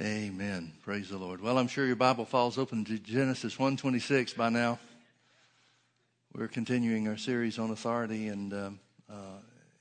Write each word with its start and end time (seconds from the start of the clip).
Amen. 0.00 0.74
Praise 0.82 1.08
the 1.08 1.18
Lord. 1.18 1.40
Well, 1.40 1.58
I'm 1.58 1.66
sure 1.66 1.84
your 1.84 1.96
Bible 1.96 2.24
falls 2.24 2.56
open 2.56 2.84
to 2.84 3.00
Genesis 3.00 3.56
1:26 3.56 4.32
by 4.32 4.48
now. 4.48 4.78
We're 6.32 6.46
continuing 6.46 7.08
our 7.08 7.16
series 7.16 7.58
on 7.58 7.72
authority, 7.72 8.28
and 8.28 8.54
um, 8.54 8.80
uh, 9.10 9.40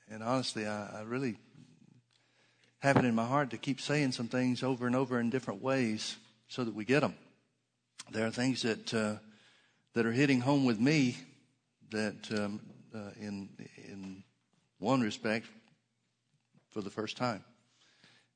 and 0.09 0.23
honestly, 0.23 0.65
I, 0.65 1.01
I 1.01 1.01
really 1.03 1.37
have 2.79 2.97
it 2.97 3.05
in 3.05 3.13
my 3.13 3.27
heart 3.27 3.51
to 3.51 3.59
keep 3.59 3.79
saying 3.79 4.13
some 4.13 4.27
things 4.27 4.63
over 4.63 4.87
and 4.87 4.95
over 4.95 5.19
in 5.19 5.29
different 5.29 5.61
ways 5.61 6.15
so 6.47 6.63
that 6.63 6.73
we 6.73 6.83
get 6.83 7.01
them. 7.01 7.13
There 8.09 8.25
are 8.25 8.31
things 8.31 8.63
that 8.63 8.91
uh, 8.95 9.17
that 9.93 10.07
are 10.07 10.11
hitting 10.11 10.41
home 10.41 10.65
with 10.65 10.79
me 10.79 11.15
that, 11.91 12.31
um, 12.31 12.59
uh, 12.91 13.11
in 13.19 13.49
in 13.87 14.23
one 14.79 15.01
respect, 15.01 15.45
for 16.71 16.81
the 16.81 16.89
first 16.89 17.17
time. 17.17 17.43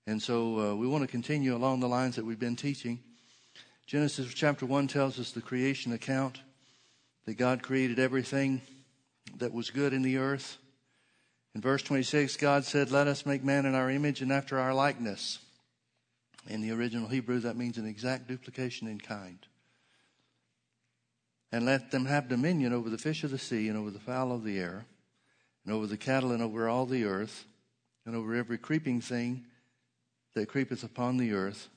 And 0.08 0.22
so 0.22 0.60
uh, 0.60 0.76
we 0.76 0.88
want 0.88 1.04
to 1.04 1.08
continue 1.08 1.56
along 1.56 1.80
the 1.80 1.88
lines 1.88 2.16
that 2.16 2.26
we've 2.26 2.40
been 2.40 2.56
teaching. 2.56 3.00
Genesis 3.86 4.34
chapter 4.34 4.66
1 4.66 4.88
tells 4.88 5.20
us 5.20 5.32
the 5.32 5.42
creation 5.42 5.94
account 5.94 6.42
that 7.26 7.36
God 7.36 7.62
created 7.62 8.00
everything 8.00 8.62
that 9.38 9.54
was 9.54 9.70
good 9.70 9.94
in 9.94 10.02
the 10.02 10.18
earth. 10.18 10.58
In 11.54 11.62
verse 11.62 11.84
26, 11.84 12.38
God 12.38 12.66
said, 12.66 12.90
Let 12.90 13.08
us 13.08 13.26
make 13.26 13.44
man 13.44 13.66
in 13.66 13.76
our 13.76 13.90
image 13.90 14.22
and 14.22 14.32
after 14.32 14.60
our 14.60 14.74
likeness. 14.74 15.40
In 16.48 16.62
the 16.62 16.72
original 16.72 17.08
Hebrew, 17.08 17.40
that 17.40 17.58
means 17.58 17.78
an 17.78 17.86
exact 17.86 18.28
duplication 18.28 18.88
in 18.88 19.00
kind. 19.00 19.46
And 21.52 21.66
let 21.66 21.92
them 21.92 22.06
have 22.06 22.30
dominion 22.30 22.74
over 22.74 22.90
the 22.90 22.98
fish 22.98 23.24
of 23.24 23.30
the 23.32 23.38
sea 23.38 23.68
and 23.68 23.78
over 23.78 23.92
the 23.92 24.00
fowl 24.00 24.32
of 24.32 24.44
the 24.44 24.58
air 24.58 24.86
and 25.64 25.74
over 25.74 25.86
the 25.86 25.98
cattle 25.98 26.32
and 26.32 26.42
over 26.42 26.68
all 26.68 26.86
the 26.86 27.06
earth 27.06 27.46
and 28.06 28.16
over 28.16 28.34
every 28.34 28.58
creeping 28.58 29.02
thing 29.02 29.46
that 30.34 30.48
creepeth 30.50 30.84
upon 30.84 31.18
the 31.18 31.34
earth. 31.34 31.70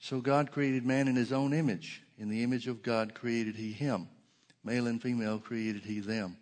So 0.00 0.20
God 0.20 0.50
created 0.50 0.86
man 0.86 1.08
in 1.08 1.16
his 1.16 1.32
own 1.32 1.52
image. 1.52 2.02
In 2.18 2.28
the 2.28 2.42
image 2.42 2.66
of 2.66 2.82
God 2.82 3.14
created 3.14 3.56
he 3.56 3.72
him. 3.72 4.08
Male 4.64 4.86
and 4.86 5.00
female 5.00 5.38
created 5.38 5.84
he 5.84 6.00
them. 6.00 6.36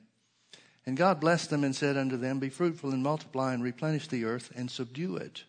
And 0.87 0.97
God 0.97 1.20
blessed 1.20 1.51
them 1.51 1.64
and 1.64 1.75
said 1.75 1.97
unto 1.97 2.17
them, 2.17 2.39
Be 2.39 2.48
fruitful 2.48 2.92
and 2.92 3.03
multiply 3.03 3.53
and 3.53 3.62
replenish 3.62 4.09
the 4.09 4.25
earth 4.25 4.53
and 4.55 4.70
subdue 4.70 5.17
it. 5.17 5.45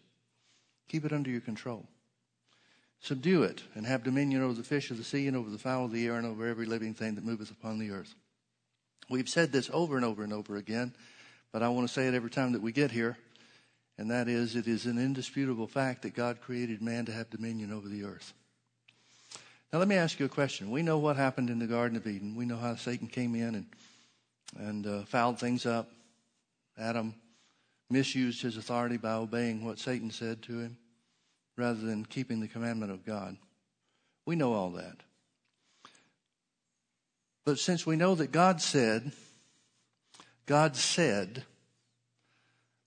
Keep 0.89 1.05
it 1.05 1.13
under 1.13 1.30
your 1.30 1.41
control. 1.41 1.88
Subdue 2.99 3.43
it 3.43 3.61
and 3.75 3.85
have 3.85 4.03
dominion 4.03 4.41
over 4.41 4.53
the 4.53 4.63
fish 4.63 4.89
of 4.89 4.97
the 4.97 5.03
sea 5.03 5.27
and 5.27 5.38
over 5.38 5.49
the 5.49 5.59
fowl 5.59 5.85
of 5.85 5.91
the 5.91 6.08
air 6.08 6.15
and 6.15 6.25
over 6.25 6.47
every 6.47 6.65
living 6.65 6.93
thing 6.93 7.15
that 7.15 7.23
moveth 7.23 7.52
upon 7.52 7.77
the 7.77 7.91
earth. 7.91 8.15
We've 9.09 9.30
said 9.30 9.52
this 9.52 9.69
over 9.71 9.95
and 9.95 10.03
over 10.03 10.23
and 10.23 10.33
over 10.33 10.58
again, 10.58 10.93
but 11.52 11.61
I 11.61 11.69
want 11.69 11.88
to 11.88 11.93
say 11.93 12.08
it 12.08 12.13
every 12.13 12.31
time 12.31 12.53
that 12.53 12.61
we 12.61 12.71
get 12.71 12.91
here 12.91 13.17
and 13.97 14.11
that 14.11 14.27
is 14.27 14.55
it 14.55 14.67
is 14.67 14.85
an 14.85 14.97
indisputable 14.97 15.67
fact 15.67 16.03
that 16.03 16.13
God 16.13 16.41
created 16.41 16.81
man 16.81 17.05
to 17.05 17.11
have 17.11 17.29
dominion 17.29 17.71
over 17.71 17.87
the 17.87 18.03
earth. 18.03 18.33
Now, 19.71 19.79
let 19.79 19.87
me 19.87 19.95
ask 19.95 20.19
you 20.19 20.25
a 20.25 20.29
question. 20.29 20.71
We 20.71 20.81
know 20.81 20.97
what 20.97 21.17
happened 21.17 21.49
in 21.49 21.59
the 21.59 21.67
Garden 21.67 21.97
of 21.97 22.07
Eden. 22.07 22.35
We 22.35 22.45
know 22.45 22.57
how 22.57 22.75
Satan 22.75 23.07
came 23.07 23.35
in 23.35 23.55
and, 23.55 23.65
and 24.57 24.87
uh, 24.87 25.03
fouled 25.03 25.39
things 25.39 25.65
up. 25.65 25.91
Adam 26.77 27.15
misused 27.89 28.41
his 28.41 28.55
authority 28.55 28.97
by 28.97 29.13
obeying 29.13 29.65
what 29.65 29.79
Satan 29.79 30.11
said 30.11 30.41
to 30.43 30.59
him 30.59 30.77
rather 31.57 31.79
than 31.79 32.05
keeping 32.05 32.39
the 32.39 32.47
commandment 32.47 32.91
of 32.91 33.05
God. 33.05 33.35
We 34.25 34.35
know 34.35 34.53
all 34.53 34.71
that. 34.71 34.97
But 37.45 37.59
since 37.59 37.85
we 37.85 37.95
know 37.95 38.15
that 38.15 38.31
God 38.31 38.61
said, 38.61 39.11
God 40.45 40.75
said, 40.75 41.43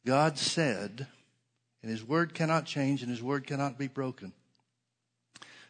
God 0.06 0.38
said, 0.38 1.06
and 1.82 1.90
His 1.90 2.04
word 2.04 2.34
cannot 2.34 2.66
change 2.66 3.02
and 3.02 3.10
His 3.10 3.22
word 3.22 3.46
cannot 3.46 3.78
be 3.78 3.88
broken. 3.88 4.32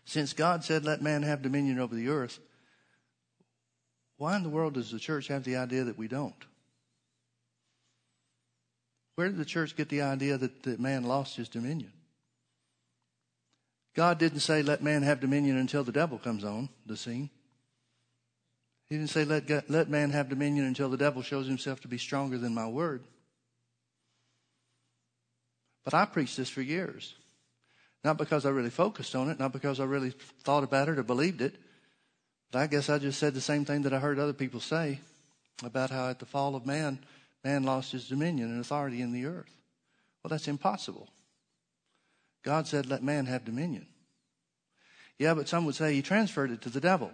Since 0.04 0.32
God 0.32 0.64
said, 0.64 0.84
let 0.84 1.02
man 1.02 1.22
have 1.22 1.42
dominion 1.42 1.78
over 1.78 1.94
the 1.94 2.08
earth, 2.08 2.38
why 4.16 4.36
in 4.36 4.42
the 4.42 4.48
world 4.48 4.74
does 4.74 4.90
the 4.90 4.98
church 4.98 5.28
have 5.28 5.44
the 5.44 5.56
idea 5.56 5.84
that 5.84 5.98
we 5.98 6.08
don't? 6.08 6.34
Where 9.14 9.28
did 9.28 9.38
the 9.38 9.44
church 9.44 9.76
get 9.76 9.88
the 9.88 10.02
idea 10.02 10.38
that, 10.38 10.62
that 10.62 10.80
man 10.80 11.04
lost 11.04 11.36
his 11.36 11.48
dominion? 11.48 11.92
God 13.94 14.18
didn't 14.18 14.40
say, 14.40 14.62
let 14.62 14.82
man 14.82 15.02
have 15.02 15.20
dominion 15.20 15.56
until 15.56 15.84
the 15.84 15.92
devil 15.92 16.18
comes 16.18 16.44
on 16.44 16.68
the 16.86 16.96
scene. 16.96 17.28
He 18.88 18.96
didn't 18.96 19.10
say, 19.10 19.24
let, 19.24 19.70
let 19.70 19.88
man 19.88 20.10
have 20.10 20.28
dominion 20.28 20.66
until 20.66 20.88
the 20.88 20.96
devil 20.96 21.22
shows 21.22 21.46
himself 21.46 21.80
to 21.80 21.88
be 21.88 21.98
stronger 21.98 22.38
than 22.38 22.54
my 22.54 22.66
word. 22.66 23.04
But 25.84 25.94
I 25.94 26.04
preached 26.04 26.36
this 26.36 26.50
for 26.50 26.62
years. 26.62 27.14
Not 28.02 28.18
because 28.18 28.46
I 28.46 28.50
really 28.50 28.70
focused 28.70 29.14
on 29.14 29.28
it, 29.30 29.38
not 29.38 29.52
because 29.52 29.78
I 29.78 29.84
really 29.84 30.10
thought 30.42 30.64
about 30.64 30.88
it 30.88 30.98
or 30.98 31.02
believed 31.02 31.42
it, 31.42 31.54
but 32.50 32.60
I 32.60 32.66
guess 32.66 32.88
I 32.88 32.98
just 32.98 33.18
said 33.18 33.34
the 33.34 33.40
same 33.40 33.64
thing 33.64 33.82
that 33.82 33.92
I 33.92 33.98
heard 33.98 34.18
other 34.18 34.32
people 34.32 34.60
say 34.60 35.00
about 35.62 35.90
how 35.90 36.08
at 36.08 36.18
the 36.18 36.26
fall 36.26 36.56
of 36.56 36.64
man, 36.64 36.98
man 37.44 37.62
lost 37.62 37.92
his 37.92 38.08
dominion 38.08 38.50
and 38.50 38.60
authority 38.60 39.02
in 39.02 39.12
the 39.12 39.26
earth. 39.26 39.54
Well, 40.22 40.30
that's 40.30 40.48
impossible. 40.48 41.08
God 42.42 42.66
said, 42.66 42.86
let 42.86 43.02
man 43.02 43.26
have 43.26 43.44
dominion. 43.44 43.86
Yeah, 45.18 45.34
but 45.34 45.48
some 45.48 45.66
would 45.66 45.74
say 45.74 45.94
he 45.94 46.02
transferred 46.02 46.50
it 46.50 46.62
to 46.62 46.70
the 46.70 46.80
devil. 46.80 47.10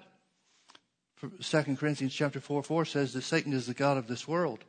2 1.20 1.76
Corinthians 1.76 2.14
chapter 2.14 2.40
4, 2.40 2.62
4 2.62 2.84
says 2.84 3.12
that 3.14 3.22
Satan 3.22 3.52
is 3.52 3.66
the 3.66 3.74
God 3.74 3.96
of 3.96 4.06
this 4.06 4.28
world. 4.28 4.60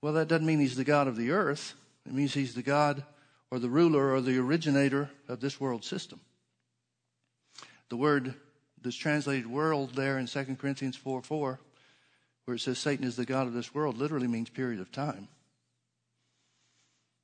Well, 0.00 0.14
that 0.14 0.28
doesn't 0.28 0.46
mean 0.46 0.60
he's 0.60 0.76
the 0.76 0.84
God 0.84 1.08
of 1.08 1.16
the 1.16 1.32
earth. 1.32 1.74
It 2.06 2.12
means 2.12 2.34
he's 2.34 2.54
the 2.54 2.62
God 2.62 3.04
or 3.50 3.58
the 3.58 3.68
ruler 3.68 4.12
or 4.12 4.20
the 4.20 4.38
originator 4.38 5.10
of 5.28 5.40
this 5.40 5.60
world 5.60 5.84
system. 5.84 6.20
The 7.88 7.96
word 7.96 8.34
that's 8.82 8.96
translated 8.96 9.46
world 9.46 9.94
there 9.94 10.18
in 10.18 10.26
2 10.26 10.56
Corinthians 10.56 10.96
4 10.96 11.22
4, 11.22 11.60
where 12.44 12.54
it 12.54 12.60
says 12.60 12.78
Satan 12.78 13.04
is 13.04 13.16
the 13.16 13.24
God 13.24 13.46
of 13.46 13.52
this 13.52 13.74
world, 13.74 13.98
literally 13.98 14.28
means 14.28 14.50
period 14.50 14.80
of 14.80 14.92
time. 14.92 15.28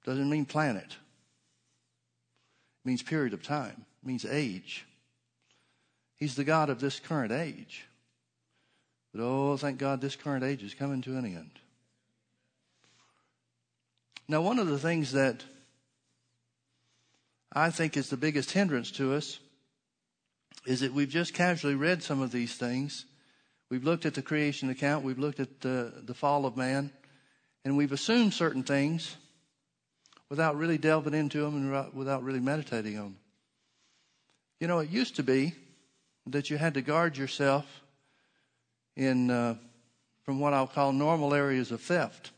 Doesn't 0.04 0.30
mean 0.30 0.44
planet. 0.44 0.96
It 2.84 2.88
means 2.88 3.02
period 3.02 3.32
of 3.32 3.42
time. 3.42 3.86
It 4.02 4.06
means 4.06 4.24
age. 4.24 4.84
He's 6.16 6.34
the 6.34 6.44
God 6.44 6.70
of 6.70 6.80
this 6.80 6.98
current 6.98 7.32
age. 7.32 7.86
But 9.14 9.22
oh, 9.22 9.56
thank 9.56 9.78
God 9.78 10.00
this 10.00 10.16
current 10.16 10.42
age 10.42 10.62
is 10.62 10.74
coming 10.74 11.02
to 11.02 11.16
an 11.16 11.24
end. 11.24 11.50
Now, 14.28 14.40
one 14.40 14.58
of 14.58 14.68
the 14.68 14.78
things 14.78 15.12
that 15.12 15.44
I 17.52 17.70
think 17.70 17.96
is 17.96 18.08
the 18.08 18.16
biggest 18.16 18.52
hindrance 18.52 18.90
to 18.92 19.14
us 19.14 19.38
is 20.66 20.80
that 20.80 20.92
we've 20.92 21.08
just 21.08 21.34
casually 21.34 21.74
read 21.74 22.02
some 22.02 22.20
of 22.20 22.32
these 22.32 22.54
things. 22.54 23.04
We've 23.68 23.84
looked 23.84 24.06
at 24.06 24.14
the 24.14 24.22
creation 24.22 24.70
account, 24.70 25.04
we've 25.04 25.18
looked 25.18 25.40
at 25.40 25.60
the, 25.60 25.92
the 26.04 26.14
fall 26.14 26.46
of 26.46 26.56
man, 26.56 26.92
and 27.64 27.76
we've 27.76 27.92
assumed 27.92 28.34
certain 28.34 28.62
things 28.62 29.16
without 30.28 30.56
really 30.56 30.78
delving 30.78 31.14
into 31.14 31.40
them 31.40 31.56
and 31.56 31.94
without 31.94 32.22
really 32.22 32.40
meditating 32.40 32.96
on 32.96 33.04
them. 33.04 33.16
You 34.60 34.68
know, 34.68 34.78
it 34.78 34.90
used 34.90 35.16
to 35.16 35.22
be 35.22 35.54
that 36.26 36.48
you 36.48 36.56
had 36.56 36.74
to 36.74 36.82
guard 36.82 37.16
yourself 37.16 37.66
in 38.96 39.30
uh, 39.30 39.56
from 40.22 40.38
what 40.38 40.54
I'll 40.54 40.66
call 40.66 40.92
normal 40.92 41.34
areas 41.34 41.72
of 41.72 41.80
theft. 41.80 42.30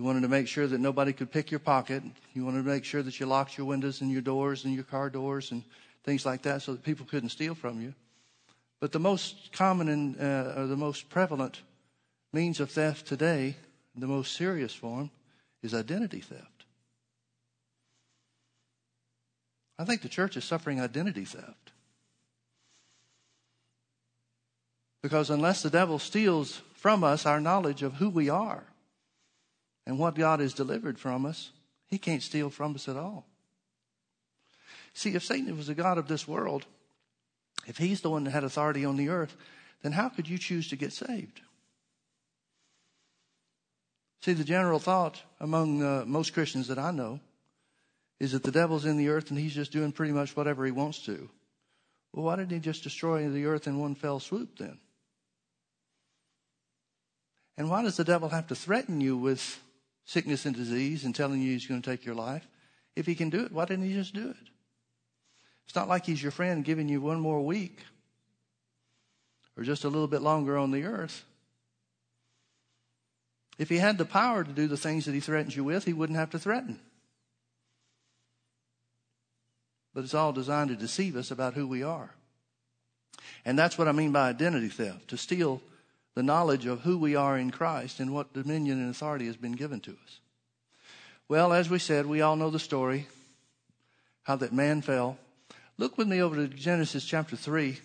You 0.00 0.04
wanted 0.06 0.22
to 0.22 0.28
make 0.28 0.48
sure 0.48 0.66
that 0.66 0.80
nobody 0.80 1.12
could 1.12 1.30
pick 1.30 1.50
your 1.50 1.60
pocket. 1.60 2.02
You 2.32 2.46
wanted 2.46 2.64
to 2.64 2.70
make 2.70 2.86
sure 2.86 3.02
that 3.02 3.20
you 3.20 3.26
locked 3.26 3.58
your 3.58 3.66
windows 3.66 4.00
and 4.00 4.10
your 4.10 4.22
doors 4.22 4.64
and 4.64 4.72
your 4.72 4.84
car 4.84 5.10
doors 5.10 5.52
and 5.52 5.62
things 6.04 6.24
like 6.24 6.40
that 6.44 6.62
so 6.62 6.72
that 6.72 6.82
people 6.82 7.04
couldn't 7.04 7.28
steal 7.28 7.54
from 7.54 7.82
you. 7.82 7.92
But 8.80 8.92
the 8.92 8.98
most 8.98 9.52
common 9.52 9.90
and 9.90 10.18
uh, 10.18 10.54
or 10.56 10.66
the 10.68 10.76
most 10.76 11.10
prevalent 11.10 11.60
means 12.32 12.60
of 12.60 12.70
theft 12.70 13.08
today, 13.08 13.56
the 13.94 14.06
most 14.06 14.34
serious 14.34 14.72
form, 14.74 15.10
is 15.62 15.74
identity 15.74 16.20
theft. 16.20 16.64
I 19.78 19.84
think 19.84 20.00
the 20.00 20.08
church 20.08 20.34
is 20.34 20.46
suffering 20.46 20.80
identity 20.80 21.26
theft. 21.26 21.72
Because 25.02 25.28
unless 25.28 25.60
the 25.60 25.68
devil 25.68 25.98
steals 25.98 26.62
from 26.72 27.04
us 27.04 27.26
our 27.26 27.38
knowledge 27.38 27.82
of 27.82 27.96
who 27.96 28.08
we 28.08 28.30
are, 28.30 28.64
and 29.90 29.98
what 29.98 30.14
God 30.14 30.38
has 30.38 30.54
delivered 30.54 31.00
from 31.00 31.26
us, 31.26 31.50
he 31.88 31.98
can't 31.98 32.22
steal 32.22 32.48
from 32.48 32.76
us 32.76 32.88
at 32.88 32.96
all. 32.96 33.26
See, 34.94 35.16
if 35.16 35.24
Satan 35.24 35.56
was 35.56 35.66
the 35.66 35.74
God 35.74 35.98
of 35.98 36.06
this 36.06 36.28
world, 36.28 36.64
if 37.66 37.76
he's 37.76 38.00
the 38.00 38.08
one 38.08 38.22
that 38.22 38.30
had 38.30 38.44
authority 38.44 38.84
on 38.84 38.96
the 38.96 39.08
earth, 39.08 39.36
then 39.82 39.90
how 39.90 40.08
could 40.08 40.28
you 40.28 40.38
choose 40.38 40.68
to 40.68 40.76
get 40.76 40.92
saved? 40.92 41.40
See, 44.22 44.32
the 44.32 44.44
general 44.44 44.78
thought 44.78 45.22
among 45.40 45.82
uh, 45.82 46.04
most 46.06 46.34
Christians 46.34 46.68
that 46.68 46.78
I 46.78 46.92
know 46.92 47.18
is 48.20 48.30
that 48.30 48.44
the 48.44 48.52
devil's 48.52 48.84
in 48.84 48.96
the 48.96 49.08
earth 49.08 49.30
and 49.30 49.40
he's 49.40 49.56
just 49.56 49.72
doing 49.72 49.90
pretty 49.90 50.12
much 50.12 50.36
whatever 50.36 50.64
he 50.64 50.70
wants 50.70 51.04
to. 51.06 51.28
Well, 52.12 52.26
why 52.26 52.36
didn't 52.36 52.52
he 52.52 52.60
just 52.60 52.84
destroy 52.84 53.28
the 53.28 53.46
earth 53.46 53.66
in 53.66 53.80
one 53.80 53.96
fell 53.96 54.20
swoop 54.20 54.56
then? 54.56 54.78
And 57.56 57.68
why 57.68 57.82
does 57.82 57.96
the 57.96 58.04
devil 58.04 58.28
have 58.28 58.46
to 58.46 58.54
threaten 58.54 59.00
you 59.00 59.16
with 59.16 59.60
sickness 60.10 60.44
and 60.44 60.56
disease 60.56 61.04
and 61.04 61.14
telling 61.14 61.40
you 61.40 61.52
he's 61.52 61.68
going 61.68 61.80
to 61.80 61.88
take 61.88 62.04
your 62.04 62.16
life. 62.16 62.44
If 62.96 63.06
he 63.06 63.14
can 63.14 63.30
do 63.30 63.44
it, 63.44 63.52
why 63.52 63.64
didn't 63.64 63.84
he 63.84 63.94
just 63.94 64.12
do 64.12 64.30
it? 64.30 64.48
It's 65.66 65.76
not 65.76 65.88
like 65.88 66.04
he's 66.04 66.20
your 66.20 66.32
friend 66.32 66.64
giving 66.64 66.88
you 66.88 67.00
one 67.00 67.20
more 67.20 67.40
week 67.40 67.84
or 69.56 69.62
just 69.62 69.84
a 69.84 69.88
little 69.88 70.08
bit 70.08 70.20
longer 70.20 70.58
on 70.58 70.72
the 70.72 70.82
earth. 70.82 71.24
If 73.56 73.68
he 73.68 73.76
had 73.76 73.98
the 73.98 74.04
power 74.04 74.42
to 74.42 74.50
do 74.50 74.66
the 74.66 74.76
things 74.76 75.04
that 75.04 75.14
he 75.14 75.20
threatens 75.20 75.54
you 75.54 75.62
with, 75.62 75.84
he 75.84 75.92
wouldn't 75.92 76.18
have 76.18 76.30
to 76.30 76.40
threaten. 76.40 76.80
But 79.94 80.02
it's 80.02 80.14
all 80.14 80.32
designed 80.32 80.70
to 80.70 80.76
deceive 80.76 81.14
us 81.14 81.30
about 81.30 81.54
who 81.54 81.68
we 81.68 81.84
are. 81.84 82.10
And 83.44 83.56
that's 83.56 83.78
what 83.78 83.86
I 83.86 83.92
mean 83.92 84.10
by 84.10 84.28
identity 84.28 84.70
theft 84.70 85.06
to 85.08 85.16
steal 85.16 85.62
the 86.14 86.22
knowledge 86.22 86.66
of 86.66 86.80
who 86.80 86.98
we 86.98 87.14
are 87.14 87.38
in 87.38 87.50
Christ 87.50 88.00
and 88.00 88.12
what 88.12 88.32
dominion 88.32 88.80
and 88.80 88.90
authority 88.90 89.26
has 89.26 89.36
been 89.36 89.52
given 89.52 89.80
to 89.80 89.92
us. 89.92 90.20
Well, 91.28 91.52
as 91.52 91.70
we 91.70 91.78
said, 91.78 92.06
we 92.06 92.20
all 92.20 92.36
know 92.36 92.50
the 92.50 92.58
story 92.58 93.06
how 94.22 94.36
that 94.36 94.52
man 94.52 94.82
fell. 94.82 95.18
Look 95.78 95.96
with 95.96 96.08
me 96.08 96.20
over 96.20 96.36
to 96.36 96.48
Genesis 96.48 97.04
chapter 97.04 97.36
3. 97.36 97.78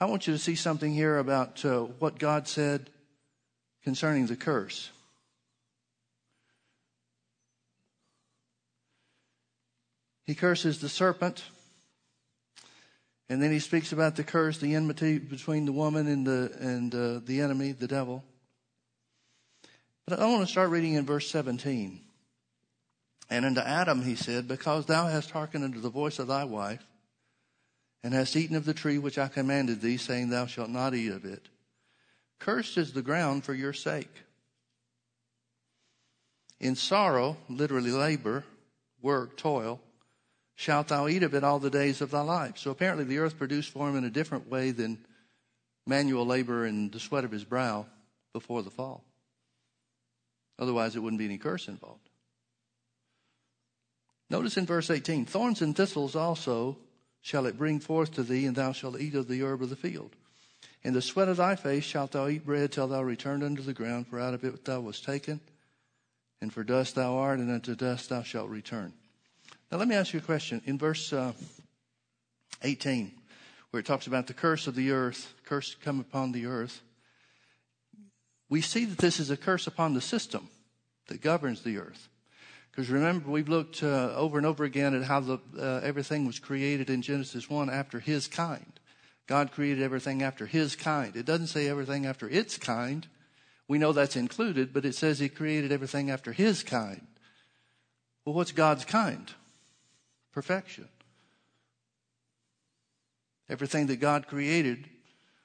I 0.00 0.06
want 0.06 0.26
you 0.26 0.32
to 0.32 0.38
see 0.38 0.54
something 0.54 0.92
here 0.92 1.18
about 1.18 1.64
uh, 1.64 1.80
what 1.98 2.18
God 2.18 2.46
said 2.46 2.90
concerning 3.82 4.26
the 4.26 4.36
curse. 4.36 4.90
He 10.24 10.34
curses 10.34 10.80
the 10.80 10.88
serpent 10.88 11.44
and 13.28 13.42
then 13.42 13.50
he 13.50 13.58
speaks 13.58 13.92
about 13.92 14.16
the 14.16 14.24
curse, 14.24 14.58
the 14.58 14.74
enmity 14.74 15.18
between 15.18 15.64
the 15.64 15.72
woman 15.72 16.06
and 16.06 16.26
the, 16.26 16.52
and 16.60 16.94
uh, 16.94 17.20
the 17.24 17.40
enemy, 17.40 17.72
the 17.72 17.88
devil. 17.88 18.22
But 20.06 20.20
I 20.20 20.26
want 20.26 20.42
to 20.42 20.50
start 20.50 20.70
reading 20.70 20.94
in 20.94 21.06
verse 21.06 21.30
17. 21.30 22.00
And 23.30 23.46
unto 23.46 23.60
Adam 23.60 24.02
he 24.02 24.16
said, 24.16 24.46
Because 24.46 24.84
thou 24.84 25.06
hast 25.06 25.30
hearkened 25.30 25.64
unto 25.64 25.80
the 25.80 25.88
voice 25.88 26.18
of 26.18 26.28
thy 26.28 26.44
wife, 26.44 26.84
and 28.02 28.12
hast 28.12 28.36
eaten 28.36 28.56
of 28.56 28.66
the 28.66 28.74
tree 28.74 28.98
which 28.98 29.16
I 29.16 29.28
commanded 29.28 29.80
thee, 29.80 29.96
saying, 29.96 30.28
Thou 30.28 30.44
shalt 30.44 30.68
not 30.68 30.94
eat 30.94 31.10
of 31.10 31.24
it, 31.24 31.48
cursed 32.38 32.76
is 32.76 32.92
the 32.92 33.00
ground 33.00 33.44
for 33.44 33.54
your 33.54 33.72
sake. 33.72 34.22
In 36.60 36.76
sorrow, 36.76 37.38
literally 37.48 37.90
labor, 37.90 38.44
work, 39.00 39.38
toil, 39.38 39.80
shalt 40.56 40.88
thou 40.88 41.08
eat 41.08 41.22
of 41.22 41.34
it 41.34 41.44
all 41.44 41.58
the 41.58 41.70
days 41.70 42.00
of 42.00 42.10
thy 42.10 42.20
life. 42.20 42.58
So 42.58 42.70
apparently 42.70 43.04
the 43.04 43.18
earth 43.18 43.38
produced 43.38 43.70
for 43.70 43.88
him 43.88 43.96
in 43.96 44.04
a 44.04 44.10
different 44.10 44.48
way 44.48 44.70
than 44.70 45.04
manual 45.86 46.26
labor 46.26 46.64
and 46.64 46.90
the 46.92 47.00
sweat 47.00 47.24
of 47.24 47.30
his 47.30 47.44
brow 47.44 47.86
before 48.32 48.62
the 48.62 48.70
fall. 48.70 49.04
Otherwise, 50.58 50.94
it 50.94 51.00
wouldn't 51.00 51.18
be 51.18 51.24
any 51.24 51.38
curse 51.38 51.68
involved. 51.68 52.08
Notice 54.30 54.56
in 54.56 54.66
verse 54.66 54.90
18 54.90 55.26
thorns 55.26 55.60
and 55.60 55.76
thistles 55.76 56.16
also 56.16 56.78
shall 57.20 57.46
it 57.46 57.58
bring 57.58 57.80
forth 57.80 58.12
to 58.12 58.22
thee, 58.22 58.46
and 58.46 58.56
thou 58.56 58.72
shalt 58.72 59.00
eat 59.00 59.14
of 59.14 59.28
the 59.28 59.42
herb 59.42 59.62
of 59.62 59.70
the 59.70 59.76
field. 59.76 60.14
In 60.82 60.92
the 60.92 61.02
sweat 61.02 61.28
of 61.28 61.38
thy 61.38 61.56
face 61.56 61.84
shalt 61.84 62.12
thou 62.12 62.28
eat 62.28 62.44
bread 62.44 62.70
till 62.70 62.86
thou 62.86 63.02
return 63.02 63.42
unto 63.42 63.62
the 63.62 63.72
ground, 63.72 64.06
for 64.06 64.20
out 64.20 64.34
of 64.34 64.44
it 64.44 64.64
thou 64.64 64.80
wast 64.80 65.04
taken, 65.04 65.40
and 66.40 66.52
for 66.52 66.62
dust 66.62 66.94
thou 66.94 67.16
art, 67.16 67.38
and 67.38 67.50
unto 67.50 67.74
dust 67.74 68.10
thou 68.10 68.22
shalt 68.22 68.50
return. 68.50 68.92
Now, 69.70 69.78
let 69.78 69.88
me 69.88 69.94
ask 69.94 70.12
you 70.12 70.20
a 70.20 70.22
question. 70.22 70.62
In 70.66 70.78
verse 70.78 71.12
uh, 71.12 71.32
18, 72.62 73.12
where 73.70 73.80
it 73.80 73.86
talks 73.86 74.06
about 74.06 74.26
the 74.26 74.34
curse 74.34 74.66
of 74.66 74.74
the 74.74 74.92
earth, 74.92 75.34
curse 75.44 75.74
come 75.74 76.00
upon 76.00 76.32
the 76.32 76.46
earth, 76.46 76.82
we 78.48 78.60
see 78.60 78.84
that 78.84 78.98
this 78.98 79.18
is 79.18 79.30
a 79.30 79.36
curse 79.36 79.66
upon 79.66 79.94
the 79.94 80.00
system 80.00 80.48
that 81.08 81.20
governs 81.20 81.62
the 81.62 81.78
earth. 81.78 82.08
Because 82.70 82.90
remember, 82.90 83.30
we've 83.30 83.48
looked 83.48 83.82
uh, 83.82 84.12
over 84.14 84.36
and 84.36 84.46
over 84.46 84.64
again 84.64 84.94
at 84.94 85.04
how 85.04 85.20
the, 85.20 85.38
uh, 85.58 85.80
everything 85.82 86.26
was 86.26 86.38
created 86.38 86.90
in 86.90 87.02
Genesis 87.02 87.48
1 87.48 87.70
after 87.70 88.00
his 88.00 88.26
kind. 88.26 88.80
God 89.26 89.52
created 89.52 89.82
everything 89.82 90.22
after 90.22 90.46
his 90.46 90.76
kind. 90.76 91.16
It 91.16 91.24
doesn't 91.24 91.46
say 91.46 91.68
everything 91.68 92.04
after 92.04 92.28
its 92.28 92.58
kind. 92.58 93.06
We 93.68 93.78
know 93.78 93.92
that's 93.92 94.16
included, 94.16 94.74
but 94.74 94.84
it 94.84 94.94
says 94.94 95.18
he 95.18 95.28
created 95.28 95.72
everything 95.72 96.10
after 96.10 96.32
his 96.32 96.62
kind. 96.62 97.06
Well, 98.24 98.34
what's 98.34 98.52
God's 98.52 98.84
kind? 98.84 99.32
Perfection. 100.34 100.88
Everything 103.48 103.86
that 103.86 104.00
God 104.00 104.26
created 104.26 104.88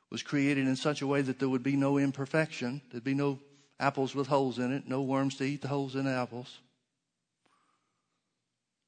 was 0.09 0.24
created 0.24 0.68
in 0.68 0.75
such 0.75 1.03
a 1.03 1.07
way 1.07 1.21
that 1.21 1.38
there 1.38 1.47
would 1.47 1.63
be 1.63 1.75
no 1.75 2.00
imperfection. 2.00 2.81
There'd 2.91 3.03
be 3.03 3.13
no 3.13 3.39
apples 3.80 4.15
with 4.15 4.27
holes 4.27 4.57
in 4.57 4.74
it, 4.74 4.88
no 4.88 5.03
worms 5.03 5.36
to 5.36 5.44
eat 5.44 5.62
the 5.62 5.68
holes 5.68 5.95
in 5.95 6.06
the 6.06 6.12
apples, 6.12 6.57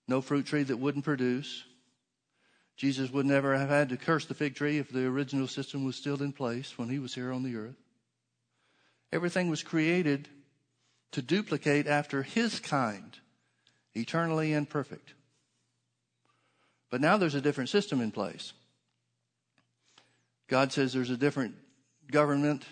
no 0.07 0.21
fruit 0.21 0.48
tree 0.48 0.63
that 0.63 0.77
wouldn't 0.77 1.06
produce. 1.06 1.63
Jesus 2.75 3.12
would 3.12 3.27
never 3.27 3.56
have 3.56 3.69
had 3.69 3.89
to 3.89 3.97
curse 3.97 4.25
the 4.25 4.33
fig 4.33 4.56
tree 4.56 4.80
if 4.80 4.89
the 4.89 5.06
original 5.06 5.47
system 5.47 5.86
was 5.86 5.95
still 5.95 6.21
in 6.24 6.33
place 6.33 6.77
when 6.77 6.89
he 6.89 6.97
was 6.97 7.13
here 7.13 7.31
on 7.31 7.44
the 7.44 7.56
earth. 7.56 7.77
Everything 9.13 9.50
was 9.50 9.62
created 9.62 10.27
to 11.12 11.21
duplicate 11.21 11.86
after 11.86 12.24
his 12.24 12.59
kind, 12.59 13.19
eternally 13.94 14.51
and 14.54 14.68
perfect. 14.68 15.13
But 16.91 17.01
now 17.01 17.17
there's 17.17 17.35
a 17.35 17.41
different 17.41 17.69
system 17.69 18.01
in 18.01 18.11
place. 18.11 18.53
God 20.47 20.71
says 20.71 20.93
there's 20.93 21.09
a 21.09 21.17
different 21.17 21.55
government, 22.11 22.65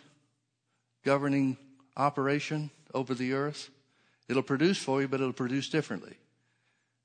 governing 1.04 1.58
operation 1.96 2.70
over 2.94 3.16
the 3.16 3.34
earth. 3.34 3.70
It'll 4.28 4.44
produce 4.44 4.78
for 4.78 5.02
you, 5.02 5.08
but 5.08 5.22
it'll 5.22 5.34
produce 5.34 5.70
differently. 5.70 6.16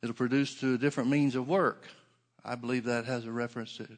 It'll 0.03 0.15
produce 0.15 0.55
through 0.55 0.79
different 0.79 1.09
means 1.09 1.37
of 1.37 1.49
work. 1.49 1.87
I 2.45 2.57
believe 2.57 2.85
that 2.85 3.07
has 3.07 3.25
a 3.25 3.31
reference 3.31 3.77
to 3.79 3.89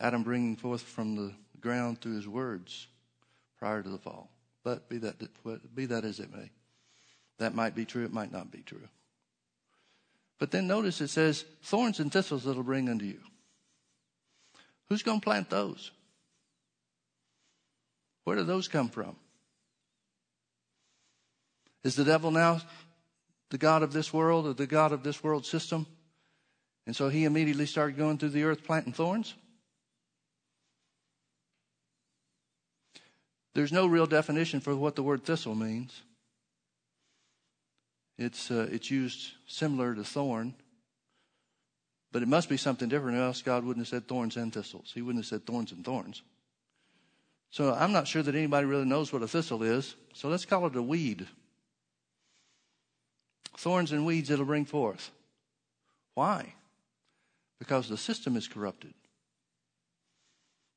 Adam 0.00 0.24
bringing 0.24 0.56
forth 0.56 0.82
from 0.82 1.16
the 1.16 1.32
ground 1.60 2.00
through 2.00 2.16
his 2.16 2.28
words 2.28 2.88
prior 3.58 3.82
to 3.82 3.88
the 3.88 3.98
fall. 3.98 4.30
But 4.64 4.88
be 4.88 4.98
that, 4.98 5.16
be 5.74 5.86
that 5.86 6.04
as 6.04 6.20
it 6.20 6.30
may. 6.30 6.50
That 7.38 7.54
might 7.54 7.74
be 7.74 7.84
true, 7.84 8.04
it 8.04 8.12
might 8.12 8.32
not 8.32 8.50
be 8.50 8.62
true. 8.62 8.88
But 10.38 10.50
then 10.50 10.66
notice 10.66 11.00
it 11.00 11.08
says, 11.08 11.44
thorns 11.62 12.00
and 12.00 12.12
thistles 12.12 12.44
that'll 12.44 12.62
bring 12.62 12.88
unto 12.88 13.04
you. 13.04 13.20
Who's 14.88 15.02
going 15.02 15.20
to 15.20 15.24
plant 15.24 15.50
those? 15.50 15.90
Where 18.24 18.36
do 18.36 18.44
those 18.44 18.68
come 18.68 18.88
from? 18.88 19.16
Is 21.82 21.96
the 21.96 22.04
devil 22.04 22.30
now 22.30 22.60
the 23.50 23.58
God 23.58 23.82
of 23.82 23.92
this 23.92 24.12
world 24.12 24.46
or 24.46 24.52
the 24.52 24.66
God 24.66 24.92
of 24.92 25.02
this 25.02 25.22
world 25.22 25.46
system? 25.46 25.86
And 26.86 26.94
so 26.94 27.08
he 27.08 27.24
immediately 27.24 27.66
started 27.66 27.96
going 27.96 28.18
through 28.18 28.30
the 28.30 28.44
earth 28.44 28.64
planting 28.64 28.92
thorns? 28.92 29.34
There's 33.54 33.72
no 33.72 33.86
real 33.86 34.06
definition 34.06 34.60
for 34.60 34.76
what 34.76 34.94
the 34.94 35.02
word 35.02 35.24
thistle 35.24 35.54
means. 35.54 36.02
It's, 38.18 38.50
uh, 38.50 38.68
it's 38.70 38.90
used 38.90 39.32
similar 39.46 39.94
to 39.94 40.02
thorn, 40.02 40.54
but 42.10 42.22
it 42.22 42.28
must 42.28 42.48
be 42.48 42.56
something 42.56 42.88
different, 42.88 43.16
or 43.16 43.22
else 43.22 43.42
God 43.42 43.64
wouldn't 43.64 43.86
have 43.86 43.90
said 43.90 44.08
thorns 44.08 44.36
and 44.36 44.52
thistles. 44.52 44.90
He 44.92 45.02
wouldn't 45.02 45.24
have 45.24 45.28
said 45.28 45.46
thorns 45.46 45.70
and 45.70 45.84
thorns. 45.84 46.22
So 47.50 47.72
I'm 47.72 47.92
not 47.92 48.08
sure 48.08 48.22
that 48.22 48.34
anybody 48.34 48.66
really 48.66 48.84
knows 48.84 49.12
what 49.12 49.22
a 49.22 49.28
thistle 49.28 49.62
is, 49.62 49.94
so 50.12 50.28
let's 50.28 50.44
call 50.44 50.66
it 50.66 50.76
a 50.76 50.82
weed. 50.82 51.26
Thorns 53.56 53.92
and 53.92 54.04
weeds 54.04 54.30
it'll 54.30 54.44
bring 54.44 54.64
forth. 54.64 55.10
Why? 56.14 56.54
Because 57.58 57.88
the 57.88 57.96
system 57.96 58.36
is 58.36 58.48
corrupted. 58.48 58.94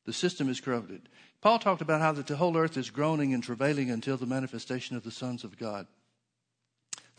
The 0.05 0.13
system 0.13 0.49
is 0.49 0.61
corrupted. 0.61 1.09
Paul 1.41 1.59
talked 1.59 1.81
about 1.81 2.01
how 2.01 2.11
that 2.13 2.27
the 2.27 2.35
whole 2.35 2.57
earth 2.57 2.77
is 2.77 2.89
groaning 2.89 3.33
and 3.33 3.43
travailing 3.43 3.89
until 3.89 4.17
the 4.17 4.25
manifestation 4.25 4.95
of 4.95 5.03
the 5.03 5.11
sons 5.11 5.43
of 5.43 5.57
God. 5.57 5.87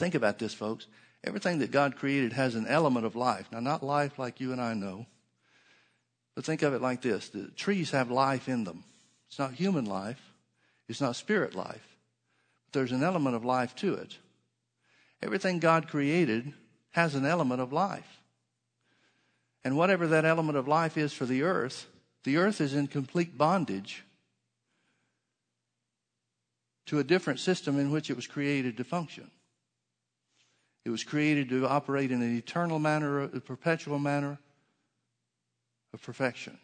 Think 0.03 0.17
about 0.17 0.41
this, 0.41 0.53
folks. 0.53 0.89
Everything 1.23 1.61
that 1.61 1.71
God 1.71 1.95
created 1.95 2.33
has 2.33 2.57
an 2.57 2.67
element 2.67 3.07
of 3.07 3.15
life. 3.15 3.47
Now, 3.53 3.61
not 3.61 3.85
life 3.85 4.19
like 4.19 4.41
you 4.41 4.51
and 4.51 4.61
I 4.61 4.75
know, 4.75 5.07
but 6.35 6.45
think 6.45 6.63
of 6.63 6.75
it 6.75 6.83
like 6.83 7.03
this 7.03 7.29
the 7.29 7.53
trees 7.55 7.93
have 7.93 8.11
life 8.11 8.49
in 8.49 8.65
them. 8.65 8.83
It's 9.29 9.39
not 9.39 9.53
human 9.53 9.85
life, 9.85 10.21
it's 10.89 11.01
not 11.01 11.15
spirit 11.15 11.55
life, 11.55 11.97
but 12.65 12.73
there's 12.73 12.91
an 12.91 13.05
element 13.05 13.37
of 13.37 13.45
life 13.45 13.77
to 13.77 13.95
it. 13.95 14.19
Everything 15.23 15.61
God 15.61 15.87
created 15.87 16.53
has 16.91 17.15
an 17.15 17.25
element 17.25 17.61
of 17.61 17.73
life. 17.73 18.19
And 19.63 19.77
whatever 19.77 20.09
that 20.09 20.25
element 20.25 20.59
of 20.59 20.67
life 20.67 20.99
is 20.99 21.13
for 21.13 21.27
the 21.27 21.45
earth, 21.45 21.87
the 22.25 22.39
earth 22.39 22.61
is 22.61 22.75
in 22.75 22.89
complete 22.89 23.39
bondage 23.39 24.03
to 26.87 26.99
a 26.99 27.05
different 27.05 27.39
system 27.39 27.79
in 27.79 27.93
which 27.93 28.11
it 28.11 28.17
was 28.17 28.27
created 28.27 28.77
to 28.79 28.83
function. 28.83 29.31
It 30.85 30.91
was 30.91 31.05
created 31.05 31.49
to 31.51 31.67
operate 31.67 32.11
in 32.11 32.23
an 32.23 32.37
eternal 32.37 32.79
manner, 32.79 33.23
a 33.23 33.41
perpetual 33.41 33.99
manner 33.99 34.39
of 35.93 36.03
perfection. 36.03 36.59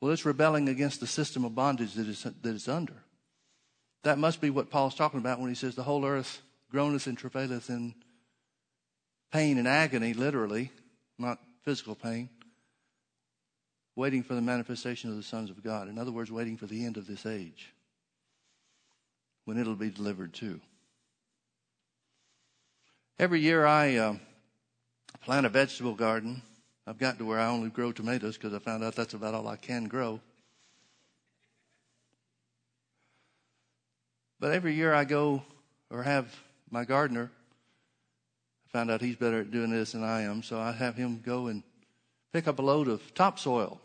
Well, 0.00 0.12
it's 0.12 0.26
rebelling 0.26 0.68
against 0.68 1.00
the 1.00 1.06
system 1.06 1.44
of 1.44 1.54
bondage 1.54 1.94
that 1.94 2.08
it's, 2.08 2.22
that 2.24 2.36
it's 2.44 2.68
under. 2.68 3.02
That 4.02 4.18
must 4.18 4.40
be 4.40 4.50
what 4.50 4.70
Paul's 4.70 4.94
talking 4.94 5.20
about 5.20 5.40
when 5.40 5.48
he 5.48 5.54
says 5.54 5.74
the 5.74 5.82
whole 5.82 6.04
earth 6.04 6.42
groaneth 6.70 7.06
and 7.06 7.16
travaileth 7.16 7.70
in 7.70 7.94
pain 9.32 9.58
and 9.58 9.66
agony, 9.66 10.12
literally, 10.12 10.70
not 11.18 11.38
physical 11.62 11.94
pain, 11.94 12.28
waiting 13.94 14.22
for 14.22 14.34
the 14.34 14.40
manifestation 14.40 15.10
of 15.10 15.16
the 15.16 15.22
sons 15.22 15.50
of 15.50 15.62
God. 15.62 15.88
In 15.88 15.98
other 15.98 16.12
words, 16.12 16.30
waiting 16.30 16.56
for 16.56 16.66
the 16.66 16.84
end 16.84 16.96
of 16.96 17.06
this 17.06 17.24
age 17.24 17.72
when 19.44 19.58
it'll 19.58 19.74
be 19.74 19.90
delivered 19.90 20.34
too. 20.34 20.60
Every 23.18 23.40
year 23.40 23.64
I 23.64 23.96
uh, 23.96 24.16
plant 25.22 25.46
a 25.46 25.48
vegetable 25.48 25.94
garden. 25.94 26.42
I've 26.86 26.98
gotten 26.98 27.18
to 27.20 27.24
where 27.24 27.40
I 27.40 27.48
only 27.48 27.70
grow 27.70 27.90
tomatoes 27.90 28.36
because 28.36 28.52
I 28.52 28.58
found 28.58 28.84
out 28.84 28.94
that's 28.94 29.14
about 29.14 29.32
all 29.32 29.48
I 29.48 29.56
can 29.56 29.84
grow. 29.84 30.20
But 34.38 34.52
every 34.52 34.74
year 34.74 34.92
I 34.92 35.04
go 35.04 35.42
or 35.90 36.02
have 36.02 36.36
my 36.70 36.84
gardener, 36.84 37.30
I 38.66 38.68
found 38.70 38.90
out 38.90 39.00
he's 39.00 39.16
better 39.16 39.40
at 39.40 39.50
doing 39.50 39.70
this 39.70 39.92
than 39.92 40.04
I 40.04 40.22
am, 40.22 40.42
so 40.42 40.60
I 40.60 40.72
have 40.72 40.96
him 40.96 41.22
go 41.24 41.46
and 41.46 41.62
pick 42.34 42.46
up 42.46 42.58
a 42.58 42.62
load 42.62 42.86
of 42.86 43.14
topsoil 43.14 43.80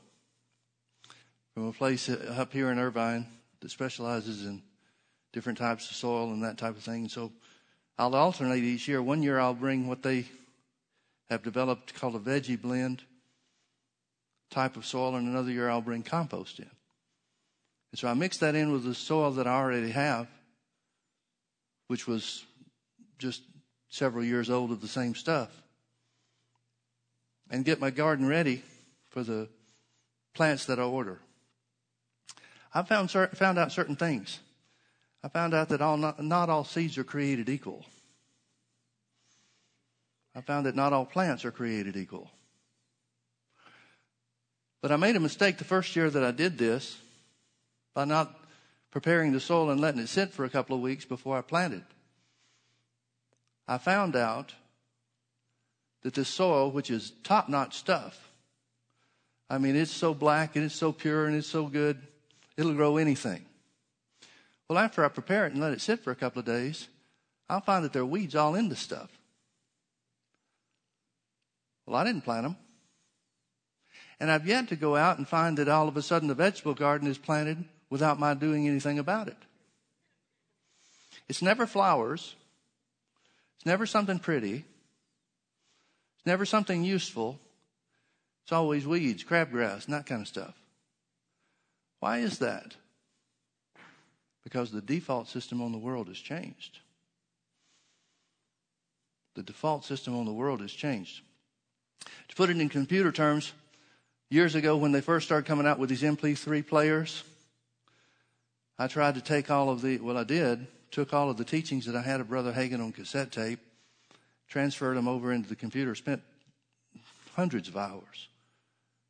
from 1.53 1.69
a 1.69 1.71
place 1.71 2.09
up 2.09 2.51
here 2.51 2.69
in 2.69 2.79
Irvine 2.79 3.27
that 3.61 3.71
specializes 3.71 4.45
in 4.45 4.61
different 5.31 5.57
types 5.57 5.89
of 5.89 5.95
soil 5.95 6.33
and 6.33 6.43
that 6.43 6.57
type 6.57 6.75
of 6.75 6.83
thing. 6.83 7.07
So 7.07 7.31
I'll 8.01 8.15
alternate 8.15 8.63
each 8.63 8.88
year. 8.88 9.00
One 9.00 9.22
year 9.22 9.39
I'll 9.39 9.53
bring 9.53 9.88
what 9.88 10.01
they 10.01 10.25
have 11.29 11.43
developed 11.43 11.93
called 11.93 12.15
a 12.15 12.20
veggie 12.20 12.60
blend 12.60 13.03
type 14.50 14.75
of 14.75 14.88
soil, 14.88 15.15
and 15.15 15.27
another 15.27 15.51
year 15.51 15.70
I'll 15.70 15.81
bring 15.81 16.01
compost 16.01 16.58
in. 16.58 16.65
And 17.91 18.00
so 18.00 18.08
I 18.08 18.15
mix 18.15 18.39
that 18.39 18.55
in 18.55 18.72
with 18.72 18.86
the 18.86 18.96
soil 18.96 19.29
that 19.34 19.46
I 19.46 19.51
already 19.51 19.91
have, 19.91 20.27
which 21.89 22.08
was 22.08 22.43
just 23.20 23.43
several 23.89 24.24
years 24.24 24.50
old 24.50 24.72
of 24.72 24.81
the 24.81 24.88
same 24.88 25.13
stuff, 25.13 25.51
and 27.51 27.63
get 27.63 27.79
my 27.79 27.91
garden 27.91 28.27
ready 28.27 28.63
for 29.10 29.22
the 29.22 29.48
plants 30.34 30.65
that 30.65 30.79
I 30.79 30.84
order. 30.84 31.20
I 32.74 32.81
found 32.81 33.12
found 33.12 33.60
out 33.60 33.72
certain 33.72 33.96
things. 33.96 34.39
I 35.24 35.28
found 35.28 35.54
out 35.54 35.70
that 35.70 35.82
all 35.82 35.98
not, 35.98 36.24
not 36.24 36.50
all 36.50 36.63
seeds 36.63 36.98
are 36.98 37.04
created 37.04 37.50
equal. 37.50 37.86
I 40.36 40.42
found 40.42 40.66
that 40.66 40.75
not 40.75 40.94
all 40.94 41.06
plants 41.06 41.46
are 41.46 41.51
created 41.51 41.96
equal. 41.96 42.32
But 44.82 44.92
I 44.92 44.96
made 44.96 45.16
a 45.16 45.20
mistake 45.20 45.58
the 45.58 45.63
first 45.63 45.96
year 45.96 46.10
that 46.10 46.24
I 46.24 46.32
did 46.32 46.58
this 46.58 46.98
by 47.94 48.06
not 48.06 48.36
preparing 48.90 49.32
the 49.32 49.40
soil 49.40 49.70
and 49.70 49.80
letting 49.80 50.01
it 50.01 50.10
sit 50.10 50.32
for 50.32 50.44
a 50.44 50.50
couple 50.50 50.75
of 50.75 50.82
weeks 50.82 51.06
before 51.06 51.38
I 51.38 51.42
planted. 51.42 51.84
I 53.68 53.78
found 53.78 54.16
out 54.16 54.54
that 56.01 56.16
this 56.16 56.30
soil, 56.30 56.72
which 56.72 56.90
is 56.90 57.12
top 57.24 57.48
notch 57.48 57.78
stuff, 57.78 58.32
I 59.50 59.58
mean, 59.58 59.75
it's 59.75 59.92
so 59.92 60.13
black 60.13 60.56
and 60.56 60.66
it's 60.66 60.75
so 60.75 60.92
pure 60.92 61.28
and 61.28 61.36
it's 61.36 61.48
so 61.48 61.68
good, 61.68 62.01
it'll 62.58 62.74
grow 62.74 62.98
anything. 62.98 63.46
Well, 64.72 64.80
after 64.80 65.04
I 65.04 65.10
prepare 65.10 65.46
it 65.46 65.51
and 65.51 65.60
let 65.60 65.74
it 65.74 65.82
sit 65.82 66.00
for 66.00 66.12
a 66.12 66.16
couple 66.16 66.40
of 66.40 66.46
days, 66.46 66.88
I'll 67.50 67.60
find 67.60 67.84
that 67.84 67.92
there 67.92 68.04
are 68.04 68.06
weeds 68.06 68.36
all 68.36 68.56
in 68.56 68.70
the 68.70 68.75
stuff. 68.78 69.10
Well, 71.86 71.98
I 71.98 72.06
didn't 72.06 72.22
plant 72.24 72.44
them. 72.44 72.56
And 74.18 74.32
I've 74.32 74.48
yet 74.48 74.70
to 74.70 74.78
go 74.78 74.96
out 74.96 75.18
and 75.18 75.28
find 75.28 75.58
that 75.58 75.68
all 75.68 75.90
of 75.90 75.98
a 75.98 76.01
sudden 76.01 76.30
the 76.30 76.36
vegetable 76.36 76.74
garden 76.74 77.10
is 77.10 77.18
planted 77.18 77.66
without 77.90 78.18
my 78.18 78.34
doing 78.34 78.66
anything 78.66 78.98
about 78.98 79.28
it. 79.28 79.36
It's 81.28 81.42
never 81.42 81.68
flowers. 81.68 82.38
It's 83.58 83.66
never 83.66 83.86
something 83.86 84.20
pretty. 84.20 84.63
It's 86.16 86.25
never 86.25 86.46
something 86.46 86.86
useful. 86.86 87.40
It's 88.46 88.54
always 88.54 88.88
weeds, 88.88 89.25
crabgrass, 89.25 89.84
and 89.84 89.94
that 89.94 90.06
kind 90.06 90.22
of 90.22 90.30
stuff. 90.30 90.56
Why 92.00 92.20
is 92.20 92.40
that? 92.40 92.78
Because 94.43 94.71
the 94.71 94.81
default 94.81 95.27
system 95.27 95.62
on 95.62 95.71
the 95.71 95.77
world 95.77 96.07
has 96.07 96.17
changed. 96.17 96.79
The 99.36 99.43
default 99.43 99.86
system 99.86 100.17
on 100.17 100.25
the 100.25 100.33
world 100.33 100.62
has 100.62 100.71
changed. 100.71 101.21
To 102.29 102.36
put 102.36 102.50
it 102.50 102.60
in 102.60 102.69
computer 102.69 103.12
terms, 103.12 103.53
years 104.29 104.55
ago 104.55 104.77
when 104.77 104.91
they 104.91 105.01
first 105.01 105.25
started 105.25 105.45
coming 105.45 105.67
out 105.67 105.79
with 105.79 105.89
these 105.89 106.01
MP3 106.01 106.65
players, 106.65 107.24
I 108.79 108.88
tried 108.88 109.15
to 109.15 109.21
take 109.21 109.51
all 109.51 109.69
of 109.69 109.81
the, 109.81 110.00
well, 110.00 110.17
I 110.17 110.24
did, 110.24 110.65
took 110.89 111.13
all 111.13 111.29
of 111.29 111.38
the 111.38 111.45
teachings 111.45 111.86
that 111.86 111.95
I 111.95 112.01
had 112.01 112.19
of 112.19 112.29
Brother 112.29 112.51
Hagin 112.51 112.81
on 112.81 112.91
cassette 112.91 113.31
tape, 113.31 113.60
transferred 114.48 114.98
them 114.98 115.07
over 115.07 115.31
into 115.31 115.48
the 115.48 115.55
computer, 115.55 115.95
spent 115.95 116.21
hundreds 117.36 117.67
of 117.67 117.77
hours 117.77 118.27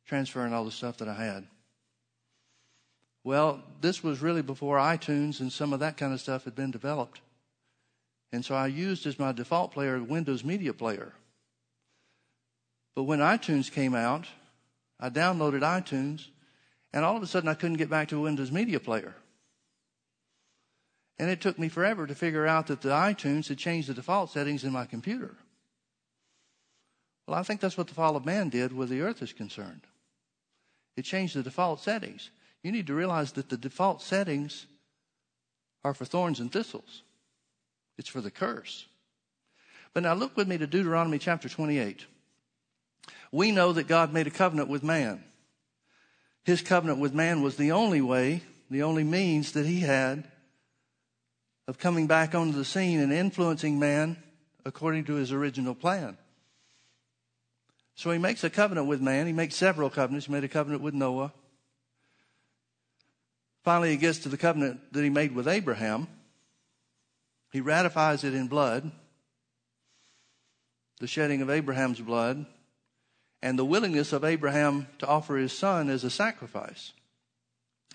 transferring 0.06 0.52
all 0.52 0.64
the 0.64 0.70
stuff 0.70 0.98
that 0.98 1.08
I 1.08 1.14
had. 1.14 1.46
Well, 3.24 3.62
this 3.80 4.02
was 4.02 4.20
really 4.20 4.42
before 4.42 4.78
iTunes 4.78 5.40
and 5.40 5.52
some 5.52 5.72
of 5.72 5.80
that 5.80 5.96
kind 5.96 6.12
of 6.12 6.20
stuff 6.20 6.44
had 6.44 6.54
been 6.54 6.70
developed. 6.70 7.20
And 8.32 8.44
so 8.44 8.54
I 8.54 8.66
used 8.66 9.06
as 9.06 9.18
my 9.18 9.32
default 9.32 9.72
player 9.72 10.02
Windows 10.02 10.42
Media 10.42 10.72
Player. 10.72 11.12
But 12.94 13.04
when 13.04 13.20
iTunes 13.20 13.70
came 13.70 13.94
out, 13.94 14.26
I 14.98 15.08
downloaded 15.08 15.60
iTunes, 15.60 16.26
and 16.92 17.04
all 17.04 17.16
of 17.16 17.22
a 17.22 17.26
sudden 17.26 17.48
I 17.48 17.54
couldn't 17.54 17.76
get 17.76 17.90
back 17.90 18.08
to 18.08 18.20
Windows 18.20 18.50
Media 18.50 18.80
Player. 18.80 19.14
And 21.18 21.30
it 21.30 21.40
took 21.40 21.58
me 21.58 21.68
forever 21.68 22.06
to 22.06 22.14
figure 22.14 22.46
out 22.46 22.66
that 22.66 22.80
the 22.80 22.88
iTunes 22.88 23.48
had 23.48 23.58
changed 23.58 23.88
the 23.88 23.94
default 23.94 24.30
settings 24.30 24.64
in 24.64 24.72
my 24.72 24.86
computer. 24.86 25.36
Well, 27.26 27.38
I 27.38 27.42
think 27.44 27.60
that's 27.60 27.78
what 27.78 27.86
the 27.86 27.94
fall 27.94 28.16
of 28.16 28.26
man 28.26 28.48
did 28.48 28.72
where 28.72 28.86
the 28.86 29.02
earth 29.02 29.22
is 29.22 29.32
concerned. 29.32 29.82
It 30.96 31.02
changed 31.02 31.36
the 31.36 31.42
default 31.42 31.80
settings 31.80 32.30
you 32.62 32.72
need 32.72 32.86
to 32.86 32.94
realize 32.94 33.32
that 33.32 33.48
the 33.48 33.56
default 33.56 34.02
settings 34.02 34.66
are 35.84 35.94
for 35.94 36.04
thorns 36.04 36.40
and 36.40 36.52
thistles. 36.52 37.02
It's 37.98 38.08
for 38.08 38.20
the 38.20 38.30
curse. 38.30 38.86
But 39.94 40.04
now 40.04 40.14
look 40.14 40.36
with 40.36 40.48
me 40.48 40.58
to 40.58 40.66
Deuteronomy 40.66 41.18
chapter 41.18 41.48
28. 41.48 42.06
We 43.30 43.50
know 43.50 43.72
that 43.72 43.88
God 43.88 44.12
made 44.12 44.26
a 44.26 44.30
covenant 44.30 44.68
with 44.68 44.82
man. 44.82 45.24
His 46.44 46.62
covenant 46.62 46.98
with 46.98 47.14
man 47.14 47.42
was 47.42 47.56
the 47.56 47.72
only 47.72 48.00
way, 48.00 48.42
the 48.70 48.82
only 48.82 49.04
means 49.04 49.52
that 49.52 49.66
he 49.66 49.80
had 49.80 50.28
of 51.68 51.78
coming 51.78 52.06
back 52.06 52.34
onto 52.34 52.56
the 52.56 52.64
scene 52.64 53.00
and 53.00 53.12
influencing 53.12 53.78
man 53.78 54.16
according 54.64 55.04
to 55.04 55.14
his 55.14 55.32
original 55.32 55.74
plan. 55.74 56.16
So 57.94 58.10
he 58.10 58.18
makes 58.18 58.42
a 58.42 58.50
covenant 58.50 58.86
with 58.86 59.00
man. 59.00 59.26
He 59.26 59.32
makes 59.32 59.54
several 59.54 59.90
covenants. 59.90 60.26
He 60.26 60.32
made 60.32 60.44
a 60.44 60.48
covenant 60.48 60.82
with 60.82 60.94
Noah. 60.94 61.32
Finally, 63.62 63.90
he 63.90 63.96
gets 63.96 64.18
to 64.18 64.28
the 64.28 64.36
covenant 64.36 64.80
that 64.92 65.02
he 65.02 65.10
made 65.10 65.34
with 65.34 65.46
Abraham. 65.46 66.08
He 67.52 67.60
ratifies 67.60 68.24
it 68.24 68.34
in 68.34 68.48
blood, 68.48 68.90
the 70.98 71.06
shedding 71.06 71.42
of 71.42 71.50
Abraham's 71.50 72.00
blood, 72.00 72.46
and 73.42 73.58
the 73.58 73.64
willingness 73.64 74.12
of 74.12 74.24
Abraham 74.24 74.86
to 74.98 75.06
offer 75.06 75.36
his 75.36 75.52
son 75.52 75.88
as 75.90 76.02
a 76.04 76.10
sacrifice, 76.10 76.92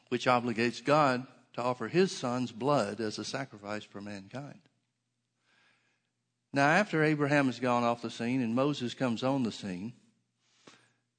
which 0.10 0.28
obligates 0.28 0.84
God 0.84 1.26
to 1.54 1.62
offer 1.62 1.88
his 1.88 2.12
son's 2.12 2.52
blood 2.52 3.02
as 3.02 3.18
a 3.18 3.26
sacrifice 3.26 3.84
for 3.84 4.00
mankind. 4.00 4.60
Now, 6.54 6.68
after 6.68 7.04
Abraham 7.04 7.48
has 7.48 7.60
gone 7.60 7.84
off 7.84 8.02
the 8.02 8.10
scene 8.10 8.42
and 8.42 8.56
Moses 8.56 8.94
comes 8.94 9.24
on 9.24 9.44
the 9.44 9.52
scene, 9.52 9.94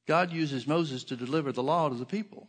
God 0.07 0.33
uses 0.33 0.67
Moses 0.67 1.05
to 1.05 1.17
deliver 1.17 1.53
the 1.53 1.63
law 1.63 1.89
to 1.89 1.95
the 1.95 2.07
people. 2.07 2.49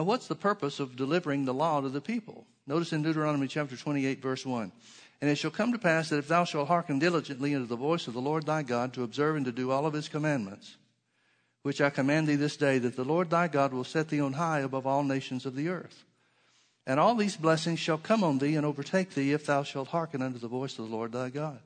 Now, 0.00 0.04
what's 0.04 0.28
the 0.28 0.34
purpose 0.34 0.80
of 0.80 0.96
delivering 0.96 1.44
the 1.44 1.52
law 1.52 1.82
to 1.82 1.90
the 1.90 2.00
people? 2.00 2.46
Notice 2.66 2.94
in 2.94 3.02
Deuteronomy 3.02 3.48
chapter 3.48 3.76
28, 3.76 4.22
verse 4.22 4.46
1. 4.46 4.72
And 5.20 5.30
it 5.30 5.34
shall 5.34 5.50
come 5.50 5.72
to 5.72 5.78
pass 5.78 6.08
that 6.08 6.16
if 6.16 6.26
thou 6.26 6.44
shalt 6.44 6.68
hearken 6.68 6.98
diligently 6.98 7.54
unto 7.54 7.66
the 7.66 7.76
voice 7.76 8.06
of 8.06 8.14
the 8.14 8.20
Lord 8.22 8.46
thy 8.46 8.62
God 8.62 8.94
to 8.94 9.02
observe 9.02 9.36
and 9.36 9.44
to 9.44 9.52
do 9.52 9.70
all 9.70 9.84
of 9.84 9.92
his 9.92 10.08
commandments, 10.08 10.78
which 11.64 11.82
I 11.82 11.90
command 11.90 12.28
thee 12.28 12.36
this 12.36 12.56
day, 12.56 12.78
that 12.78 12.96
the 12.96 13.04
Lord 13.04 13.28
thy 13.28 13.46
God 13.46 13.74
will 13.74 13.84
set 13.84 14.08
thee 14.08 14.22
on 14.22 14.32
high 14.32 14.60
above 14.60 14.86
all 14.86 15.02
nations 15.02 15.44
of 15.44 15.54
the 15.54 15.68
earth. 15.68 16.06
And 16.86 16.98
all 16.98 17.14
these 17.14 17.36
blessings 17.36 17.78
shall 17.78 17.98
come 17.98 18.24
on 18.24 18.38
thee 18.38 18.56
and 18.56 18.64
overtake 18.64 19.10
thee 19.10 19.34
if 19.34 19.44
thou 19.44 19.64
shalt 19.64 19.88
hearken 19.88 20.22
unto 20.22 20.38
the 20.38 20.48
voice 20.48 20.78
of 20.78 20.88
the 20.88 20.96
Lord 20.96 21.12
thy 21.12 21.28
God. 21.28 21.60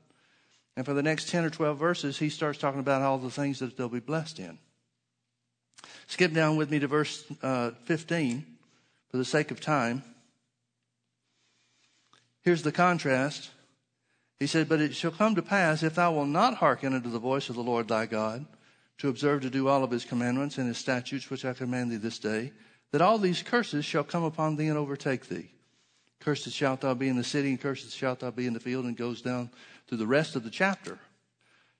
And 0.75 0.85
for 0.85 0.93
the 0.93 1.01
next 1.01 1.29
10 1.29 1.45
or 1.45 1.49
12 1.49 1.79
verses, 1.79 2.19
he 2.19 2.27
starts 2.27 2.59
talking 2.59 2.81
about 2.81 3.01
all 3.01 3.17
the 3.17 3.31
things 3.31 3.59
that 3.59 3.77
they'll 3.77 3.87
be 3.87 4.01
blessed 4.01 4.39
in. 4.39 4.59
Skip 6.07 6.33
down 6.33 6.57
with 6.57 6.69
me 6.69 6.79
to 6.79 6.87
verse 6.87 7.23
uh, 7.41 7.71
15 7.85 8.45
for 9.09 9.17
the 9.17 9.25
sake 9.25 9.51
of 9.51 9.59
time. 9.59 10.03
Here's 12.41 12.61
the 12.61 12.71
contrast. 12.71 13.49
He 14.39 14.47
said, 14.47 14.69
But 14.69 14.81
it 14.81 14.95
shall 14.95 15.11
come 15.11 15.35
to 15.35 15.41
pass, 15.41 15.81
if 15.81 15.95
thou 15.95 16.13
wilt 16.13 16.27
not 16.27 16.55
hearken 16.55 16.93
unto 16.93 17.09
the 17.09 17.19
voice 17.19 17.49
of 17.49 17.55
the 17.55 17.63
Lord 17.63 17.87
thy 17.87 18.05
God, 18.05 18.45
to 18.99 19.09
observe 19.09 19.41
to 19.41 19.49
do 19.49 19.67
all 19.67 19.83
of 19.83 19.91
his 19.91 20.05
commandments 20.05 20.57
and 20.57 20.67
his 20.67 20.77
statutes 20.77 21.29
which 21.29 21.43
I 21.45 21.53
command 21.53 21.91
thee 21.91 21.97
this 21.97 22.19
day, 22.19 22.51
that 22.91 23.01
all 23.01 23.17
these 23.17 23.41
curses 23.41 23.83
shall 23.83 24.03
come 24.03 24.23
upon 24.23 24.55
thee 24.55 24.67
and 24.67 24.77
overtake 24.77 25.27
thee. 25.27 25.51
Cursed 26.19 26.51
shalt 26.51 26.81
thou 26.81 26.93
be 26.93 27.07
in 27.07 27.17
the 27.17 27.23
city, 27.23 27.49
and 27.49 27.59
cursed 27.59 27.91
shalt 27.95 28.19
thou 28.19 28.31
be 28.31 28.47
in 28.47 28.53
the 28.53 28.59
field, 28.59 28.85
and 28.85 28.95
goes 28.95 29.21
down 29.21 29.49
through 29.87 29.97
the 29.97 30.07
rest 30.07 30.35
of 30.35 30.43
the 30.43 30.49
chapter, 30.49 30.99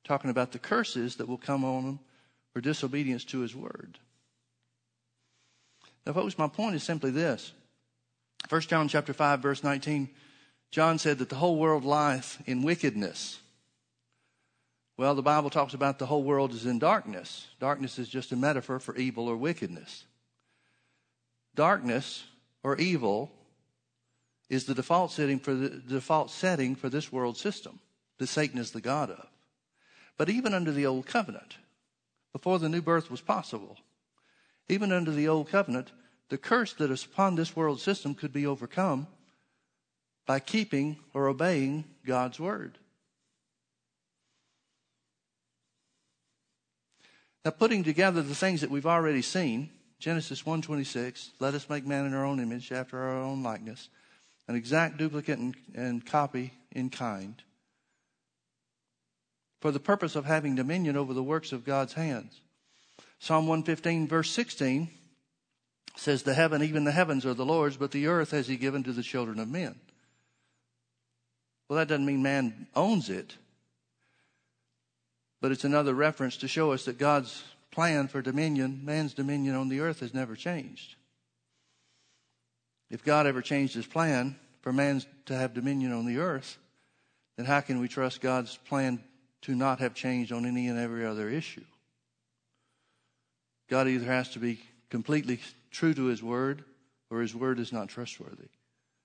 talking 0.04 0.30
about 0.30 0.52
the 0.52 0.60
curses 0.60 1.16
that 1.18 1.28
will 1.28 1.38
come 1.38 1.64
on 1.64 1.84
them 1.86 2.00
or 2.56 2.62
disobedience 2.62 3.26
to 3.26 3.40
his 3.40 3.56
word. 3.56 4.00
Now, 6.06 6.14
folks, 6.14 6.38
my 6.38 6.48
point 6.48 6.76
is 6.76 6.84
simply 6.84 7.12
this. 7.12 7.52
1 8.50 8.62
John 8.62 8.88
chapter 8.88 9.14
5, 9.14 9.40
verse 9.40 9.64
19, 9.64 10.10
John 10.72 11.00
said 11.00 11.18
that 11.18 11.30
the 11.30 11.36
whole 11.36 11.58
world 11.58 11.84
lieth 11.84 12.42
in 12.46 12.62
wickedness. 12.62 13.40
Well, 14.98 15.16
the 15.16 15.22
Bible 15.22 15.50
talks 15.50 15.74
about 15.74 16.00
the 16.00 16.06
whole 16.06 16.24
world 16.24 16.54
is 16.54 16.66
in 16.66 16.80
darkness. 16.80 17.48
Darkness 17.60 18.00
is 18.00 18.08
just 18.08 18.32
a 18.32 18.36
metaphor 18.36 18.80
for 18.80 18.96
evil 18.96 19.28
or 19.28 19.36
wickedness. 19.36 20.06
Darkness 21.54 22.24
or 22.64 22.78
evil 22.78 23.32
is 24.50 24.66
the 24.66 24.76
default 24.76 25.12
setting 25.12 25.40
for 25.40 25.54
the 25.54 25.70
default 25.70 26.30
setting 26.30 26.76
for 26.76 26.90
this 26.90 27.12
world 27.12 27.36
system 27.38 27.80
that 28.20 28.28
Satan 28.28 28.60
is 28.60 28.72
the 28.72 28.82
God 28.82 29.10
of. 29.10 29.28
But 30.18 30.30
even 30.30 30.54
under 30.54 30.72
the 30.72 30.86
old 30.86 31.08
covenant, 31.08 31.58
before 32.36 32.60
the 32.60 32.68
new 32.68 32.82
birth 32.82 33.10
was 33.10 33.22
possible, 33.22 33.78
even 34.68 34.92
under 34.92 35.10
the 35.10 35.26
old 35.26 35.48
covenant, 35.48 35.94
the 36.28 36.38
curse 36.38 36.74
that 36.74 36.92
is 36.92 37.06
upon 37.06 37.36
this 37.36 37.56
world 37.56 37.80
system 37.80 38.14
could 38.14 38.34
be 38.34 38.46
overcome 38.46 39.08
by 40.26 40.38
keeping 40.42 40.98
or 41.14 41.30
obeying 41.30 41.86
God's 42.06 42.38
word. 42.38 42.78
Now 47.46 47.52
putting 47.52 47.86
together 47.86 48.22
the 48.22 48.36
things 48.36 48.60
that 48.60 48.70
we've 48.70 48.86
already 48.86 49.22
seen, 49.22 49.70
Genesis 50.00 50.44
1:26, 50.44 51.30
let 51.40 51.54
us 51.54 51.70
make 51.70 51.86
man 51.86 52.06
in 52.06 52.14
our 52.14 52.26
own 52.26 52.42
image 52.42 52.70
after 52.74 53.00
our 53.00 53.16
own 53.16 53.44
likeness, 53.44 53.88
an 54.50 54.56
exact 54.56 54.98
duplicate 54.98 55.40
and, 55.40 55.56
and 55.74 56.06
copy 56.06 56.52
in 56.74 56.90
kind, 56.90 57.42
for 59.62 59.72
the 59.72 59.80
purpose 59.80 60.16
of 60.16 60.26
having 60.26 60.56
dominion 60.56 60.98
over 60.98 61.14
the 61.14 61.24
works 61.24 61.52
of 61.52 61.66
God's 61.66 61.94
hands. 61.94 62.40
Psalm 63.20 63.48
115 63.48 64.08
verse 64.08 64.30
16 64.32 64.90
says, 65.96 66.24
The 66.24 66.34
heaven, 66.34 66.62
even 66.62 66.84
the 66.84 66.92
heavens 66.92 67.26
are 67.26 67.34
the 67.34 67.46
Lord's, 67.46 67.78
but 67.78 67.92
the 67.92 68.08
earth 68.08 68.32
has 68.32 68.48
he 68.48 68.58
given 68.58 68.84
to 68.84 68.94
the 68.94 69.04
children 69.04 69.40
of 69.40 69.48
men. 69.48 69.76
Well, 71.68 71.78
that 71.78 71.88
doesn't 71.88 72.06
mean 72.06 72.22
man 72.22 72.68
owns 72.76 73.10
it, 73.10 73.36
but 75.42 75.52
it's 75.52 75.64
another 75.64 75.94
reference 75.94 76.38
to 76.38 76.48
show 76.48 76.72
us 76.72 76.86
that 76.86 76.98
God's 76.98 77.44
plan 77.72 78.08
for 78.08 78.22
dominion, 78.22 78.82
man's 78.84 79.14
dominion 79.14 79.56
on 79.56 79.70
the 79.70 79.80
earth, 79.80 80.00
has 80.00 80.14
never 80.14 80.36
changed. 80.36 80.96
If 82.90 83.04
God 83.04 83.26
ever 83.26 83.42
changed 83.42 83.74
his 83.74 83.88
plan 83.88 84.36
for 84.62 84.72
man 84.72 85.02
to 85.26 85.36
have 85.36 85.54
dominion 85.54 85.92
on 85.92 86.06
the 86.06 86.20
earth, 86.20 86.58
then 87.36 87.46
how 87.46 87.62
can 87.62 87.80
we 87.80 87.88
trust 87.88 88.22
God's 88.22 88.58
plan 88.58 89.04
to 89.46 89.56
not 89.56 89.80
have 89.80 89.94
changed 89.94 90.32
on 90.32 90.44
any 90.46 90.68
and 90.68 90.80
every 90.80 91.06
other 91.06 91.30
issue? 91.30 91.64
God 93.70 93.88
either 93.88 94.06
has 94.06 94.30
to 94.30 94.40
be 94.40 94.60
completely 94.90 95.40
true 95.70 95.94
to 95.94 96.06
his 96.06 96.24
word 96.24 96.64
or 97.12 97.22
his 97.22 97.36
word 97.36 97.60
is 97.60 97.72
not 97.72 97.90
trustworthy. 97.90 98.50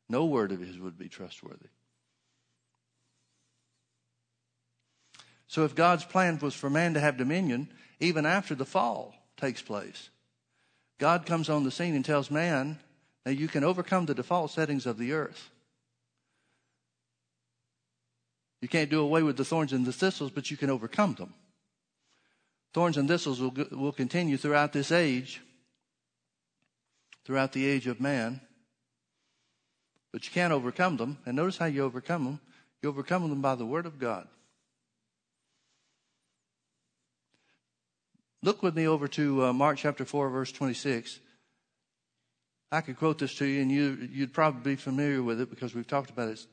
No 0.08 0.24
word 0.24 0.50
of 0.50 0.60
his 0.60 0.78
would 0.78 0.96
be 0.98 1.08
trustworthy. 1.08 1.68
So 5.46 5.64
if 5.64 5.74
God's 5.74 6.04
plan 6.04 6.38
was 6.38 6.54
for 6.54 6.70
man 6.70 6.94
to 6.94 7.00
have 7.00 7.18
dominion, 7.18 7.68
even 7.98 8.24
after 8.24 8.54
the 8.54 8.64
fall 8.64 9.14
takes 9.36 9.60
place, 9.60 10.08
God 10.98 11.26
comes 11.26 11.50
on 11.50 11.64
the 11.64 11.70
scene 11.70 11.94
and 11.94 12.04
tells 12.04 12.30
man, 12.30 12.78
now 13.26 13.32
you 13.32 13.46
can 13.46 13.64
overcome 13.64 14.06
the 14.06 14.14
default 14.14 14.52
settings 14.52 14.86
of 14.86 14.96
the 14.96 15.12
earth. 15.12 15.50
You 18.60 18.68
can't 18.68 18.90
do 18.90 19.00
away 19.00 19.22
with 19.22 19.36
the 19.36 19.44
thorns 19.44 19.72
and 19.72 19.86
the 19.86 19.92
thistles, 19.92 20.30
but 20.30 20.50
you 20.50 20.56
can 20.56 20.70
overcome 20.70 21.14
them. 21.14 21.34
Thorns 22.74 22.96
and 22.96 23.08
thistles 23.08 23.40
will, 23.40 23.54
will 23.72 23.92
continue 23.92 24.36
throughout 24.36 24.72
this 24.72 24.92
age, 24.92 25.40
throughout 27.24 27.52
the 27.52 27.66
age 27.66 27.86
of 27.86 28.00
man. 28.00 28.40
But 30.12 30.26
you 30.26 30.32
can't 30.32 30.52
overcome 30.52 30.96
them. 30.96 31.18
And 31.24 31.36
notice 31.36 31.56
how 31.56 31.66
you 31.66 31.84
overcome 31.84 32.24
them. 32.24 32.40
You 32.82 32.88
overcome 32.88 33.28
them 33.28 33.40
by 33.40 33.54
the 33.54 33.66
Word 33.66 33.86
of 33.86 33.98
God. 33.98 34.28
Look 38.42 38.62
with 38.62 38.74
me 38.74 38.86
over 38.86 39.06
to 39.08 39.46
uh, 39.46 39.52
Mark 39.52 39.76
chapter 39.78 40.04
4, 40.04 40.30
verse 40.30 40.50
26. 40.52 41.20
I 42.72 42.80
could 42.80 42.96
quote 42.96 43.18
this 43.18 43.34
to 43.36 43.44
you, 43.44 43.60
and 43.60 43.70
you, 43.70 44.08
you'd 44.10 44.32
probably 44.32 44.72
be 44.72 44.76
familiar 44.76 45.22
with 45.22 45.40
it 45.40 45.50
because 45.50 45.74
we've 45.74 45.86
talked 45.86 46.10
about 46.10 46.28
it 46.28 46.46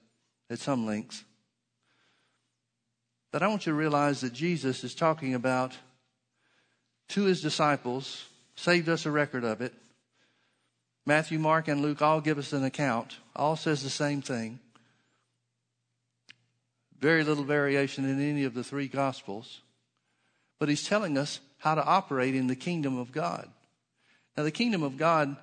at 0.49 0.60
some 0.60 0.86
lengths. 0.86 1.23
But 3.38 3.43
I 3.43 3.50
want 3.50 3.67
you 3.67 3.71
to 3.71 3.78
realize 3.78 4.21
that 4.21 4.34
Jesus 4.34 4.84
is 4.84 4.95
talking 4.95 5.36
about 5.36 5.78
to 7.10 7.26
his 7.26 7.39
disciples, 7.39 8.26
saved 8.56 8.89
us 8.89 9.06
a 9.06 9.12
record 9.12 9.43
of 9.43 9.62
it. 9.62 9.76
Matthew, 11.06 11.38
Mark, 11.38 11.67
and 11.67 11.84
Luke 11.84 12.02
all 12.02 12.19
give 12.19 12.39
us 12.39 12.52
an 12.52 12.63
account. 12.63 13.17
All 13.36 13.56
says 13.56 13.84
the 13.84 13.91
same 13.91 14.23
thing. 14.23 14.58
Very 17.00 17.23
little 17.23 17.43
variation 17.43 18.06
in 18.06 18.19
any 18.19 18.43
of 18.43 18.56
the 18.56 18.63
three 18.63 18.88
gospels. 18.88 19.62
But 20.58 20.69
he's 20.69 20.88
telling 20.88 21.15
us 21.15 21.39
how 21.60 21.76
to 21.76 21.86
operate 21.86 22.34
in 22.34 22.47
the 22.47 22.56
kingdom 22.56 22.97
of 22.97 23.12
God. 23.12 23.47
Now, 24.36 24.45
the 24.45 24.50
kingdom 24.50 24.82
of 24.82 24.97
God 24.97 25.38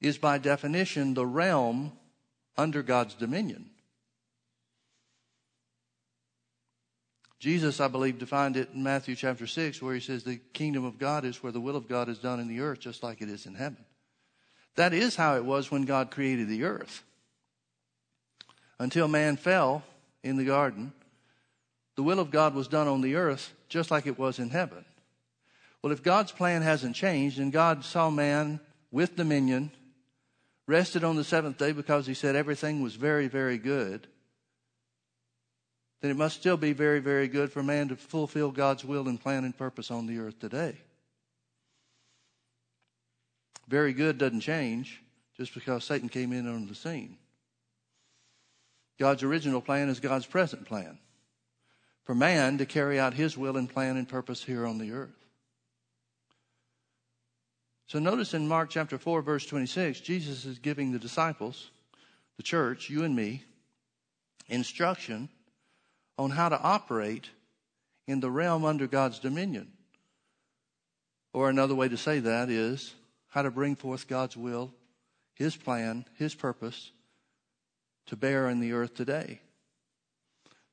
is 0.00 0.16
by 0.16 0.38
definition 0.38 1.14
the 1.14 1.26
realm 1.26 1.90
under 2.56 2.84
God's 2.84 3.14
dominion. 3.14 3.69
Jesus, 7.40 7.80
I 7.80 7.88
believe, 7.88 8.18
defined 8.18 8.58
it 8.58 8.68
in 8.74 8.82
Matthew 8.82 9.16
chapter 9.16 9.46
6, 9.46 9.80
where 9.80 9.94
he 9.94 10.00
says 10.00 10.22
the 10.22 10.36
kingdom 10.52 10.84
of 10.84 10.98
God 10.98 11.24
is 11.24 11.42
where 11.42 11.52
the 11.52 11.60
will 11.60 11.74
of 11.74 11.88
God 11.88 12.10
is 12.10 12.18
done 12.18 12.38
in 12.38 12.48
the 12.48 12.60
earth, 12.60 12.80
just 12.80 13.02
like 13.02 13.22
it 13.22 13.30
is 13.30 13.46
in 13.46 13.54
heaven. 13.54 13.82
That 14.76 14.92
is 14.92 15.16
how 15.16 15.36
it 15.36 15.44
was 15.44 15.70
when 15.70 15.86
God 15.86 16.10
created 16.10 16.48
the 16.48 16.64
earth. 16.64 17.02
Until 18.78 19.08
man 19.08 19.38
fell 19.38 19.82
in 20.22 20.36
the 20.36 20.44
garden, 20.44 20.92
the 21.96 22.02
will 22.02 22.20
of 22.20 22.30
God 22.30 22.54
was 22.54 22.68
done 22.68 22.86
on 22.86 23.00
the 23.00 23.16
earth, 23.16 23.54
just 23.70 23.90
like 23.90 24.06
it 24.06 24.18
was 24.18 24.38
in 24.38 24.50
heaven. 24.50 24.84
Well, 25.82 25.94
if 25.94 26.02
God's 26.02 26.32
plan 26.32 26.60
hasn't 26.60 26.94
changed, 26.94 27.38
and 27.38 27.50
God 27.50 27.86
saw 27.86 28.10
man 28.10 28.60
with 28.90 29.16
dominion, 29.16 29.70
rested 30.66 31.04
on 31.04 31.16
the 31.16 31.24
seventh 31.24 31.56
day 31.56 31.72
because 31.72 32.06
he 32.06 32.12
said 32.12 32.36
everything 32.36 32.82
was 32.82 32.96
very, 32.96 33.28
very 33.28 33.56
good, 33.56 34.08
then 36.00 36.10
it 36.10 36.16
must 36.16 36.36
still 36.36 36.56
be 36.56 36.72
very, 36.72 37.00
very 37.00 37.28
good 37.28 37.52
for 37.52 37.62
man 37.62 37.88
to 37.88 37.96
fulfill 37.96 38.50
God's 38.50 38.84
will 38.84 39.08
and 39.08 39.20
plan 39.20 39.44
and 39.44 39.56
purpose 39.56 39.90
on 39.90 40.06
the 40.06 40.18
earth 40.18 40.38
today. 40.38 40.76
Very 43.68 43.92
good 43.92 44.18
doesn't 44.18 44.40
change 44.40 45.02
just 45.36 45.54
because 45.54 45.84
Satan 45.84 46.08
came 46.08 46.32
in 46.32 46.48
on 46.48 46.66
the 46.66 46.74
scene. 46.74 47.16
God's 48.98 49.22
original 49.22 49.60
plan 49.60 49.88
is 49.88 50.00
God's 50.00 50.26
present 50.26 50.66
plan 50.66 50.98
for 52.04 52.14
man 52.14 52.58
to 52.58 52.66
carry 52.66 52.98
out 52.98 53.14
his 53.14 53.36
will 53.38 53.56
and 53.56 53.68
plan 53.68 53.96
and 53.96 54.08
purpose 54.08 54.42
here 54.42 54.66
on 54.66 54.78
the 54.78 54.92
earth. 54.92 55.14
So 57.86 57.98
notice 57.98 58.34
in 58.34 58.48
Mark 58.48 58.70
chapter 58.70 58.98
4, 58.98 59.22
verse 59.22 59.46
26, 59.46 60.00
Jesus 60.00 60.44
is 60.44 60.58
giving 60.58 60.92
the 60.92 60.98
disciples, 60.98 61.70
the 62.36 62.42
church, 62.42 62.88
you 62.88 63.04
and 63.04 63.14
me, 63.14 63.44
instruction 64.48 65.28
on 66.20 66.28
how 66.28 66.50
to 66.50 66.60
operate 66.60 67.30
in 68.06 68.20
the 68.20 68.30
realm 68.30 68.62
under 68.62 68.86
God's 68.86 69.18
dominion. 69.18 69.72
Or 71.32 71.48
another 71.48 71.74
way 71.74 71.88
to 71.88 71.96
say 71.96 72.18
that 72.20 72.50
is 72.50 72.94
how 73.28 73.40
to 73.40 73.50
bring 73.50 73.74
forth 73.74 74.06
God's 74.06 74.36
will, 74.36 74.74
His 75.34 75.56
plan, 75.56 76.04
His 76.18 76.34
purpose 76.34 76.92
to 78.06 78.16
bear 78.16 78.50
in 78.50 78.60
the 78.60 78.72
earth 78.72 78.94
today. 78.94 79.40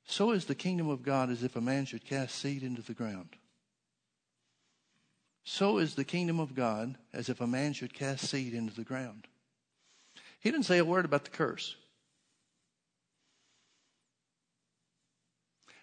So 0.05 0.31
is 0.31 0.45
the 0.45 0.55
kingdom 0.55 0.89
of 0.89 1.01
God 1.01 1.29
as 1.29 1.43
if 1.43 1.55
a 1.55 1.61
man 1.61 1.85
should 1.85 2.03
cast 2.03 2.35
seed 2.35 2.61
into 2.61 2.81
the 2.81 2.93
ground. 2.93 3.29
So 5.45 5.77
is 5.77 5.95
the 5.95 6.03
kingdom 6.03 6.41
of 6.41 6.55
God 6.55 6.97
as 7.13 7.29
if 7.29 7.39
a 7.39 7.47
man 7.47 7.71
should 7.71 7.93
cast 7.93 8.29
seed 8.29 8.53
into 8.53 8.75
the 8.75 8.83
ground. 8.83 9.27
He 10.41 10.51
didn't 10.51 10.65
say 10.65 10.79
a 10.79 10.85
word 10.85 11.05
about 11.05 11.23
the 11.23 11.31
curse. 11.31 11.77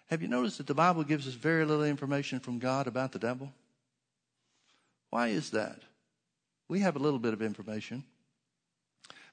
Have 0.07 0.21
you 0.21 0.27
noticed 0.27 0.59
that 0.59 0.67
the 0.67 0.75
Bible 0.75 1.03
gives 1.03 1.27
us 1.27 1.33
very 1.33 1.65
little 1.65 1.83
information 1.83 2.39
from 2.39 2.59
God 2.59 2.87
about 2.87 3.11
the 3.11 3.19
devil? 3.19 3.51
Why 5.09 5.29
is 5.29 5.51
that? 5.51 5.81
We 6.67 6.81
have 6.81 6.95
a 6.95 6.99
little 6.99 7.19
bit 7.19 7.33
of 7.33 7.41
information, 7.41 8.03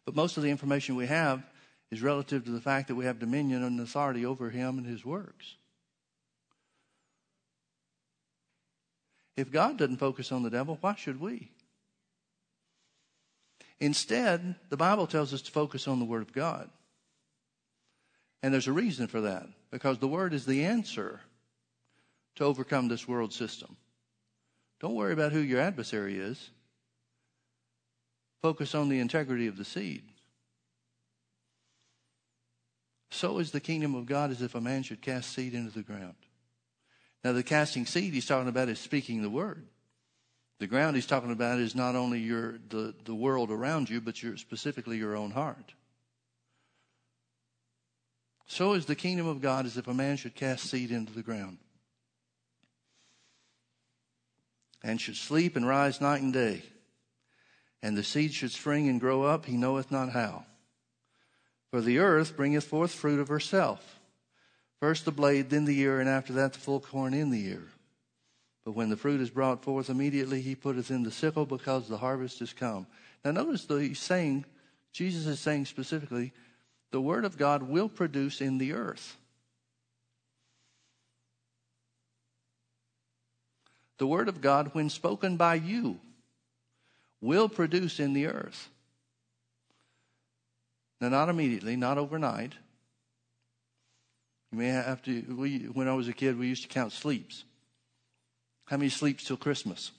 but 0.05 0.15
most 0.15 0.37
of 0.37 0.43
the 0.43 0.51
information 0.51 0.97
we 0.97 1.07
have 1.07 1.43
is 1.91 2.03
relative 2.03 2.45
to 2.45 2.51
the 2.51 2.61
fact 2.61 2.89
that 2.89 2.95
we 2.95 3.05
have 3.05 3.19
dominion 3.19 3.63
and 3.63 3.81
authority 3.81 4.25
over 4.25 4.51
him 4.51 4.79
and 4.79 4.87
his 4.87 5.05
works. 5.05 5.57
If 9.37 9.51
God 9.51 9.79
doesn't 9.79 9.97
focus 9.97 10.31
on 10.33 10.43
the 10.43 10.51
devil, 10.51 10.79
why 10.81 10.95
should 10.95 11.21
we? 11.21 11.51
Instead, 13.81 14.55
the 14.69 14.77
Bible 14.77 15.07
tells 15.07 15.35
us 15.35 15.43
to 15.43 15.51
focus 15.51 15.89
on 15.89 15.99
the 15.99 16.05
Word 16.05 16.23
of 16.23 16.33
God. 16.33 16.71
And 18.43 18.53
there's 18.53 18.67
a 18.67 18.73
reason 18.73 19.07
for 19.07 19.21
that 19.23 19.47
because 19.71 19.99
the 19.99 20.09
Word 20.09 20.35
is 20.35 20.47
the 20.47 20.65
answer 20.65 21.21
to 22.37 22.45
overcome 22.45 22.89
this 22.89 23.07
world 23.07 23.33
system, 23.33 23.77
Don't 24.81 24.95
worry 24.95 25.13
about 25.13 25.33
who 25.33 25.41
your 25.41 25.61
adversary 25.61 26.19
is. 26.19 26.51
Focus 28.41 28.75
on 28.75 28.89
the 28.89 28.99
integrity 28.99 29.47
of 29.47 29.57
the 29.57 29.65
seed. 29.65 30.03
So 33.11 33.39
is 33.39 33.53
the 33.53 33.61
kingdom 33.61 33.95
of 33.95 34.07
God 34.07 34.31
as 34.31 34.43
if 34.43 34.55
a 34.55 34.61
man 34.61 34.83
should 34.83 35.01
cast 35.01 35.33
seed 35.33 35.55
into 35.55 35.71
the 35.71 35.83
ground. 35.83 36.17
Now, 37.23 37.33
the 37.33 37.45
casting 37.45 37.87
seed 37.87 38.15
he's 38.15 38.27
talking 38.27 38.49
about 38.49 38.69
is 38.69 38.81
speaking 38.81 39.23
the 39.23 39.31
word. 39.31 39.69
The 40.59 40.67
ground 40.67 40.97
he's 40.97 41.07
talking 41.07 41.31
about 41.31 41.61
is 41.61 41.75
not 41.75 41.95
only 41.95 42.21
your 42.21 42.59
the, 42.69 42.95
the 43.05 43.15
world 43.15 43.51
around 43.51 43.91
you, 43.91 44.01
but 44.01 44.23
your, 44.23 44.37
specifically 44.37 44.97
your 44.97 45.15
own 45.15 45.31
heart. 45.31 45.75
So 48.53 48.75
is 48.75 48.85
the 48.85 48.95
kingdom 48.95 49.27
of 49.27 49.41
God 49.41 49.65
as 49.65 49.79
if 49.79 49.89
a 49.89 49.95
man 49.95 50.19
should 50.19 50.35
cast 50.35 50.69
seed 50.69 50.91
into 50.91 51.15
the 51.15 51.23
ground. 51.23 51.57
And 54.83 55.01
should 55.01 55.17
sleep 55.17 55.57
and 55.57 55.67
rise 55.67 56.03
night 56.03 56.21
and 56.21 56.35
day. 56.35 56.63
And 57.83 57.97
the 57.97 58.05
seed 58.05 58.35
should 58.35 58.53
spring 58.53 58.91
and 58.91 59.01
grow 59.01 59.23
up, 59.23 59.47
he 59.47 59.57
knoweth 59.57 59.91
not 59.91 60.11
how. 60.11 60.45
For 61.71 61.81
the 61.81 61.99
earth 61.99 62.37
bringeth 62.37 62.65
forth 62.65 62.93
fruit 62.93 63.21
of 63.21 63.29
herself. 63.29 63.99
First 64.81 65.07
the 65.07 65.13
blade, 65.13 65.49
then 65.49 65.65
the 65.65 65.81
ear, 65.81 65.99
and 65.99 66.09
after 66.09 66.35
that 66.35 66.53
the 66.53 66.59
full 66.59 66.81
corn 66.81 67.15
in 67.15 67.31
the 67.31 67.47
ear. 67.47 67.69
But 68.67 68.73
when 68.73 68.91
the 68.91 68.99
fruit 68.99 69.23
is 69.23 69.31
brought 69.31 69.65
forth, 69.65 69.89
immediately 69.89 70.43
he 70.43 70.55
putteth 70.57 70.91
in 70.91 71.05
the 71.05 71.11
sickle 71.11 71.47
because 71.47 71.89
the 71.89 71.97
harvest 71.97 72.43
is 72.43 72.53
come. 72.53 72.87
Now 73.25 73.31
notice 73.31 73.65
the 73.65 73.95
saying, 73.95 74.45
Jesus 74.93 75.27
is 75.27 75.41
saying 75.41 75.65
specifically, 75.65 76.35
the 76.93 77.01
word 77.01 77.25
of 77.25 77.37
God 77.37 77.65
will 77.65 77.89
produce 77.89 78.41
in 78.41 78.59
the 78.59 78.75
earth. 78.75 79.17
The 83.99 84.07
word 84.07 84.29
of 84.29 84.41
God, 84.41 84.71
when 84.75 84.91
spoken 84.91 85.37
by 85.37 85.55
you, 85.57 85.99
will 87.21 87.49
produce 87.49 87.99
in 87.99 88.13
the 88.13 88.27
earth. 88.27 88.69
Now, 91.01 91.09
not 91.09 91.29
immediately, 91.29 91.77
not 91.77 91.99
overnight. 91.99 92.53
You 94.53 94.59
may 94.59 94.69
have 94.69 95.03
to, 95.05 95.23
we, 95.37 95.61
when 95.61 95.89
I 95.89 95.95
was 95.95 96.09
a 96.09 96.13
kid, 96.13 96.39
we 96.39 96.49
used 96.49 96.63
to 96.63 96.69
count 96.69 96.93
sleeps. 96.93 97.45
How 98.67 98.77
many 98.77 98.91
sleeps 98.91 99.25
till 99.25 99.37
Christmas? 99.37 99.93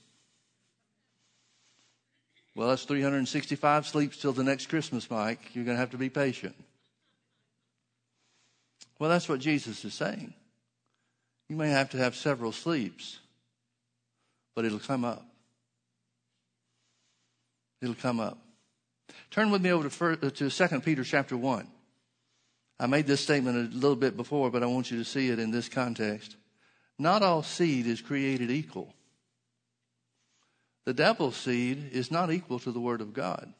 Well, 2.55 2.69
that's 2.69 2.83
365 2.83 3.87
sleeps 3.87 4.17
till 4.17 4.31
the 4.31 4.43
next 4.43 4.69
Christmas, 4.69 5.09
Mike. 5.09 5.39
You're 5.53 5.65
going 5.65 5.75
to 5.75 5.79
have 5.79 5.91
to 5.91 5.97
be 5.97 6.09
patient. 6.09 6.55
Well, 8.99 9.09
that's 9.09 9.27
what 9.27 9.39
Jesus 9.39 9.83
is 9.85 9.93
saying. 9.93 10.33
You 11.49 11.55
may 11.55 11.69
have 11.69 11.89
to 11.91 11.97
have 11.97 12.15
several 12.15 12.51
sleeps, 12.51 13.19
but 14.55 14.65
it'll 14.65 14.79
come 14.79 15.03
up. 15.03 15.25
It'll 17.81 17.95
come 17.95 18.19
up. 18.19 18.37
Turn 19.29 19.51
with 19.51 19.61
me 19.61 19.71
over 19.71 19.89
to, 19.89 20.27
uh, 20.27 20.29
to 20.29 20.49
2 20.49 20.79
Peter 20.81 21.03
chapter 21.03 21.35
1. 21.35 21.67
I 22.79 22.87
made 22.87 23.07
this 23.07 23.21
statement 23.21 23.73
a 23.73 23.75
little 23.75 23.95
bit 23.95 24.15
before, 24.15 24.49
but 24.49 24.63
I 24.63 24.67
want 24.67 24.89
you 24.89 24.97
to 24.97 25.05
see 25.05 25.29
it 25.29 25.39
in 25.39 25.51
this 25.51 25.69
context. 25.69 26.35
Not 26.97 27.23
all 27.23 27.43
seed 27.43 27.87
is 27.87 28.01
created 28.01 28.51
equal. 28.51 28.93
The 30.85 30.93
devil's 30.93 31.35
seed 31.35 31.89
is 31.91 32.11
not 32.11 32.31
equal 32.31 32.59
to 32.59 32.71
the 32.71 32.79
Word 32.79 33.01
of 33.01 33.13
God. 33.13 33.53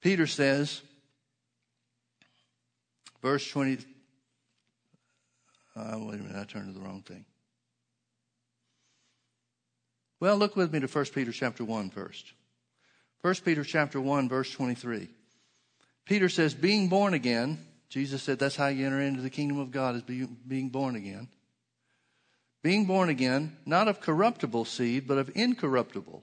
Peter 0.00 0.26
says, 0.26 0.80
verse 3.22 3.48
20. 3.50 3.78
Uh, 5.76 5.96
wait 6.00 6.20
a 6.20 6.22
minute, 6.22 6.36
I 6.36 6.44
turned 6.44 6.72
to 6.72 6.78
the 6.78 6.84
wrong 6.84 7.02
thing. 7.02 7.24
Well, 10.18 10.36
look 10.36 10.56
with 10.56 10.72
me 10.72 10.80
to 10.80 10.86
1 10.86 11.04
Peter 11.06 11.32
chapter 11.32 11.64
1 11.64 11.90
first. 11.90 12.32
1 13.22 13.34
Peter 13.44 13.64
chapter 13.64 14.00
1, 14.00 14.28
verse 14.28 14.50
23. 14.50 15.08
Peter 16.06 16.28
says, 16.28 16.54
being 16.54 16.88
born 16.88 17.14
again, 17.14 17.58
Jesus 17.88 18.22
said 18.22 18.38
that's 18.38 18.56
how 18.56 18.68
you 18.68 18.86
enter 18.86 19.00
into 19.00 19.20
the 19.20 19.30
kingdom 19.30 19.58
of 19.58 19.70
God 19.70 19.96
is 19.96 20.02
being 20.02 20.68
born 20.68 20.96
again. 20.96 21.28
Being 22.62 22.86
born 22.86 23.08
again, 23.08 23.56
not 23.66 23.88
of 23.88 24.00
corruptible 24.00 24.64
seed, 24.64 25.06
but 25.06 25.18
of 25.18 25.30
incorruptible 25.34 26.22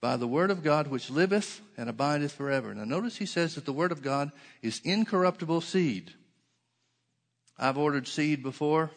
by 0.00 0.16
the 0.16 0.28
word 0.28 0.50
of 0.50 0.62
God 0.62 0.88
which 0.88 1.10
liveth 1.10 1.60
and 1.76 1.88
abideth 1.88 2.32
forever. 2.32 2.74
Now 2.74 2.84
notice 2.84 3.16
he 3.16 3.26
says 3.26 3.54
that 3.54 3.64
the 3.64 3.72
word 3.72 3.92
of 3.92 4.02
God 4.02 4.30
is 4.62 4.80
incorruptible 4.84 5.60
seed. 5.60 6.12
I've 7.58 7.78
ordered 7.78 8.06
seed 8.06 8.42
before 8.42 8.90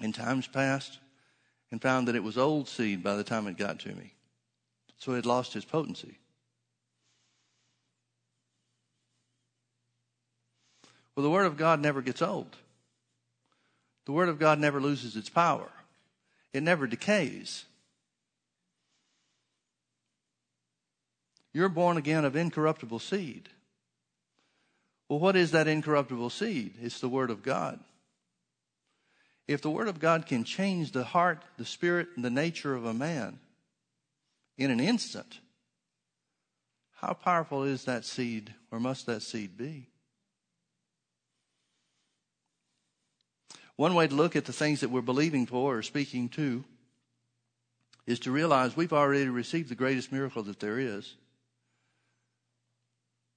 in 0.00 0.12
times 0.12 0.48
past 0.48 0.98
and 1.70 1.80
found 1.80 2.08
that 2.08 2.16
it 2.16 2.24
was 2.24 2.36
old 2.36 2.68
seed 2.68 3.02
by 3.02 3.14
the 3.14 3.24
time 3.24 3.46
it 3.46 3.56
got 3.56 3.80
to 3.80 3.94
me. 3.94 4.14
So 4.98 5.12
it 5.12 5.16
had 5.16 5.26
lost 5.26 5.56
its 5.56 5.64
potency. 5.64 6.18
Well, 11.14 11.24
the 11.24 11.30
Word 11.30 11.46
of 11.46 11.56
God 11.56 11.80
never 11.80 12.02
gets 12.02 12.22
old. 12.22 12.56
The 14.06 14.12
Word 14.12 14.28
of 14.28 14.38
God 14.38 14.58
never 14.58 14.80
loses 14.80 15.14
its 15.14 15.28
power. 15.28 15.70
It 16.52 16.62
never 16.62 16.86
decays. 16.86 17.64
You're 21.52 21.68
born 21.68 21.96
again 21.96 22.24
of 22.24 22.36
incorruptible 22.36 22.98
seed. 22.98 23.48
Well, 25.08 25.18
what 25.18 25.36
is 25.36 25.50
that 25.50 25.68
incorruptible 25.68 26.30
seed? 26.30 26.74
It's 26.80 27.00
the 27.00 27.08
Word 27.08 27.30
of 27.30 27.42
God. 27.42 27.80
If 29.46 29.60
the 29.60 29.70
Word 29.70 29.88
of 29.88 30.00
God 30.00 30.26
can 30.26 30.44
change 30.44 30.92
the 30.92 31.04
heart, 31.04 31.44
the 31.58 31.66
spirit, 31.66 32.08
and 32.16 32.24
the 32.24 32.30
nature 32.30 32.74
of 32.74 32.86
a 32.86 32.94
man 32.94 33.38
in 34.56 34.70
an 34.70 34.80
instant, 34.80 35.40
how 37.02 37.12
powerful 37.12 37.64
is 37.64 37.84
that 37.84 38.04
seed, 38.04 38.54
or 38.70 38.80
must 38.80 39.06
that 39.06 39.22
seed 39.22 39.58
be? 39.58 39.88
One 43.76 43.94
way 43.94 44.06
to 44.06 44.14
look 44.14 44.36
at 44.36 44.44
the 44.44 44.52
things 44.52 44.80
that 44.80 44.90
we're 44.90 45.00
believing 45.00 45.44
for 45.44 45.78
or 45.78 45.82
speaking 45.82 46.28
to 46.30 46.64
is 48.06 48.20
to 48.20 48.30
realize 48.30 48.76
we've 48.76 48.92
already 48.92 49.28
received 49.28 49.68
the 49.68 49.74
greatest 49.74 50.12
miracle 50.12 50.42
that 50.44 50.60
there 50.60 50.78
is 50.78 51.16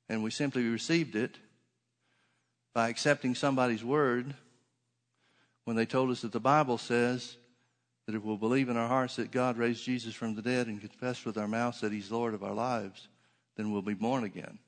and 0.09 0.23
we 0.23 0.31
simply 0.31 0.67
received 0.67 1.15
it 1.15 1.37
by 2.73 2.89
accepting 2.89 3.35
somebody's 3.35 3.83
word 3.83 4.35
when 5.63 5.75
they 5.75 5.85
told 5.85 6.11
us 6.11 6.21
that 6.21 6.31
the 6.31 6.39
Bible 6.39 6.77
says 6.77 7.37
that 8.05 8.15
if 8.15 8.23
we'll 8.23 8.37
believe 8.37 8.69
in 8.69 8.77
our 8.77 8.87
hearts 8.87 9.15
that 9.15 9.31
God 9.31 9.57
raised 9.57 9.83
Jesus 9.83 10.13
from 10.13 10.35
the 10.35 10.41
dead 10.41 10.67
and 10.67 10.79
confess 10.79 11.25
with 11.25 11.37
our 11.37 11.47
mouths 11.47 11.81
that 11.81 11.91
He's 11.91 12.11
Lord 12.11 12.33
of 12.33 12.43
our 12.43 12.53
lives, 12.53 13.07
then 13.57 13.71
we'll 13.71 13.81
be 13.81 13.93
born 13.93 14.23
again. 14.23 14.59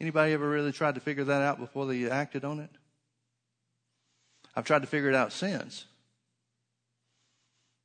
Anybody 0.00 0.32
ever 0.32 0.48
really 0.48 0.72
tried 0.72 0.94
to 0.94 1.00
figure 1.00 1.24
that 1.24 1.42
out 1.42 1.58
before 1.58 1.86
they 1.86 2.08
acted 2.08 2.44
on 2.44 2.58
it? 2.60 2.70
I've 4.54 4.64
tried 4.64 4.82
to 4.82 4.88
figure 4.88 5.08
it 5.08 5.14
out 5.14 5.32
since, 5.32 5.86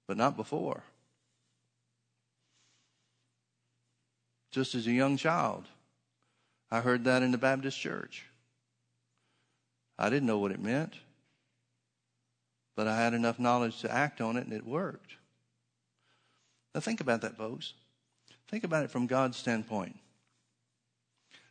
but 0.08 0.17
not 0.17 0.36
before. 0.36 0.84
Just 4.51 4.75
as 4.75 4.88
a 4.88 4.91
young 4.91 5.17
child, 5.17 5.65
I 6.75 6.81
heard 6.81 7.05
that 7.05 7.23
in 7.23 7.31
the 7.31 7.38
Baptist 7.38 7.79
church. 7.79 8.25
I 9.97 10.09
didn't 10.09 10.27
know 10.27 10.39
what 10.39 10.51
it 10.51 10.59
meant, 10.59 10.93
but 12.75 12.85
I 12.85 12.97
had 12.97 13.13
enough 13.13 13.39
knowledge 13.39 13.79
to 13.79 13.89
act 13.89 14.19
on 14.19 14.35
it 14.35 14.43
and 14.43 14.51
it 14.51 14.67
worked. 14.67 15.13
Now 16.73 16.81
think 16.81 16.99
about 16.99 17.21
that, 17.21 17.38
folks. 17.38 17.71
Think 18.49 18.65
about 18.65 18.83
it 18.83 18.91
from 18.91 19.07
God's 19.07 19.38
standpoint. 19.38 19.95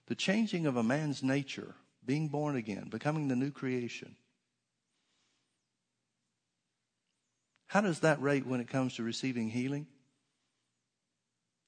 The 0.09 0.15
changing 0.15 0.67
of 0.67 0.77
a 0.77 0.83
man's 0.83 1.23
nature, 1.23 1.75
being 2.05 2.29
born 2.29 2.55
again, 2.55 2.89
becoming 2.91 3.29
the 3.29 3.37
new 3.37 3.51
creation. 3.51 4.17
How 7.69 7.81
does 7.81 8.01
that 8.01 8.21
rate 8.21 8.47
when 8.47 8.61
it 8.61 8.69
comes 8.69 8.97
to 8.97 9.03
receiving 9.03 9.49
healing? 9.49 9.87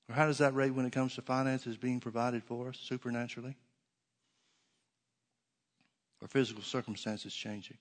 Or 0.08 0.14
how 0.14 0.26
does 0.26 0.38
that 0.38 0.54
rate 0.54 0.70
when 0.70 0.86
it 0.86 0.92
comes 0.92 1.14
to 1.16 1.22
finances 1.22 1.76
being 1.76 2.00
provided 2.00 2.44
for 2.44 2.68
us 2.68 2.78
supernaturally? 2.80 3.56
Or 6.22 6.28
physical 6.28 6.62
circumstances 6.62 7.34
changing? 7.34 7.78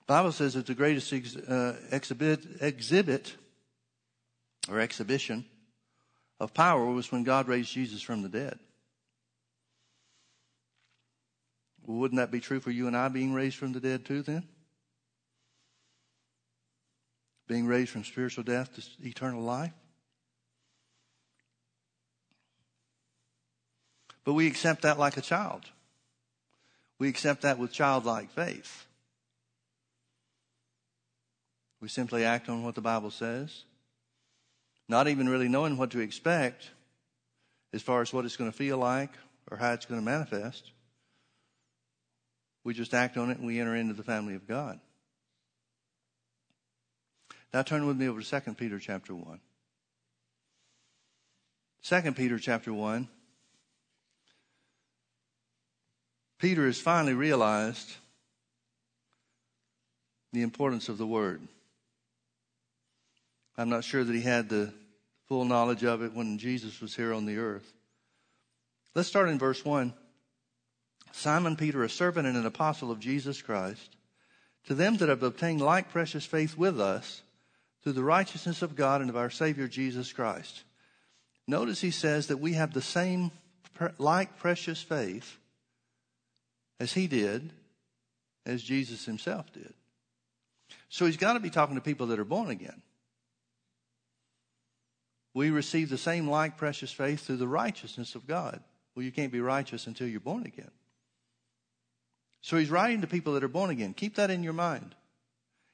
The 0.00 0.06
Bible 0.06 0.32
says 0.32 0.54
that 0.54 0.66
the 0.66 0.74
greatest 0.74 1.12
ex, 1.12 1.36
uh, 1.36 1.76
exhibit, 1.90 2.44
exhibit 2.60 3.36
or 4.68 4.80
exhibition 4.80 5.44
of 6.40 6.52
power 6.52 6.84
was 6.86 7.12
when 7.12 7.22
God 7.22 7.46
raised 7.46 7.72
Jesus 7.72 8.02
from 8.02 8.22
the 8.22 8.28
dead. 8.28 8.58
Well, 11.86 11.98
wouldn't 11.98 12.18
that 12.18 12.30
be 12.30 12.40
true 12.40 12.60
for 12.60 12.70
you 12.70 12.88
and 12.88 12.96
I 12.96 13.08
being 13.08 13.32
raised 13.32 13.56
from 13.56 13.72
the 13.72 13.80
dead 13.80 14.04
too 14.04 14.22
then? 14.22 14.48
Being 17.48 17.66
raised 17.66 17.90
from 17.90 18.04
spiritual 18.04 18.44
death 18.44 18.74
to 18.74 19.08
eternal 19.08 19.42
life? 19.42 19.72
But 24.24 24.34
we 24.34 24.46
accept 24.46 24.82
that 24.82 24.98
like 24.98 25.16
a 25.16 25.20
child. 25.22 25.64
We 26.98 27.08
accept 27.08 27.42
that 27.42 27.58
with 27.58 27.72
childlike 27.72 28.30
faith. 28.30 28.86
We 31.80 31.88
simply 31.88 32.24
act 32.24 32.48
on 32.48 32.62
what 32.62 32.76
the 32.76 32.80
Bible 32.80 33.10
says, 33.10 33.64
not 34.88 35.08
even 35.08 35.28
really 35.28 35.48
knowing 35.48 35.76
what 35.76 35.90
to 35.90 35.98
expect 35.98 36.70
as 37.72 37.82
far 37.82 38.02
as 38.02 38.12
what 38.12 38.24
it's 38.24 38.36
going 38.36 38.50
to 38.50 38.56
feel 38.56 38.78
like 38.78 39.10
or 39.50 39.56
how 39.56 39.72
it's 39.72 39.86
going 39.86 40.00
to 40.00 40.04
manifest. 40.04 40.70
We 42.62 42.74
just 42.74 42.94
act 42.94 43.16
on 43.16 43.30
it 43.30 43.38
and 43.38 43.46
we 43.46 43.58
enter 43.58 43.74
into 43.74 43.94
the 43.94 44.04
family 44.04 44.36
of 44.36 44.46
God. 44.46 44.78
Now 47.52 47.62
turn 47.62 47.86
with 47.86 47.98
me 47.98 48.08
over 48.08 48.22
to 48.22 48.40
2 48.40 48.54
Peter 48.54 48.78
chapter 48.78 49.14
1. 49.14 49.40
2 51.84 52.12
Peter 52.12 52.38
chapter 52.38 52.72
1. 52.72 53.08
Peter 56.38 56.66
has 56.66 56.80
finally 56.80 57.14
realized 57.14 57.90
the 60.32 60.42
importance 60.42 60.88
of 60.88 60.98
the 60.98 61.06
word. 61.06 61.42
I'm 63.58 63.68
not 63.68 63.84
sure 63.84 64.02
that 64.02 64.14
he 64.14 64.22
had 64.22 64.48
the 64.48 64.72
full 65.28 65.44
knowledge 65.44 65.84
of 65.84 66.02
it 66.02 66.14
when 66.14 66.38
Jesus 66.38 66.80
was 66.80 66.96
here 66.96 67.12
on 67.12 67.26
the 67.26 67.36
earth. 67.36 67.70
Let's 68.94 69.08
start 69.08 69.28
in 69.28 69.38
verse 69.38 69.64
1. 69.64 69.92
Simon 71.12 71.56
Peter, 71.56 71.84
a 71.84 71.90
servant 71.90 72.26
and 72.26 72.36
an 72.36 72.46
apostle 72.46 72.90
of 72.90 72.98
Jesus 72.98 73.42
Christ, 73.42 73.96
to 74.66 74.74
them 74.74 74.96
that 74.96 75.10
have 75.10 75.22
obtained 75.22 75.60
like 75.60 75.90
precious 75.90 76.24
faith 76.24 76.56
with 76.56 76.80
us 76.80 77.22
through 77.82 77.92
the 77.92 78.04
righteousness 78.04 78.62
of 78.62 78.76
God 78.76 79.00
and 79.00 79.10
of 79.10 79.16
our 79.16 79.30
Savior 79.30 79.68
Jesus 79.68 80.12
Christ. 80.12 80.62
Notice 81.48 81.80
he 81.80 81.90
says 81.90 82.28
that 82.28 82.36
we 82.38 82.52
have 82.52 82.72
the 82.72 82.82
same 82.82 83.32
like 83.98 84.38
precious 84.38 84.80
faith 84.80 85.38
as 86.78 86.92
he 86.92 87.06
did, 87.06 87.52
as 88.46 88.62
Jesus 88.62 89.04
himself 89.04 89.52
did. 89.52 89.74
So 90.88 91.06
he's 91.06 91.16
got 91.16 91.34
to 91.34 91.40
be 91.40 91.50
talking 91.50 91.74
to 91.74 91.80
people 91.80 92.08
that 92.08 92.18
are 92.18 92.24
born 92.24 92.50
again. 92.50 92.82
We 95.34 95.50
receive 95.50 95.88
the 95.88 95.98
same 95.98 96.28
like 96.28 96.58
precious 96.58 96.92
faith 96.92 97.26
through 97.26 97.38
the 97.38 97.48
righteousness 97.48 98.14
of 98.14 98.26
God. 98.26 98.60
Well, 98.94 99.04
you 99.04 99.12
can't 99.12 99.32
be 99.32 99.40
righteous 99.40 99.86
until 99.86 100.06
you're 100.06 100.20
born 100.20 100.44
again. 100.44 100.70
So 102.42 102.56
he's 102.56 102.70
writing 102.70 103.00
to 103.00 103.06
people 103.06 103.34
that 103.34 103.44
are 103.44 103.48
born 103.48 103.70
again. 103.70 103.94
Keep 103.94 104.16
that 104.16 104.30
in 104.30 104.42
your 104.42 104.52
mind. 104.52 104.94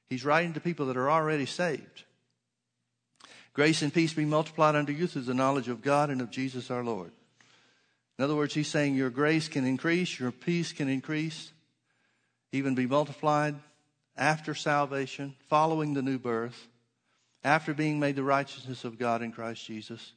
He's 0.09 0.25
writing 0.25 0.55
to 0.55 0.61
people 0.61 0.87
that 0.87 0.97
are 0.97 1.11
already 1.11 1.47
saved. 1.47 2.05
Grace 3.53 3.83
and 3.83 3.93
peace 3.93 4.15
be 4.15 4.25
multiplied 4.25 4.77
unto 4.77 4.93
you 4.93 5.07
through 5.07 5.23
the 5.23 5.35
knowledge 5.35 5.69
of 5.69 5.83
God 5.83 6.11
and 6.11 6.21
of 6.21 6.31
Jesus 6.31 6.71
our 6.71 6.85
Lord. 6.85 7.11
In 8.19 8.25
other 8.25 8.35
words, 8.35 8.55
he's 8.55 8.69
saying 8.69 8.95
your 8.95 9.11
grace 9.11 9.49
can 9.49 9.65
increase, 9.65 10.19
your 10.19 10.33
peace 10.33 10.73
can 10.73 10.89
increase, 10.89 11.53
even 12.53 12.75
be 12.75 12.87
multiplied 12.87 13.57
after 14.17 14.55
salvation, 14.55 15.35
following 15.49 15.95
the 15.95 16.03
new 16.03 16.19
birth, 16.19 16.69
after 17.45 17.75
being 17.75 18.01
made 18.01 18.17
the 18.17 18.23
righteousness 18.25 18.85
of 18.85 18.99
God 18.99 19.23
in 19.23 19.33
Christ 19.33 19.65
Jesus. 19.65 20.13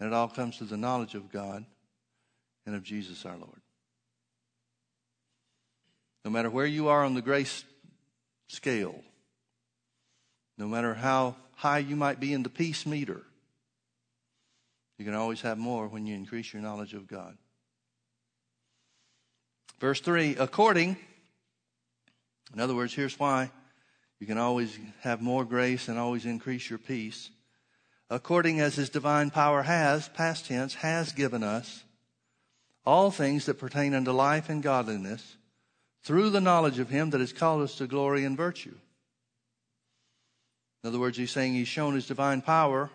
And 0.00 0.06
it 0.06 0.14
all 0.14 0.28
comes 0.28 0.58
to 0.58 0.64
the 0.64 0.76
knowledge 0.76 1.14
of 1.14 1.30
God 1.30 1.64
and 2.66 2.74
of 2.74 2.82
Jesus 2.82 3.26
our 3.26 3.36
Lord. 3.36 3.60
No 6.24 6.30
matter 6.30 6.50
where 6.50 6.66
you 6.66 6.88
are 6.88 7.04
on 7.04 7.14
the 7.14 7.22
grace 7.22 7.64
scale, 8.48 9.02
no 10.62 10.68
matter 10.68 10.94
how 10.94 11.34
high 11.56 11.78
you 11.78 11.96
might 11.96 12.20
be 12.20 12.32
in 12.32 12.44
the 12.44 12.48
peace 12.48 12.86
meter, 12.86 13.20
you 14.96 15.04
can 15.04 15.12
always 15.12 15.40
have 15.40 15.58
more 15.58 15.88
when 15.88 16.06
you 16.06 16.14
increase 16.14 16.52
your 16.52 16.62
knowledge 16.62 16.94
of 16.94 17.08
God. 17.08 17.36
Verse 19.80 20.00
3 20.00 20.36
according, 20.36 20.96
in 22.54 22.60
other 22.60 22.76
words, 22.76 22.94
here's 22.94 23.18
why 23.18 23.50
you 24.20 24.26
can 24.28 24.38
always 24.38 24.78
have 25.00 25.20
more 25.20 25.44
grace 25.44 25.88
and 25.88 25.98
always 25.98 26.26
increase 26.26 26.70
your 26.70 26.78
peace. 26.78 27.30
According 28.08 28.60
as 28.60 28.76
his 28.76 28.88
divine 28.88 29.30
power 29.30 29.62
has, 29.62 30.08
past 30.10 30.46
tense, 30.46 30.74
has 30.74 31.10
given 31.10 31.42
us 31.42 31.82
all 32.86 33.10
things 33.10 33.46
that 33.46 33.58
pertain 33.58 33.94
unto 33.94 34.12
life 34.12 34.48
and 34.48 34.62
godliness 34.62 35.36
through 36.04 36.30
the 36.30 36.40
knowledge 36.40 36.78
of 36.78 36.88
him 36.88 37.10
that 37.10 37.20
has 37.20 37.32
called 37.32 37.62
us 37.62 37.74
to 37.78 37.88
glory 37.88 38.24
and 38.24 38.36
virtue. 38.36 38.76
In 40.82 40.88
other 40.88 40.98
words, 40.98 41.16
he's 41.16 41.30
saying 41.30 41.54
he's 41.54 41.68
shown 41.68 41.94
his 41.94 42.06
divine 42.06 42.42
power 42.42 42.90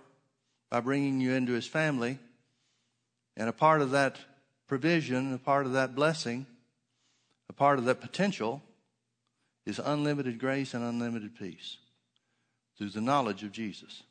by 0.69 0.81
bringing 0.81 1.21
you 1.21 1.33
into 1.33 1.53
his 1.53 1.67
family. 1.67 2.19
And 3.35 3.47
a 3.47 3.53
part 3.53 3.81
of 3.81 3.91
that 3.91 4.17
provision, 4.67 5.33
a 5.33 5.37
part 5.37 5.65
of 5.65 5.73
that 5.73 5.95
blessing, 5.95 6.45
a 7.49 7.53
part 7.53 7.79
of 7.79 7.85
that 7.85 8.01
potential 8.01 8.61
is 9.65 9.79
unlimited 9.79 10.39
grace 10.39 10.73
and 10.73 10.83
unlimited 10.83 11.37
peace 11.37 11.77
through 12.77 12.89
the 12.89 13.01
knowledge 13.01 13.43
of 13.43 13.51
Jesus. 13.51 14.03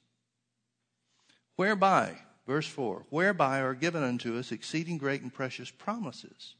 Whereby, 1.57 2.17
verse 2.47 2.67
4, 2.67 3.07
whereby 3.11 3.61
are 3.61 3.75
given 3.75 4.03
unto 4.03 4.39
us 4.39 4.53
exceeding 4.53 4.99
great 4.99 5.23
and 5.23 5.33
precious 5.33 5.71
promises 5.71 6.55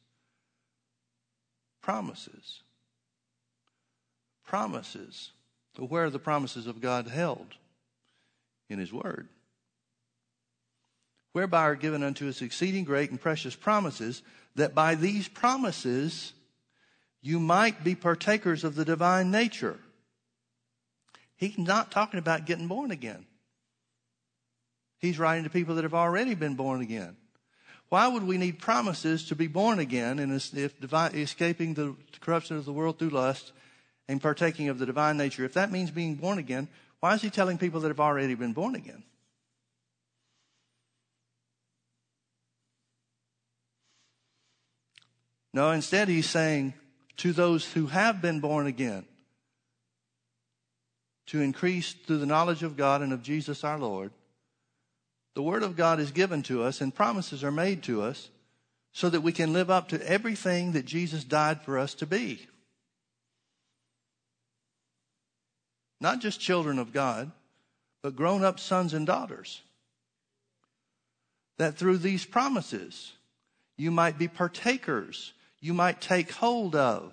promises. 1.87 2.63
Promises. 4.45 5.31
But 5.77 5.91
where 5.91 6.05
are 6.05 6.11
the 6.11 6.19
promises 6.19 6.67
of 6.67 6.81
God 6.81 7.07
held? 7.07 7.55
In 8.69 8.79
His 8.79 8.93
Word. 8.93 9.29
Whereby 11.33 11.63
are 11.63 11.77
given 11.77 12.03
unto 12.03 12.29
us 12.29 12.43
exceeding 12.43 12.85
great 12.85 13.11
and 13.11 13.21
precious 13.21 13.55
promises, 13.55 14.23
that 14.57 14.75
by 14.75 14.95
these 14.95 15.29
promises 15.29 16.33
you 17.21 17.39
might 17.39 17.85
be 17.85 17.95
partakers 17.95 18.65
of 18.65 18.75
the 18.75 18.85
divine 18.85 19.31
nature. 19.31 19.79
He's 21.37 21.59
not 21.59 21.91
talking 21.91 22.19
about 22.19 22.47
getting 22.47 22.69
born 22.69 22.91
again. 22.91 23.27
He's 24.99 25.19
writing 25.19 25.45
to 25.45 25.51
people 25.51 25.75
that 25.75 25.85
have 25.85 25.95
already 25.95 26.35
been 26.35 26.55
born 26.55 26.81
again. 26.81 27.17
Why 27.91 28.09
would 28.09 28.23
we 28.23 28.39
need 28.39 28.59
promises 28.59 29.27
to 29.29 29.37
be 29.37 29.47
born 29.47 29.79
again 29.79 30.19
and 30.19 30.33
if 30.33 30.75
escaping 31.15 31.75
the 31.75 31.95
corruption 32.21 32.57
of 32.57 32.65
the 32.65 32.73
world 32.73 32.99
through 32.99 33.11
lust 33.11 33.53
and 34.09 34.21
partaking 34.21 34.69
of 34.69 34.79
the 34.79 34.87
divine 34.87 35.17
nature? 35.17 35.45
If 35.45 35.55
that 35.55 35.73
means 35.73 35.91
being 35.91 36.15
born 36.15 36.39
again, 36.39 36.69
why 37.01 37.15
is 37.15 37.23
he 37.23 37.31
telling 37.31 37.59
people 37.59 37.81
that 37.81 37.89
have 37.89 38.01
already 38.01 38.35
been 38.35 38.53
born 38.53 38.75
again? 38.75 39.03
No, 45.53 45.71
instead 45.71 46.09
he's 46.09 46.29
saying 46.29 46.75
to 47.19 47.33
those 47.33 47.65
who 47.73 47.87
have 47.87 48.21
been 48.21 48.41
born 48.41 48.67
again 48.67 49.07
to 51.27 51.41
increase 51.41 51.93
through 51.93 52.19
the 52.19 52.27
knowledge 52.27 52.63
of 52.63 52.77
God 52.77 53.01
and 53.01 53.13
of 53.13 53.23
Jesus 53.23 53.65
our 53.65 53.79
Lord 53.79 54.13
the 55.37 55.43
Word 55.43 55.63
of 55.63 55.77
God 55.77 56.01
is 56.01 56.13
given 56.13 56.43
to 56.45 56.63
us 56.63 56.81
and 56.81 56.95
promises 56.95 57.45
are 57.45 57.51
made 57.51 57.83
to 57.83 58.01
us 58.01 58.31
so 58.93 59.11
that 59.11 59.21
we 59.21 59.33
can 59.33 59.53
live 59.53 59.71
up 59.71 59.89
to 59.89 60.11
everything 60.11 60.73
that 60.73 60.87
Jesus 60.87 61.25
died 61.25 61.61
for 61.61 61.79
us 61.79 61.93
to 61.97 62.07
be. 62.07 62.49
Not 66.01 66.21
just 66.21 66.41
children 66.41 66.79
of 66.79 66.93
God, 66.93 67.31
but 68.03 68.17
grown 68.17 68.45
up 68.45 68.61
sons 68.61 68.95
and 68.95 69.07
daughters. 69.07 69.63
That 71.59 71.77
through 71.77 71.99
these 71.99 72.25
promises, 72.25 73.13
you 73.77 73.91
might 73.91 74.19
be 74.19 74.29
partakers, 74.29 75.33
you 75.61 75.73
might 75.75 76.01
take 76.01 76.31
hold 76.33 76.77
of, 76.77 77.13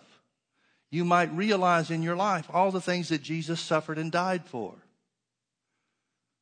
you 0.91 1.05
might 1.05 1.33
realize 1.33 1.89
in 1.89 2.03
your 2.03 2.15
life 2.15 2.47
all 2.53 2.71
the 2.71 2.81
things 2.81 3.09
that 3.09 3.23
Jesus 3.23 3.59
suffered 3.59 3.97
and 3.97 4.11
died 4.11 4.45
for. 4.45 4.75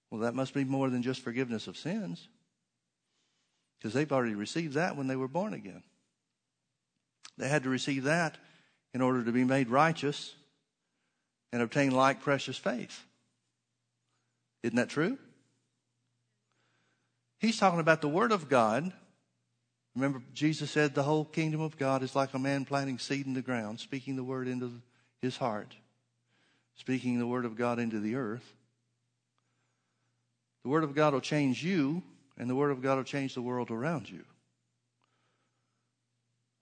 Well, 0.09 0.21
that 0.21 0.35
must 0.35 0.53
be 0.53 0.65
more 0.65 0.89
than 0.89 1.03
just 1.03 1.21
forgiveness 1.21 1.67
of 1.67 1.77
sins. 1.77 2.27
Because 3.79 3.93
they've 3.93 4.11
already 4.11 4.35
received 4.35 4.73
that 4.73 4.97
when 4.97 5.07
they 5.07 5.15
were 5.15 5.29
born 5.29 5.53
again. 5.53 5.83
They 7.37 7.47
had 7.47 7.63
to 7.63 7.69
receive 7.69 8.03
that 8.03 8.37
in 8.93 9.01
order 9.01 9.23
to 9.23 9.31
be 9.31 9.45
made 9.45 9.69
righteous 9.69 10.35
and 11.51 11.61
obtain 11.61 11.91
like 11.91 12.21
precious 12.21 12.57
faith. 12.57 13.03
Isn't 14.63 14.77
that 14.77 14.89
true? 14.89 15.17
He's 17.39 17.57
talking 17.57 17.79
about 17.79 18.01
the 18.01 18.07
Word 18.07 18.31
of 18.31 18.49
God. 18.49 18.91
Remember, 19.95 20.21
Jesus 20.33 20.71
said 20.71 20.93
the 20.93 21.03
whole 21.03 21.25
kingdom 21.25 21.59
of 21.59 21.77
God 21.77 22.03
is 22.03 22.15
like 22.15 22.33
a 22.33 22.39
man 22.39 22.65
planting 22.65 22.99
seed 22.99 23.25
in 23.25 23.33
the 23.33 23.41
ground, 23.41 23.79
speaking 23.79 24.15
the 24.15 24.23
Word 24.23 24.47
into 24.47 24.71
his 25.21 25.37
heart, 25.37 25.75
speaking 26.75 27.19
the 27.19 27.27
Word 27.27 27.45
of 27.45 27.55
God 27.55 27.79
into 27.79 27.99
the 27.99 28.15
earth. 28.15 28.53
The 30.63 30.69
Word 30.69 30.83
of 30.83 30.93
God 30.93 31.13
will 31.13 31.21
change 31.21 31.63
you, 31.63 32.03
and 32.37 32.49
the 32.49 32.55
Word 32.55 32.71
of 32.71 32.81
God 32.81 32.97
will 32.97 33.03
change 33.03 33.33
the 33.33 33.41
world 33.41 33.71
around 33.71 34.09
you. 34.09 34.23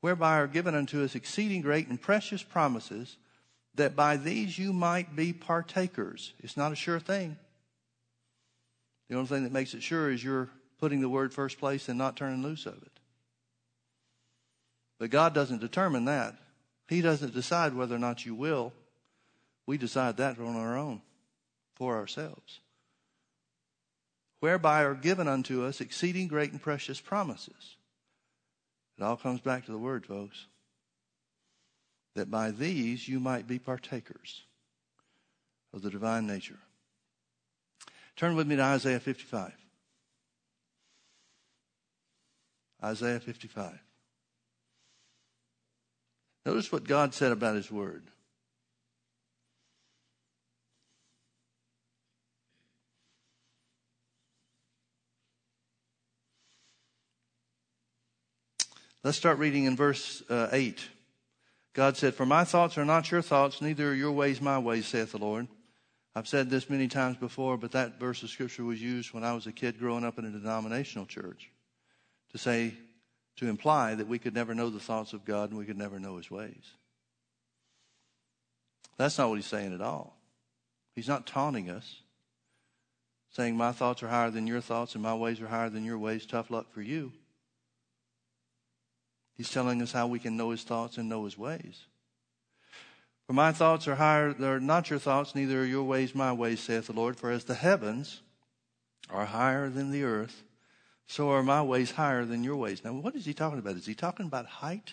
Whereby 0.01 0.37
are 0.39 0.47
given 0.47 0.75
unto 0.75 1.03
us 1.03 1.13
exceeding 1.13 1.61
great 1.61 1.89
and 1.89 2.01
precious 2.01 2.41
promises, 2.41 3.17
that 3.79 3.95
by 3.95 4.17
these 4.17 4.57
you 4.57 4.71
might 4.71 5.15
be 5.15 5.33
partakers. 5.33 6.33
It's 6.39 6.55
not 6.55 6.71
a 6.71 6.75
sure 6.75 6.99
thing. 6.99 7.37
The 9.09 9.15
only 9.15 9.27
thing 9.27 9.43
that 9.43 9.51
makes 9.51 9.73
it 9.73 9.81
sure 9.81 10.11
is 10.11 10.23
you're 10.23 10.49
putting 10.79 11.01
the 11.01 11.09
Word 11.09 11.33
first 11.33 11.57
place 11.57 11.89
and 11.89 11.97
not 11.97 12.15
turning 12.15 12.43
loose 12.43 12.65
of 12.65 12.75
it. 12.75 12.99
But 14.99 15.09
God 15.09 15.33
doesn't 15.33 15.61
determine 15.61 16.05
that. 16.05 16.35
He 16.87 17.01
doesn't 17.01 17.33
decide 17.33 17.73
whether 17.73 17.95
or 17.95 17.99
not 17.99 18.25
you 18.25 18.35
will. 18.35 18.73
We 19.65 19.77
decide 19.77 20.17
that 20.17 20.39
on 20.39 20.55
our 20.55 20.77
own 20.77 21.01
for 21.75 21.97
ourselves. 21.97 22.59
Whereby 24.39 24.83
are 24.83 24.95
given 24.95 25.27
unto 25.27 25.63
us 25.65 25.81
exceeding 25.81 26.27
great 26.27 26.51
and 26.51 26.61
precious 26.61 26.99
promises. 26.99 27.75
It 28.97 29.03
all 29.03 29.17
comes 29.17 29.41
back 29.41 29.65
to 29.65 29.71
the 29.71 29.77
word, 29.77 30.05
folks. 30.05 30.47
That 32.15 32.31
by 32.31 32.51
these 32.51 33.07
you 33.07 33.19
might 33.19 33.47
be 33.47 33.59
partakers 33.59 34.43
of 35.73 35.81
the 35.81 35.89
divine 35.89 36.27
nature. 36.27 36.59
Turn 38.15 38.35
with 38.35 38.47
me 38.47 38.55
to 38.57 38.61
Isaiah 38.61 38.99
55. 38.99 39.53
Isaiah 42.83 43.19
55. 43.19 43.79
Notice 46.45 46.71
what 46.71 46.83
God 46.83 47.13
said 47.13 47.31
about 47.31 47.55
His 47.55 47.71
Word. 47.71 48.03
Let's 59.01 59.17
start 59.17 59.37
reading 59.39 59.63
in 59.63 59.77
verse 59.77 60.21
uh, 60.29 60.49
8. 60.51 60.81
God 61.73 61.97
said, 61.97 62.15
For 62.15 62.25
my 62.25 62.43
thoughts 62.43 62.77
are 62.77 62.85
not 62.85 63.11
your 63.11 63.21
thoughts, 63.21 63.61
neither 63.61 63.91
are 63.91 63.95
your 63.95 64.11
ways 64.11 64.41
my 64.41 64.59
ways, 64.59 64.87
saith 64.87 65.11
the 65.11 65.17
Lord. 65.17 65.47
I've 66.15 66.27
said 66.27 66.49
this 66.49 66.69
many 66.69 66.87
times 66.87 67.17
before, 67.17 67.57
but 67.57 67.71
that 67.71 67.99
verse 67.99 68.23
of 68.23 68.29
scripture 68.29 68.63
was 68.63 68.81
used 68.81 69.13
when 69.13 69.23
I 69.23 69.33
was 69.33 69.47
a 69.47 69.51
kid 69.51 69.79
growing 69.79 70.03
up 70.03 70.17
in 70.17 70.25
a 70.25 70.31
denominational 70.31 71.05
church 71.05 71.51
to 72.31 72.37
say, 72.37 72.73
to 73.37 73.47
imply 73.47 73.95
that 73.95 74.07
we 74.07 74.19
could 74.19 74.33
never 74.33 74.53
know 74.53 74.69
the 74.69 74.79
thoughts 74.79 75.13
of 75.13 75.23
God 75.23 75.49
and 75.49 75.57
we 75.57 75.65
could 75.65 75.77
never 75.77 75.99
know 75.99 76.17
his 76.17 76.29
ways. 76.29 76.73
That's 78.97 79.17
not 79.17 79.29
what 79.29 79.35
he's 79.35 79.45
saying 79.45 79.73
at 79.73 79.81
all. 79.81 80.17
He's 80.93 81.07
not 81.07 81.25
taunting 81.25 81.69
us, 81.69 82.01
saying, 83.29 83.55
My 83.55 83.71
thoughts 83.71 84.03
are 84.03 84.09
higher 84.09 84.29
than 84.29 84.45
your 84.45 84.59
thoughts 84.59 84.95
and 84.95 85.01
my 85.01 85.13
ways 85.13 85.39
are 85.39 85.47
higher 85.47 85.69
than 85.69 85.85
your 85.85 85.97
ways. 85.97 86.25
Tough 86.25 86.51
luck 86.51 86.73
for 86.73 86.81
you. 86.81 87.13
He's 89.39 89.49
telling 89.49 89.81
us 89.81 89.93
how 89.93 90.05
we 90.05 90.19
can 90.19 90.35
know 90.35 90.49
his 90.49 90.63
thoughts 90.63 90.97
and 90.97 91.07
know 91.07 91.23
his 91.23 91.37
ways. 91.37 91.85
For 93.25 93.31
my 93.31 93.53
thoughts 93.53 93.87
are 93.87 93.95
higher, 93.95 94.33
they're 94.33 94.59
not 94.59 94.89
your 94.89 94.99
thoughts, 94.99 95.33
neither 95.33 95.61
are 95.61 95.65
your 95.65 95.85
ways 95.85 96.13
my 96.13 96.33
ways, 96.33 96.59
saith 96.59 96.87
the 96.87 96.91
Lord. 96.93 97.15
For 97.15 97.31
as 97.31 97.45
the 97.45 97.53
heavens 97.55 98.19
are 99.09 99.27
higher 99.27 99.69
than 99.69 99.91
the 99.91 100.03
earth, 100.03 100.43
so 101.07 101.29
are 101.29 101.41
my 101.41 101.61
ways 101.61 101.91
higher 101.91 102.25
than 102.25 102.43
your 102.43 102.57
ways. 102.57 102.83
Now, 102.83 102.91
what 102.91 103.15
is 103.15 103.23
he 103.23 103.33
talking 103.33 103.59
about? 103.59 103.77
Is 103.77 103.85
he 103.85 103.95
talking 103.95 104.25
about 104.25 104.45
height? 104.45 104.91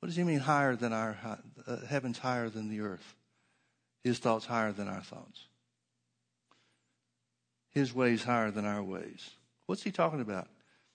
What 0.00 0.06
does 0.06 0.16
he 0.16 0.24
mean 0.24 0.38
higher 0.38 0.74
than 0.74 0.94
our 0.94 1.18
uh, 1.66 1.84
heavens 1.86 2.16
higher 2.16 2.48
than 2.48 2.70
the 2.70 2.80
earth? 2.80 3.14
His 4.02 4.18
thoughts 4.18 4.46
higher 4.46 4.72
than 4.72 4.88
our 4.88 5.02
thoughts. 5.02 5.48
His 7.68 7.92
ways 7.92 8.24
higher 8.24 8.50
than 8.50 8.64
our 8.64 8.82
ways. 8.82 9.32
What's 9.66 9.82
he 9.82 9.90
talking 9.90 10.20
about? 10.20 10.48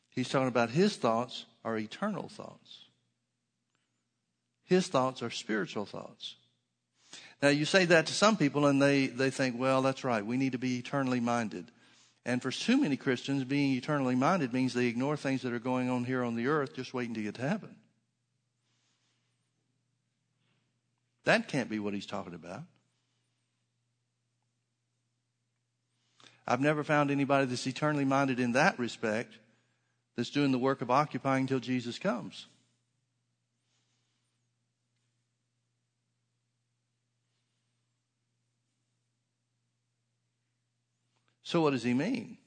He's 0.10 0.30
talking 0.30 0.48
about 0.48 0.72
his 0.72 0.96
thoughts 0.96 1.46
are 1.64 1.78
eternal 1.78 2.30
thoughts. 2.30 2.86
His 4.64 4.88
thoughts 4.88 5.22
are 5.22 5.30
spiritual 5.30 5.86
thoughts. 5.86 6.36
Now, 7.42 7.50
you 7.50 7.66
say 7.66 7.86
that 7.86 8.08
to 8.08 8.14
some 8.14 8.36
people, 8.36 8.66
and 8.66 8.82
they, 8.82 9.08
they 9.08 9.30
think, 9.30 9.60
well, 9.60 9.82
that's 9.82 10.04
right. 10.04 10.26
We 10.26 10.38
need 10.38 10.54
to 10.54 10.58
be 10.58 10.78
eternally 10.80 11.20
minded. 11.20 11.72
And 12.26 12.42
for 12.42 12.52
too 12.52 12.78
many 12.78 12.98
Christians, 12.98 13.44
being 13.46 13.74
eternally 13.76 14.16
minded 14.16 14.54
means 14.54 14.74
they 14.74 14.88
ignore 14.88 15.16
things 15.16 15.44
that 15.44 15.54
are 15.54 15.60
going 15.60 15.90
on 15.90 16.04
here 16.04 16.24
on 16.24 16.36
the 16.36 16.48
earth 16.48 16.76
just 16.76 16.94
waiting 16.94 17.14
to 17.14 17.24
get 17.24 17.36
to 17.36 17.48
heaven. 17.48 17.76
That 21.24 21.48
can't 21.48 21.70
be 21.70 21.80
what 21.80 21.94
he's 21.94 22.06
talking 22.06 22.34
about. 22.34 22.64
I've 26.48 26.62
never 26.62 26.84
found 26.84 27.12
anybody 27.12 27.46
that's 27.46 27.68
eternally 27.68 28.06
minded 28.06 28.40
in 28.40 28.54
that 28.54 28.80
respect 28.80 29.34
that's 30.16 30.30
doing 30.30 30.52
the 30.52 30.58
work 30.58 30.82
of 30.82 30.90
occupying 30.90 31.42
until 31.42 31.60
Jesus 31.60 32.00
comes. 32.00 32.48
So, 41.44 41.62
what 41.62 41.72
does 41.72 41.84
he 41.84 41.94
mean? 41.94 42.38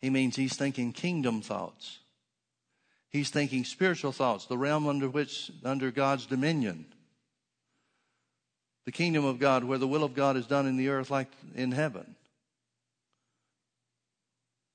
He 0.00 0.10
means 0.10 0.36
he's 0.36 0.56
thinking 0.56 0.92
kingdom 0.92 1.42
thoughts. 1.42 1.98
He's 3.08 3.30
thinking 3.30 3.64
spiritual 3.64 4.12
thoughts, 4.12 4.46
the 4.46 4.56
realm 4.56 4.88
under 4.88 5.08
which, 5.08 5.50
under 5.64 5.90
God's 5.90 6.26
dominion. 6.26 6.86
The 8.84 8.92
kingdom 8.92 9.24
of 9.24 9.38
God, 9.38 9.64
where 9.64 9.78
the 9.78 9.86
will 9.86 10.04
of 10.04 10.14
God 10.14 10.36
is 10.36 10.46
done 10.46 10.66
in 10.66 10.76
the 10.76 10.88
earth 10.88 11.10
like 11.10 11.28
in 11.54 11.72
heaven. 11.72 12.16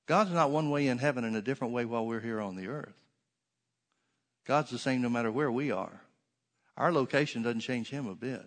God's 0.06 0.30
not 0.30 0.50
one 0.50 0.70
way 0.70 0.86
in 0.86 0.98
heaven 0.98 1.24
and 1.24 1.36
a 1.36 1.42
different 1.42 1.74
way 1.74 1.84
while 1.84 2.06
we're 2.06 2.20
here 2.20 2.40
on 2.40 2.56
the 2.56 2.68
earth. 2.68 2.94
God's 4.46 4.70
the 4.70 4.78
same 4.78 5.02
no 5.02 5.08
matter 5.08 5.32
where 5.32 5.50
we 5.50 5.72
are. 5.72 6.00
Our 6.76 6.92
location 6.92 7.42
doesn't 7.42 7.60
change 7.60 7.90
him 7.90 8.06
a 8.06 8.14
bit. 8.14 8.44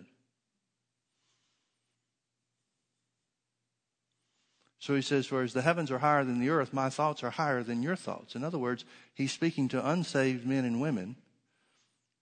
So 4.78 4.94
he 4.94 5.02
says, 5.02 5.30
Whereas 5.30 5.52
the 5.52 5.60
heavens 5.60 5.90
are 5.90 5.98
higher 5.98 6.24
than 6.24 6.40
the 6.40 6.48
earth, 6.48 6.72
my 6.72 6.88
thoughts 6.88 7.22
are 7.22 7.30
higher 7.30 7.62
than 7.62 7.82
your 7.82 7.96
thoughts. 7.96 8.34
In 8.34 8.42
other 8.42 8.58
words, 8.58 8.86
he's 9.14 9.32
speaking 9.32 9.68
to 9.68 9.88
unsaved 9.88 10.46
men 10.46 10.64
and 10.64 10.80
women. 10.80 11.16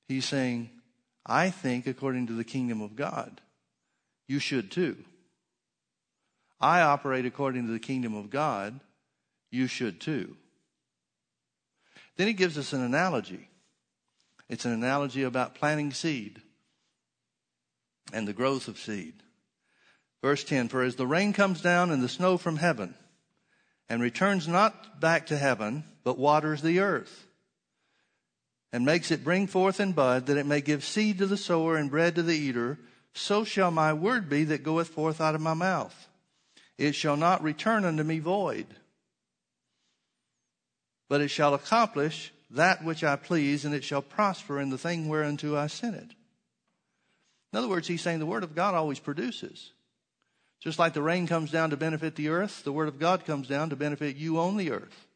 He's 0.08 0.24
saying, 0.24 0.70
I 1.24 1.50
think 1.50 1.86
according 1.86 2.26
to 2.26 2.32
the 2.32 2.42
kingdom 2.42 2.80
of 2.80 2.96
God. 2.96 3.40
You 4.26 4.40
should 4.40 4.72
too. 4.72 4.96
I 6.60 6.80
operate 6.80 7.26
according 7.26 7.66
to 7.66 7.72
the 7.72 7.78
kingdom 7.78 8.14
of 8.14 8.30
God 8.30 8.80
you 9.50 9.66
should 9.66 10.00
too. 10.00 10.36
Then 12.16 12.26
he 12.26 12.32
gives 12.32 12.58
us 12.58 12.72
an 12.72 12.82
analogy. 12.82 13.48
It's 14.48 14.64
an 14.64 14.72
analogy 14.72 15.22
about 15.22 15.54
planting 15.54 15.92
seed 15.92 16.40
and 18.12 18.26
the 18.26 18.32
growth 18.32 18.68
of 18.68 18.78
seed. 18.78 19.14
Verse 20.22 20.42
10 20.44 20.68
For 20.68 20.82
as 20.82 20.96
the 20.96 21.06
rain 21.06 21.32
comes 21.32 21.60
down 21.60 21.90
and 21.90 22.02
the 22.02 22.08
snow 22.08 22.38
from 22.38 22.56
heaven, 22.56 22.94
and 23.88 24.02
returns 24.02 24.48
not 24.48 25.00
back 25.00 25.26
to 25.26 25.38
heaven, 25.38 25.84
but 26.04 26.18
waters 26.18 26.62
the 26.62 26.80
earth, 26.80 27.26
and 28.72 28.84
makes 28.84 29.10
it 29.10 29.24
bring 29.24 29.46
forth 29.46 29.80
and 29.80 29.94
bud, 29.94 30.26
that 30.26 30.36
it 30.36 30.46
may 30.46 30.60
give 30.60 30.84
seed 30.84 31.18
to 31.18 31.26
the 31.26 31.36
sower 31.36 31.76
and 31.76 31.90
bread 31.90 32.14
to 32.16 32.22
the 32.22 32.36
eater, 32.36 32.78
so 33.14 33.44
shall 33.44 33.70
my 33.70 33.92
word 33.92 34.28
be 34.28 34.44
that 34.44 34.62
goeth 34.62 34.88
forth 34.88 35.20
out 35.20 35.34
of 35.34 35.40
my 35.40 35.54
mouth. 35.54 36.08
It 36.76 36.94
shall 36.94 37.16
not 37.16 37.42
return 37.42 37.84
unto 37.84 38.02
me 38.02 38.18
void 38.18 38.66
but 41.08 41.20
it 41.20 41.28
shall 41.28 41.54
accomplish 41.54 42.32
that 42.50 42.84
which 42.84 43.04
I 43.04 43.16
please, 43.16 43.64
and 43.64 43.74
it 43.74 43.84
shall 43.84 44.02
prosper 44.02 44.60
in 44.60 44.70
the 44.70 44.78
thing 44.78 45.08
whereunto 45.08 45.56
I 45.56 45.66
sent 45.66 45.96
it. 45.96 46.10
In 47.52 47.58
other 47.58 47.68
words, 47.68 47.88
he's 47.88 48.02
saying 48.02 48.18
the 48.18 48.26
Word 48.26 48.44
of 48.44 48.54
God 48.54 48.74
always 48.74 48.98
produces. 48.98 49.72
Just 50.60 50.78
like 50.78 50.92
the 50.92 51.02
rain 51.02 51.26
comes 51.26 51.50
down 51.50 51.70
to 51.70 51.76
benefit 51.76 52.16
the 52.16 52.28
earth, 52.28 52.64
the 52.64 52.72
Word 52.72 52.88
of 52.88 52.98
God 52.98 53.24
comes 53.24 53.48
down 53.48 53.70
to 53.70 53.76
benefit 53.76 54.16
you 54.16 54.38
on 54.38 54.56
the 54.56 54.70
earth. 54.70 55.06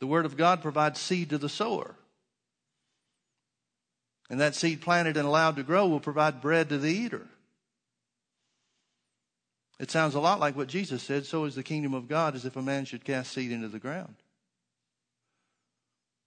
The 0.00 0.06
Word 0.06 0.26
of 0.26 0.36
God 0.36 0.62
provides 0.62 1.00
seed 1.00 1.30
to 1.30 1.38
the 1.38 1.48
sower. 1.48 1.94
And 4.28 4.40
that 4.40 4.54
seed 4.54 4.80
planted 4.80 5.16
and 5.16 5.26
allowed 5.26 5.56
to 5.56 5.62
grow 5.62 5.86
will 5.86 6.00
provide 6.00 6.40
bread 6.40 6.70
to 6.70 6.78
the 6.78 6.90
eater. 6.90 7.26
It 9.80 9.90
sounds 9.90 10.14
a 10.14 10.20
lot 10.20 10.40
like 10.40 10.56
what 10.56 10.68
Jesus 10.68 11.02
said 11.02 11.26
so 11.26 11.44
is 11.44 11.54
the 11.54 11.62
kingdom 11.62 11.94
of 11.94 12.08
God 12.08 12.34
as 12.34 12.44
if 12.44 12.56
a 12.56 12.62
man 12.62 12.84
should 12.84 13.04
cast 13.04 13.32
seed 13.32 13.50
into 13.50 13.68
the 13.68 13.78
ground. 13.78 14.14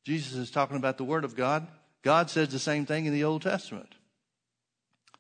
Jesus 0.06 0.34
is 0.34 0.52
talking 0.52 0.78
about 0.78 0.98
the 0.98 1.04
Word 1.04 1.24
of 1.24 1.36
God. 1.36 1.68
God 2.02 2.30
says 2.30 2.50
the 2.50 2.60
same 2.60 2.86
thing 2.86 3.06
in 3.06 3.14
the 3.14 3.24
Old 3.24 3.42
Testament. 3.42 3.96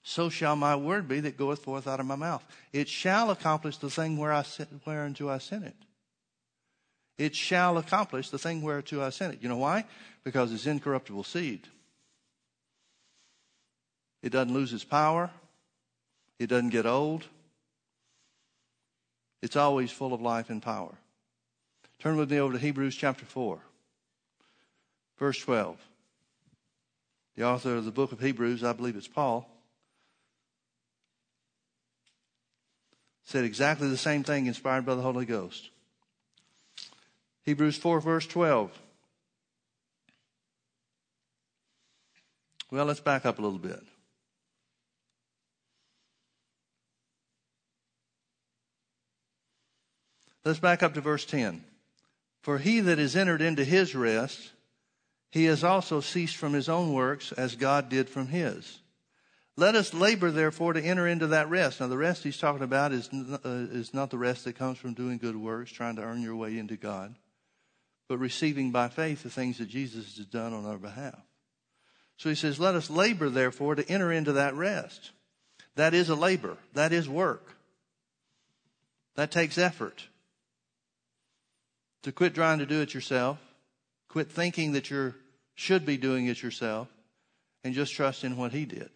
So 0.03 0.29
shall 0.29 0.55
my 0.55 0.75
word 0.77 1.09
be 1.09 1.19
that 1.19 1.35
goeth 1.35 1.59
forth 1.59 1.85
out 1.85 1.99
of 1.99 2.05
my 2.05 2.15
mouth. 2.15 2.41
It 2.71 2.87
shall 2.87 3.29
accomplish 3.29 3.75
the 3.75 3.89
thing 3.89 4.15
where 4.15 4.31
I 4.31 4.45
whereunto 4.85 5.27
I 5.27 5.37
sent 5.39 5.65
it. 5.65 5.75
It 7.17 7.35
shall 7.35 7.77
accomplish 7.77 8.29
the 8.29 8.37
thing 8.37 8.61
whereunto 8.61 9.03
I 9.03 9.09
sent 9.09 9.33
it. 9.33 9.43
You 9.43 9.49
know 9.49 9.57
why? 9.57 9.83
Because 10.23 10.53
it's 10.53 10.65
incorruptible 10.65 11.25
seed. 11.25 11.67
It 14.23 14.29
doesn't 14.29 14.53
lose 14.53 14.71
its 14.71 14.85
power. 14.85 15.29
It 16.39 16.47
doesn't 16.47 16.69
get 16.69 16.85
old. 16.85 17.25
It's 19.41 19.55
always 19.55 19.91
full 19.91 20.13
of 20.13 20.21
life 20.21 20.49
and 20.49 20.61
power. 20.61 20.95
Turn 21.99 22.17
with 22.17 22.31
me 22.31 22.39
over 22.39 22.53
to 22.53 22.59
Hebrews 22.59 22.95
chapter 22.95 23.25
4, 23.25 23.59
verse 25.17 25.39
12. 25.39 25.77
The 27.35 27.43
author 27.43 27.75
of 27.75 27.85
the 27.85 27.91
book 27.91 28.11
of 28.11 28.19
Hebrews, 28.19 28.63
I 28.63 28.73
believe 28.73 28.95
it's 28.95 29.07
Paul, 29.07 29.49
said 33.23 33.45
exactly 33.45 33.89
the 33.89 33.97
same 33.97 34.23
thing 34.23 34.45
inspired 34.45 34.85
by 34.85 34.95
the 34.95 35.01
Holy 35.01 35.25
Ghost. 35.25 35.69
Hebrews 37.43 37.77
4, 37.77 37.99
verse 38.01 38.25
12. 38.25 38.71
Well, 42.69 42.85
let's 42.85 42.99
back 42.99 43.25
up 43.25 43.39
a 43.39 43.41
little 43.41 43.59
bit. 43.59 43.81
Let's 50.47 50.59
back 50.59 50.81
up 50.81 50.93
to 50.93 51.01
verse 51.01 51.25
10. 51.25 51.61
For 52.41 52.57
he 52.57 52.79
that 52.79 52.99
is 52.99 53.17
entered 53.17 53.41
into 53.41 53.65
his 53.65 53.93
rest, 53.93 54.53
he 55.29 55.43
has 55.43 55.61
also 55.61 55.99
ceased 55.99 56.37
from 56.37 56.53
his 56.53 56.69
own 56.69 56.93
works 56.93 57.33
as 57.33 57.57
God 57.57 57.89
did 57.89 58.07
from 58.07 58.27
his. 58.27 58.79
Let 59.57 59.75
us 59.75 59.93
labor, 59.93 60.31
therefore, 60.31 60.71
to 60.71 60.81
enter 60.81 61.05
into 61.05 61.27
that 61.27 61.49
rest. 61.49 61.81
Now, 61.81 61.87
the 61.87 61.97
rest 61.97 62.23
he's 62.23 62.37
talking 62.37 62.63
about 62.63 62.93
is, 62.93 63.09
uh, 63.09 63.39
is 63.43 63.93
not 63.93 64.09
the 64.09 64.17
rest 64.17 64.45
that 64.45 64.55
comes 64.55 64.77
from 64.77 64.93
doing 64.93 65.17
good 65.17 65.35
works, 65.35 65.69
trying 65.69 65.97
to 65.97 66.01
earn 66.01 66.21
your 66.21 66.37
way 66.37 66.57
into 66.57 66.77
God, 66.77 67.13
but 68.07 68.17
receiving 68.17 68.71
by 68.71 68.87
faith 68.87 69.23
the 69.23 69.29
things 69.29 69.57
that 69.57 69.67
Jesus 69.67 70.15
has 70.15 70.25
done 70.27 70.53
on 70.53 70.65
our 70.65 70.77
behalf. 70.77 71.19
So 72.15 72.29
he 72.29 72.35
says, 72.35 72.57
Let 72.57 72.75
us 72.75 72.89
labor, 72.89 73.29
therefore, 73.29 73.75
to 73.75 73.89
enter 73.89 74.13
into 74.13 74.31
that 74.31 74.55
rest. 74.55 75.11
That 75.75 75.93
is 75.93 76.07
a 76.07 76.15
labor, 76.15 76.55
that 76.73 76.93
is 76.93 77.09
work. 77.09 77.57
That 79.15 79.29
takes 79.29 79.57
effort. 79.57 80.07
To 82.03 82.11
quit 82.11 82.35
trying 82.35 82.59
to 82.59 82.65
do 82.65 82.81
it 82.81 82.93
yourself, 82.93 83.39
quit 84.07 84.31
thinking 84.31 84.73
that 84.73 84.89
you 84.89 85.13
should 85.55 85.85
be 85.85 85.97
doing 85.97 86.27
it 86.27 86.41
yourself, 86.41 86.87
and 87.63 87.73
just 87.73 87.93
trust 87.93 88.23
in 88.23 88.37
what 88.37 88.53
he 88.53 88.65
did. 88.65 88.89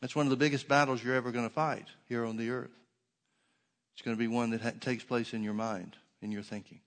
That's 0.00 0.14
one 0.14 0.26
of 0.26 0.30
the 0.30 0.36
biggest 0.36 0.68
battles 0.68 1.02
you're 1.02 1.14
ever 1.14 1.32
going 1.32 1.48
to 1.48 1.54
fight 1.54 1.86
here 2.08 2.24
on 2.24 2.36
the 2.36 2.50
earth. 2.50 2.70
It's 3.94 4.02
going 4.02 4.16
to 4.16 4.18
be 4.18 4.28
one 4.28 4.50
that 4.50 4.60
ha- 4.60 4.72
takes 4.80 5.02
place 5.02 5.32
in 5.32 5.42
your 5.42 5.54
mind, 5.54 5.96
in 6.22 6.30
your 6.30 6.42
thinking. 6.42 6.80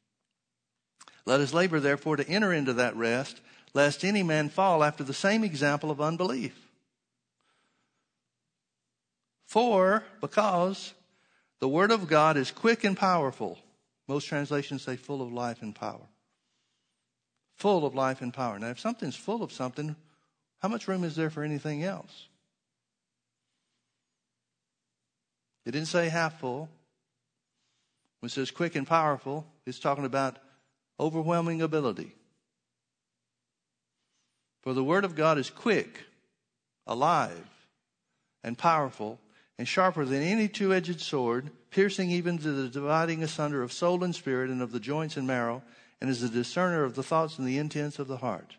Let 1.26 1.42
us 1.42 1.54
labor, 1.54 1.80
therefore, 1.80 2.16
to 2.18 2.28
enter 2.28 2.54
into 2.54 2.74
that 2.74 2.96
rest, 2.96 3.42
lest 3.74 4.04
any 4.04 4.24
man 4.24 4.50
fall 4.50 4.84
after 4.84 5.04
the 5.04 5.14
same 5.14 5.44
example 5.44 5.92
of 5.92 6.00
unbelief. 6.00 6.70
For, 9.46 10.04
because 10.22 10.94
the 11.62 11.70
Word 11.70 11.92
of 11.92 12.08
God 12.08 12.36
is 12.36 12.52
quick 12.52 12.84
and 12.84 12.98
powerful. 12.98 13.58
Most 14.08 14.26
translations 14.26 14.82
say 14.82 14.98
full 14.98 15.22
of 15.22 15.32
life 15.32 15.62
and 15.62 15.74
power. 15.74 16.02
Full 17.56 17.86
of 17.86 17.96
life 17.96 18.22
and 18.22 18.34
power. 18.34 18.60
Now, 18.60 18.70
if 18.70 18.80
something's 18.80 19.16
full 19.16 19.44
of 19.44 19.54
something, 19.54 19.96
how 20.60 20.68
much 20.68 20.88
room 20.88 21.04
is 21.04 21.16
there 21.16 21.30
for 21.30 21.44
anything 21.44 21.84
else? 21.84 22.28
It 25.66 25.72
didn't 25.72 25.88
say 25.88 26.10
half 26.10 26.40
full. 26.40 26.68
When 28.20 28.28
it 28.28 28.32
says 28.32 28.52
quick 28.52 28.76
and 28.76 28.88
powerful, 28.88 29.46
it's 29.66 29.80
talking 29.80 30.06
about 30.06 30.38
overwhelming 31.00 31.62
ability. 31.62 32.16
For 34.64 34.74
the 34.74 34.84
Word 34.84 35.06
of 35.06 35.16
God 35.16 35.38
is 35.38 35.52
quick, 35.52 36.00
alive, 36.88 37.48
and 38.44 38.58
powerful, 38.58 39.20
and 39.62 39.68
sharper 39.68 40.04
than 40.06 40.24
any 40.24 40.48
two 40.48 40.74
edged 40.74 41.00
sword, 41.00 41.52
piercing 41.70 42.10
even 42.10 42.40
to 42.40 42.52
the 42.52 42.68
dividing 42.68 43.22
asunder 43.22 43.62
of 43.62 43.72
soul 43.72 44.04
and 44.04 44.16
spirit, 44.16 44.50
and 44.50 44.60
of 44.60 44.72
the 44.72 44.80
joints 44.80 45.18
and 45.18 45.28
marrow, 45.28 45.62
and 46.02 46.10
is 46.10 46.24
a 46.24 46.30
discerner 46.30 46.84
of 46.84 46.96
the 46.96 47.04
thoughts 47.04 47.38
and 47.38 47.48
the 47.48 47.60
intents 47.60 48.00
of 48.00 48.08
the 48.08 48.18
heart. 48.18 48.56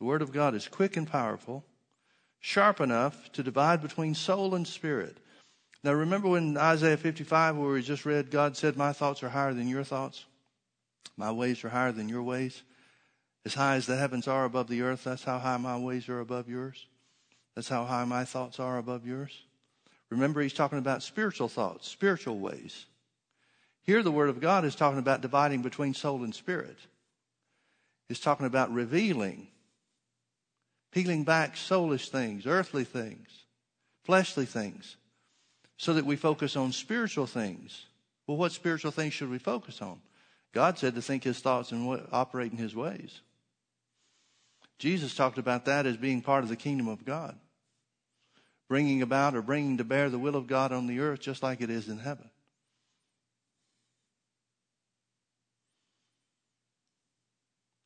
The 0.00 0.06
Word 0.06 0.22
of 0.22 0.32
God 0.32 0.56
is 0.56 0.66
quick 0.66 0.96
and 0.96 1.06
powerful, 1.06 1.64
sharp 2.40 2.80
enough 2.80 3.30
to 3.32 3.44
divide 3.44 3.80
between 3.80 4.16
soul 4.16 4.56
and 4.56 4.66
spirit 4.66 5.18
now, 5.86 5.92
remember 5.92 6.26
when 6.28 6.56
Isaiah 6.56 6.96
55, 6.96 7.56
where 7.56 7.70
we 7.70 7.80
just 7.80 8.04
read, 8.04 8.32
God 8.32 8.56
said, 8.56 8.76
My 8.76 8.92
thoughts 8.92 9.22
are 9.22 9.28
higher 9.28 9.54
than 9.54 9.68
your 9.68 9.84
thoughts, 9.84 10.24
my 11.16 11.30
ways 11.30 11.62
are 11.62 11.68
higher 11.68 11.92
than 11.92 12.08
your 12.08 12.24
ways. 12.24 12.64
As 13.44 13.54
high 13.54 13.76
as 13.76 13.86
the 13.86 13.96
heavens 13.96 14.26
are 14.26 14.44
above 14.44 14.66
the 14.66 14.82
earth, 14.82 15.04
that's 15.04 15.22
how 15.22 15.38
high 15.38 15.58
my 15.58 15.78
ways 15.78 16.08
are 16.08 16.18
above 16.18 16.48
yours. 16.48 16.86
That's 17.56 17.68
how 17.68 17.84
high 17.84 18.04
my 18.04 18.24
thoughts 18.24 18.60
are 18.60 18.78
above 18.78 19.04
yours. 19.04 19.42
Remember, 20.10 20.40
he's 20.40 20.52
talking 20.52 20.78
about 20.78 21.02
spiritual 21.02 21.48
thoughts, 21.48 21.88
spiritual 21.88 22.38
ways. 22.38 22.86
Here, 23.82 24.02
the 24.02 24.12
Word 24.12 24.28
of 24.28 24.40
God 24.40 24.64
is 24.64 24.76
talking 24.76 25.00
about 25.00 25.22
dividing 25.22 25.62
between 25.62 25.94
soul 25.94 26.22
and 26.22 26.34
spirit. 26.34 26.76
He's 28.08 28.20
talking 28.20 28.46
about 28.46 28.72
revealing, 28.72 29.48
peeling 30.92 31.24
back 31.24 31.56
soulish 31.56 32.08
things, 32.08 32.46
earthly 32.46 32.84
things, 32.84 33.28
fleshly 34.04 34.46
things 34.46 34.96
so 35.76 35.94
that 35.94 36.06
we 36.06 36.16
focus 36.16 36.56
on 36.56 36.72
spiritual 36.72 37.26
things. 37.26 37.86
Well, 38.26 38.36
what 38.36 38.52
spiritual 38.52 38.90
things 38.90 39.12
should 39.12 39.30
we 39.30 39.38
focus 39.38 39.82
on? 39.82 40.00
God 40.52 40.78
said 40.78 40.94
to 40.94 41.02
think 41.02 41.24
his 41.24 41.40
thoughts 41.40 41.72
and 41.72 42.06
operate 42.12 42.52
in 42.52 42.58
his 42.58 42.74
ways. 42.74 43.20
Jesus 44.78 45.14
talked 45.14 45.38
about 45.38 45.64
that 45.66 45.86
as 45.86 45.96
being 45.96 46.22
part 46.22 46.42
of 46.42 46.48
the 46.48 46.56
kingdom 46.56 46.88
of 46.88 47.04
God, 47.04 47.36
bringing 48.68 49.02
about 49.02 49.34
or 49.34 49.42
bringing 49.42 49.78
to 49.78 49.84
bear 49.84 50.10
the 50.10 50.18
will 50.18 50.36
of 50.36 50.46
God 50.46 50.72
on 50.72 50.86
the 50.86 51.00
earth 51.00 51.20
just 51.20 51.42
like 51.42 51.60
it 51.60 51.70
is 51.70 51.88
in 51.88 51.98
heaven. 51.98 52.30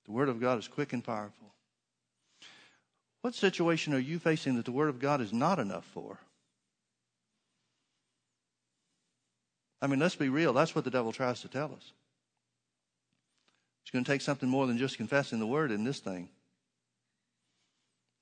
The 0.06 0.12
Word 0.12 0.28
of 0.28 0.40
God 0.40 0.58
is 0.58 0.66
quick 0.66 0.92
and 0.92 1.04
powerful. 1.04 1.54
What 3.20 3.34
situation 3.34 3.94
are 3.94 3.98
you 3.98 4.18
facing 4.18 4.56
that 4.56 4.64
the 4.64 4.72
Word 4.72 4.88
of 4.88 4.98
God 4.98 5.20
is 5.20 5.32
not 5.32 5.58
enough 5.58 5.84
for? 5.84 6.18
I 9.82 9.86
mean, 9.86 9.98
let's 9.98 10.16
be 10.16 10.28
real. 10.28 10.52
That's 10.52 10.74
what 10.74 10.84
the 10.84 10.90
devil 10.90 11.12
tries 11.12 11.40
to 11.42 11.48
tell 11.48 11.72
us. 11.74 11.92
It's 13.82 13.90
going 13.90 14.04
to 14.04 14.10
take 14.10 14.20
something 14.20 14.48
more 14.48 14.66
than 14.66 14.78
just 14.78 14.96
confessing 14.96 15.38
the 15.38 15.46
word 15.46 15.70
in 15.70 15.84
this 15.84 16.00
thing. 16.00 16.28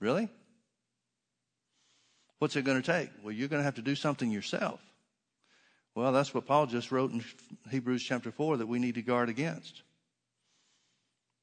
Really? 0.01 0.29
What's 2.39 2.57
it 2.57 2.65
going 2.65 2.81
to 2.81 2.93
take? 2.93 3.11
Well, 3.23 3.33
you're 3.33 3.49
going 3.49 3.61
to 3.61 3.65
have 3.65 3.77
to 3.77 3.83
do 3.83 3.95
something 3.95 4.31
yourself. 4.31 4.81
Well, 5.95 6.13
that's 6.13 6.33
what 6.33 6.47
Paul 6.47 6.67
just 6.67 6.93
wrote 6.93 7.11
in 7.11 7.25
Hebrews 7.71 8.05
chapter 8.05 8.31
4 8.31 8.59
that 8.59 8.67
we 8.67 8.79
need 8.79 8.95
to 8.95 9.03
guard 9.03 9.29
against. 9.29 9.83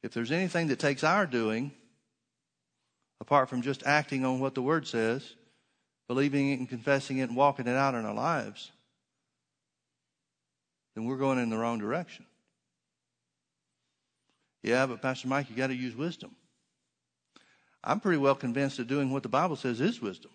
If 0.01 0.13
there's 0.13 0.31
anything 0.31 0.67
that 0.67 0.79
takes 0.79 1.03
our 1.03 1.25
doing, 1.25 1.71
apart 3.19 3.49
from 3.49 3.61
just 3.61 3.83
acting 3.85 4.23
on 4.23 4.39
what 4.39 4.55
the 4.55 4.61
Word 4.61 4.87
says, 4.87 5.35
believing 6.07 6.51
it 6.51 6.59
and 6.59 6.69
confessing 6.69 7.17
it 7.17 7.23
and 7.23 7.35
walking 7.35 7.67
it 7.67 7.75
out 7.75 7.95
in 7.95 8.05
our 8.05 8.13
lives, 8.13 8.71
then 10.95 11.05
we're 11.05 11.17
going 11.17 11.39
in 11.39 11.49
the 11.49 11.57
wrong 11.57 11.79
direction. 11.79 12.25
Yeah, 14.63 14.85
but 14.85 15.01
Pastor 15.01 15.27
Mike, 15.27 15.49
you 15.49 15.55
got 15.55 15.67
to 15.67 15.75
use 15.75 15.95
wisdom. 15.95 16.35
I'm 17.83 17.99
pretty 17.99 18.17
well 18.17 18.35
convinced 18.35 18.77
that 18.77 18.87
doing 18.87 19.11
what 19.11 19.23
the 19.23 19.29
Bible 19.29 19.55
says 19.55 19.81
is 19.81 20.01
wisdom. 20.01 20.31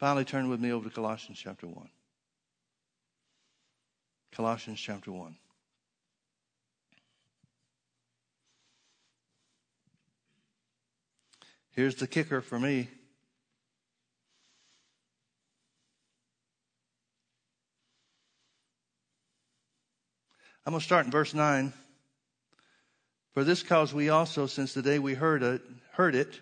Finally, 0.00 0.24
turn 0.24 0.48
with 0.48 0.58
me 0.58 0.72
over 0.72 0.88
to 0.88 0.94
Colossians 0.94 1.38
chapter 1.38 1.66
1. 1.66 1.88
Colossians 4.32 4.80
chapter 4.80 5.12
1. 5.12 5.36
Here's 11.72 11.96
the 11.96 12.06
kicker 12.06 12.40
for 12.40 12.58
me. 12.58 12.88
I'm 20.64 20.72
going 20.72 20.80
to 20.80 20.84
start 20.84 21.04
in 21.04 21.12
verse 21.12 21.34
9. 21.34 21.74
For 23.34 23.44
this 23.44 23.62
cause 23.62 23.92
we 23.92 24.08
also, 24.08 24.46
since 24.46 24.72
the 24.72 24.80
day 24.80 24.98
we 24.98 25.12
heard 25.12 25.42
it, 25.42 25.60
heard 25.92 26.14
it, 26.14 26.40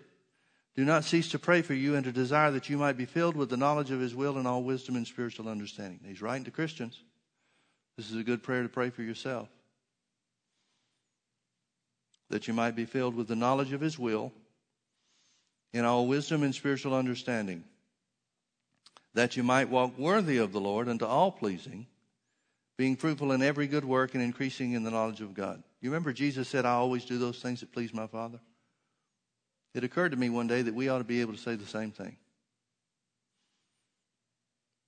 do 0.79 0.85
not 0.85 1.03
cease 1.03 1.27
to 1.31 1.37
pray 1.37 1.61
for 1.61 1.73
you 1.73 1.95
and 1.95 2.05
to 2.05 2.11
desire 2.13 2.51
that 2.51 2.69
you 2.69 2.77
might 2.77 2.95
be 2.95 3.03
filled 3.03 3.35
with 3.35 3.49
the 3.49 3.57
knowledge 3.57 3.91
of 3.91 3.99
his 3.99 4.15
will 4.15 4.37
and 4.37 4.47
all 4.47 4.63
wisdom 4.63 4.95
and 4.95 5.05
spiritual 5.05 5.49
understanding. 5.49 5.99
He's 6.05 6.21
writing 6.21 6.45
to 6.45 6.51
Christians. 6.51 7.03
This 7.97 8.09
is 8.09 8.15
a 8.15 8.23
good 8.23 8.41
prayer 8.41 8.63
to 8.63 8.69
pray 8.69 8.89
for 8.89 9.03
yourself. 9.03 9.49
That 12.29 12.47
you 12.47 12.53
might 12.53 12.77
be 12.77 12.85
filled 12.85 13.13
with 13.13 13.27
the 13.27 13.35
knowledge 13.35 13.73
of 13.73 13.81
his 13.81 13.99
will 13.99 14.31
in 15.73 15.83
all 15.83 16.07
wisdom 16.07 16.43
and 16.43 16.55
spiritual 16.55 16.95
understanding. 16.95 17.65
That 19.15 19.35
you 19.35 19.43
might 19.43 19.67
walk 19.67 19.97
worthy 19.97 20.37
of 20.37 20.53
the 20.53 20.61
Lord 20.61 20.87
unto 20.87 21.03
all 21.03 21.29
pleasing 21.29 21.87
being 22.77 22.95
fruitful 22.95 23.33
in 23.33 23.41
every 23.41 23.67
good 23.67 23.83
work 23.83 24.13
and 24.13 24.23
increasing 24.23 24.71
in 24.71 24.83
the 24.83 24.91
knowledge 24.91 25.19
of 25.19 25.33
God. 25.33 25.61
You 25.81 25.89
remember 25.89 26.13
Jesus 26.13 26.47
said, 26.47 26.65
I 26.65 26.75
always 26.75 27.03
do 27.03 27.17
those 27.17 27.41
things 27.41 27.59
that 27.59 27.73
please 27.73 27.93
my 27.93 28.07
Father? 28.07 28.39
It 29.73 29.83
occurred 29.83 30.11
to 30.11 30.17
me 30.17 30.29
one 30.29 30.47
day 30.47 30.61
that 30.61 30.73
we 30.73 30.89
ought 30.89 30.97
to 30.99 31.03
be 31.03 31.21
able 31.21 31.33
to 31.33 31.39
say 31.39 31.55
the 31.55 31.65
same 31.65 31.91
thing. 31.91 32.17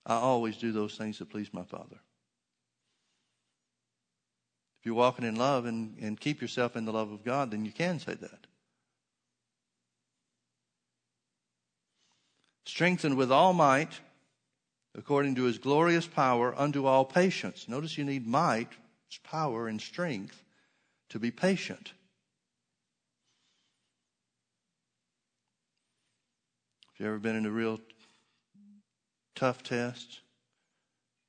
I 0.05 0.15
always 0.15 0.57
do 0.57 0.71
those 0.71 0.95
things 0.95 1.19
that 1.19 1.29
please 1.29 1.53
my 1.53 1.63
Father. 1.63 1.99
If 4.79 4.86
you're 4.86 4.95
walking 4.95 5.25
in 5.25 5.36
love 5.36 5.65
and, 5.65 5.95
and 6.01 6.19
keep 6.19 6.41
yourself 6.41 6.75
in 6.75 6.86
the 6.86 6.91
love 6.91 7.11
of 7.11 7.23
God, 7.23 7.51
then 7.51 7.65
you 7.65 7.71
can 7.71 7.99
say 7.99 8.15
that. 8.15 8.47
strengthened 12.71 13.17
with 13.17 13.32
all 13.32 13.51
might, 13.51 13.99
according 14.95 15.36
to 15.36 15.43
his 15.43 15.57
glorious 15.57 16.07
power, 16.07 16.57
unto 16.57 16.86
all 16.86 17.03
patience. 17.03 17.67
Notice 17.67 17.97
you 17.97 18.05
need 18.05 18.25
might, 18.25 18.69
power, 19.23 19.67
and 19.67 19.82
strength 19.82 20.41
to 21.09 21.19
be 21.19 21.32
patient. 21.32 21.91
You 27.02 27.08
ever 27.08 27.20
been 27.20 27.36
in 27.36 27.45
a 27.45 27.52
real 27.52 27.80
tough 29.36 29.64
test, 29.64 30.22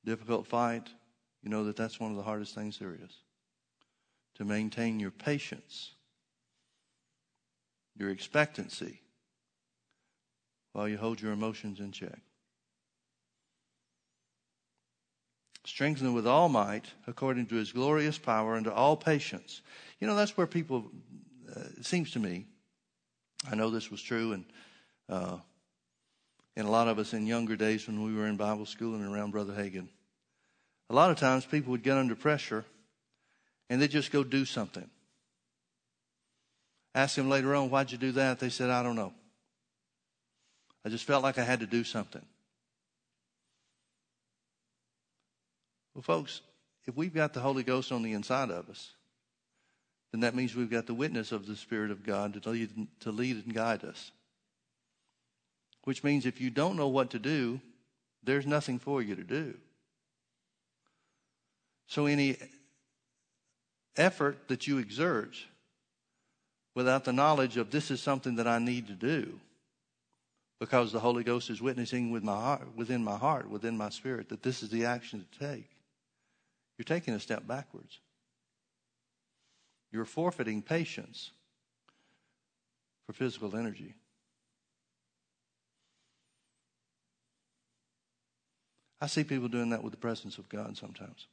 difficult 0.05 0.45
fight? 0.45 0.87
You 1.41 1.49
know 1.49 1.65
that 1.65 1.75
that's 1.75 1.99
one 1.99 2.11
of 2.11 2.17
the 2.17 2.23
hardest 2.23 2.53
things 2.55 2.77
there 2.77 2.93
is. 2.93 3.17
To 4.35 4.45
maintain 4.45 4.99
your 4.99 5.11
patience, 5.11 5.91
your 7.95 8.09
expectancy, 8.09 9.01
while 10.73 10.87
you 10.87 10.97
hold 10.97 11.21
your 11.21 11.33
emotions 11.33 11.79
in 11.79 11.91
check. 11.91 12.19
strengthened 15.65 16.13
with 16.13 16.27
all 16.27 16.49
might 16.49 16.85
according 17.07 17.45
to 17.47 17.55
his 17.55 17.71
glorious 17.71 18.17
power 18.17 18.55
unto 18.55 18.69
all 18.69 18.97
patience. 18.97 19.61
You 19.99 20.07
know, 20.07 20.15
that's 20.15 20.35
where 20.35 20.47
people, 20.47 20.91
uh, 21.55 21.61
it 21.77 21.85
seems 21.85 22.11
to 22.11 22.19
me, 22.19 22.45
I 23.49 23.55
know 23.55 23.69
this 23.69 23.89
was 23.91 24.01
true, 24.01 24.33
and 24.33 24.45
uh, 25.09 25.37
and 26.55 26.67
a 26.67 26.71
lot 26.71 26.87
of 26.87 26.99
us 26.99 27.13
in 27.13 27.25
younger 27.25 27.55
days 27.55 27.87
when 27.87 28.03
we 28.03 28.13
were 28.13 28.27
in 28.27 28.37
Bible 28.37 28.65
school 28.65 28.95
and 28.95 29.05
around 29.05 29.31
Brother 29.31 29.53
Hagin, 29.53 29.87
a 30.89 30.93
lot 30.93 31.09
of 31.09 31.17
times 31.17 31.45
people 31.45 31.71
would 31.71 31.83
get 31.83 31.97
under 31.97 32.15
pressure 32.15 32.65
and 33.69 33.81
they'd 33.81 33.91
just 33.91 34.11
go 34.11 34.23
do 34.23 34.45
something. 34.45 34.89
Ask 36.95 37.15
them 37.15 37.29
later 37.29 37.55
on, 37.55 37.69
why'd 37.69 37.91
you 37.91 37.97
do 37.97 38.11
that? 38.13 38.39
They 38.39 38.49
said, 38.49 38.69
I 38.69 38.83
don't 38.83 38.95
know. 38.95 39.13
I 40.85 40.89
just 40.89 41.05
felt 41.05 41.23
like 41.23 41.37
I 41.37 41.43
had 41.43 41.61
to 41.61 41.65
do 41.65 41.83
something. 41.83 42.23
Well, 45.95 46.01
folks, 46.01 46.41
if 46.85 46.95
we've 46.95 47.13
got 47.13 47.33
the 47.33 47.39
Holy 47.39 47.63
Ghost 47.63 47.91
on 47.91 48.03
the 48.03 48.13
inside 48.13 48.51
of 48.51 48.69
us, 48.69 48.91
then 50.11 50.21
that 50.21 50.35
means 50.35 50.55
we've 50.55 50.69
got 50.69 50.85
the 50.85 50.93
witness 50.93 51.31
of 51.31 51.47
the 51.47 51.55
Spirit 51.55 51.89
of 51.89 52.05
God 52.05 52.41
to 52.41 52.49
lead, 52.49 52.87
to 52.99 53.11
lead 53.11 53.43
and 53.43 53.53
guide 53.53 53.83
us. 53.83 54.11
Which 55.83 56.03
means 56.03 56.25
if 56.25 56.39
you 56.39 56.49
don't 56.49 56.77
know 56.77 56.87
what 56.87 57.09
to 57.11 57.19
do, 57.19 57.59
there's 58.23 58.45
nothing 58.45 58.79
for 58.79 59.01
you 59.01 59.15
to 59.15 59.23
do. 59.23 59.55
So 61.87 62.05
any 62.05 62.37
effort 63.97 64.47
that 64.47 64.65
you 64.65 64.77
exert 64.77 65.35
without 66.73 67.03
the 67.03 67.13
knowledge 67.13 67.57
of 67.57 67.69
this 67.69 67.91
is 67.91 68.01
something 68.01 68.35
that 68.37 68.47
I 68.47 68.59
need 68.59 68.87
to 68.87 68.93
do, 68.93 69.39
because 70.59 70.91
the 70.91 70.99
Holy 70.99 71.23
Ghost 71.23 71.49
is 71.49 71.61
witnessing 71.61 72.09
with 72.11 72.23
my 72.23 72.33
heart, 72.33 72.67
within 72.75 73.03
my 73.03 73.17
heart, 73.17 73.49
within 73.49 73.77
my 73.77 73.89
spirit, 73.89 74.29
that 74.29 74.41
this 74.41 74.63
is 74.63 74.69
the 74.69 74.85
action 74.85 75.23
to 75.23 75.39
take, 75.45 75.69
you're 76.77 76.85
taking 76.85 77.13
a 77.13 77.19
step 77.19 77.45
backwards. 77.45 77.99
You're 79.91 80.05
forfeiting 80.05 80.63
patience 80.63 81.29
for 83.05 83.13
physical 83.13 83.55
energy. 83.55 83.93
I 89.03 89.07
see 89.07 89.25
people 89.25 89.49
doing 89.49 89.71
that 89.71 89.83
with 89.83 89.91
the 89.91 89.97
presence 89.97 90.37
of 90.37 90.47
God 90.47 90.77
sometimes. 90.77 91.27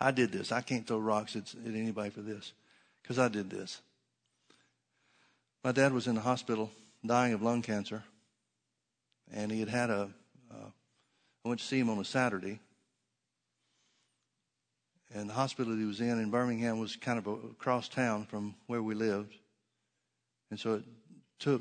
I 0.00 0.12
did 0.12 0.32
this. 0.32 0.50
I 0.50 0.62
can't 0.62 0.86
throw 0.86 0.96
rocks 0.96 1.36
at, 1.36 1.54
at 1.66 1.74
anybody 1.74 2.08
for 2.08 2.22
this 2.22 2.54
because 3.02 3.18
I 3.18 3.28
did 3.28 3.50
this. 3.50 3.82
My 5.62 5.72
dad 5.72 5.92
was 5.92 6.06
in 6.06 6.14
the 6.14 6.22
hospital 6.22 6.70
dying 7.04 7.34
of 7.34 7.42
lung 7.42 7.60
cancer, 7.60 8.02
and 9.30 9.52
he 9.52 9.60
had 9.60 9.68
had 9.68 9.90
a. 9.90 10.08
Uh, 10.50 10.70
I 11.44 11.48
went 11.48 11.60
to 11.60 11.66
see 11.66 11.78
him 11.78 11.90
on 11.90 11.98
a 11.98 12.04
Saturday, 12.04 12.60
and 15.14 15.28
the 15.28 15.34
hospital 15.34 15.76
he 15.76 15.84
was 15.84 16.00
in 16.00 16.18
in 16.18 16.30
Birmingham 16.30 16.78
was 16.78 16.96
kind 16.96 17.18
of 17.18 17.26
across 17.26 17.90
town 17.90 18.24
from 18.24 18.54
where 18.68 18.82
we 18.82 18.94
lived. 18.94 19.34
And 20.50 20.58
so 20.58 20.76
it 20.76 20.84
took 21.38 21.60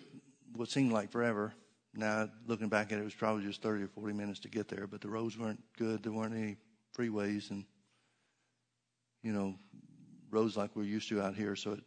what 0.56 0.70
seemed 0.70 0.94
like 0.94 1.12
forever. 1.12 1.54
Now, 1.96 2.30
looking 2.48 2.70
back 2.70 2.92
at 2.92 2.98
it, 2.98 3.02
it 3.02 3.06
was 3.06 3.14
probably 3.14 3.44
just 3.44 3.62
30 3.62 3.84
or 3.84 3.88
40 3.88 4.14
minutes 4.14 4.40
to 4.42 4.50
get 4.50 4.68
there, 4.68 4.88
but 4.88 5.02
the 5.02 5.10
roads 5.10 5.38
weren't 5.38 5.62
good. 5.78 6.02
There 6.02 6.12
weren't 6.12 6.34
any 6.34 6.58
freeways 6.98 7.52
and, 7.52 7.66
you 9.22 9.32
know, 9.32 9.56
roads 10.32 10.58
like 10.58 10.76
we're 10.76 10.84
used 10.84 11.10
to 11.10 11.22
out 11.22 11.36
here. 11.36 11.56
So 11.56 11.74
it, 11.74 11.84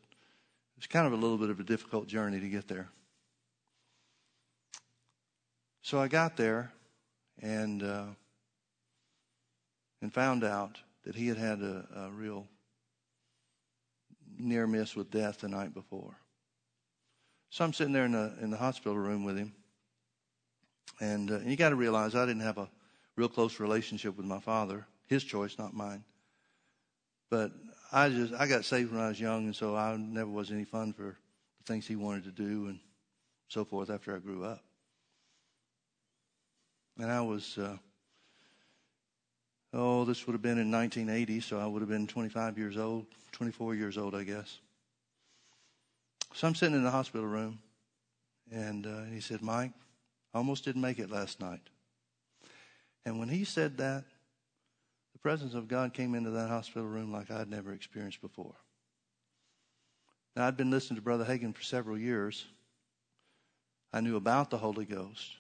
was 0.77 0.87
kind 0.87 1.07
of 1.07 1.13
a 1.13 1.17
little 1.17 1.39
bit 1.39 1.51
of 1.51 1.59
a 1.59 1.65
difficult 1.65 2.07
journey 2.07 2.39
to 2.39 2.49
get 2.49 2.69
there. 2.69 2.89
So 5.83 5.99
I 5.99 6.09
got 6.09 6.37
there 6.37 6.73
and, 7.41 7.83
uh, 7.83 8.07
and 10.03 10.13
found 10.13 10.45
out 10.45 10.79
that 11.05 11.15
he 11.15 11.29
had 11.29 11.39
had 11.39 11.61
a, 11.63 11.87
a 11.97 12.11
real 12.11 12.47
near 14.39 14.67
miss 14.67 14.95
with 14.95 15.11
death 15.11 15.41
the 15.41 15.49
night 15.49 15.73
before. 15.73 16.17
So 17.51 17.65
I'm 17.65 17.73
sitting 17.73 17.93
there 17.93 18.05
in 18.05 18.13
the 18.13 18.35
in 18.43 18.51
the 18.51 18.57
hospital 18.57 18.99
room 18.99 19.25
with 19.25 19.37
him, 19.39 19.55
and, 21.01 21.31
uh, 21.31 21.35
and 21.35 21.51
you 21.51 21.57
got 21.57 21.71
to 21.71 21.77
realize 21.77 22.15
I 22.15 22.27
didn't 22.27 22.43
have 22.43 22.59
a 22.59 22.69
real 23.17 23.29
close 23.29 23.61
relationship 23.61 24.17
with 24.17 24.27
my 24.27 24.41
father. 24.41 24.87
His 25.09 25.25
choice, 25.25 25.59
not 25.59 25.75
mine. 25.75 26.05
But 27.31 27.53
I 27.93 28.09
just 28.09 28.33
I 28.35 28.47
got 28.47 28.65
saved 28.65 28.93
when 28.93 29.01
I 29.01 29.09
was 29.09 29.21
young, 29.21 29.47
and 29.47 29.57
so 29.57 29.77
I 29.77 29.97
never 29.97 30.31
was 30.31 30.51
any 30.51 30.65
fun 30.65 30.93
for 30.93 31.17
the 31.59 31.65
things 31.65 31.87
he 31.87 31.97
wanted 31.97 32.25
to 32.25 32.31
do 32.31 32.67
and 32.67 32.79
so 33.49 33.65
forth 33.65 33.91
after 33.91 34.15
I 34.15 34.19
grew 34.19 34.45
up. 34.45 34.63
And 36.99 37.11
I 37.11 37.21
was 37.21 37.59
uh, 37.59 37.77
oh, 39.73 40.05
this 40.05 40.27
would 40.27 40.33
have 40.33 40.43
been 40.43 40.59
in 40.59 40.71
1980, 40.71 41.41
so 41.41 41.59
I 41.59 41.67
would 41.67 41.83
have 41.83 41.89
been 41.89 42.07
25 42.07 42.59
years 42.59 42.77
old, 42.77 43.07
24 43.33 43.75
years 43.75 43.99
old, 43.99 44.15
I 44.15 44.25
guess. 44.25 44.59
So 46.35 46.47
I'm 46.47 46.55
sitting 46.55 46.75
in 46.75 46.85
the 46.85 46.91
hospital 46.91 47.27
room, 47.27 47.59
and 48.51 48.87
uh, 48.87 49.05
he 49.13 49.21
said, 49.21 49.43
Mike, 49.43 49.73
almost 50.37 50.65
didn't 50.65 50.83
make 50.83 50.99
it 50.99 51.11
last 51.11 51.41
night. 51.41 51.63
And 53.05 53.19
when 53.19 53.29
he 53.29 53.45
said 53.45 53.79
that, 53.79 54.05
the 55.13 55.19
presence 55.19 55.55
of 55.55 55.69
God 55.69 55.95
came 55.95 56.15
into 56.15 56.31
that 56.31 56.49
hospital 56.49 56.87
room 56.87 57.13
like 57.13 57.31
I'd 57.31 57.49
never 57.49 57.73
experienced 57.73 58.21
before. 58.21 58.55
Now, 60.35 60.47
I'd 60.47 60.57
been 60.57 60.71
listening 60.71 60.97
to 60.97 61.03
Brother 61.03 61.25
Hagin 61.25 61.55
for 61.55 61.63
several 61.63 61.97
years. 61.97 62.45
I 63.93 64.01
knew 64.01 64.17
about 64.17 64.51
the 64.51 64.59
Holy 64.59 64.85
Ghost. 64.85 65.33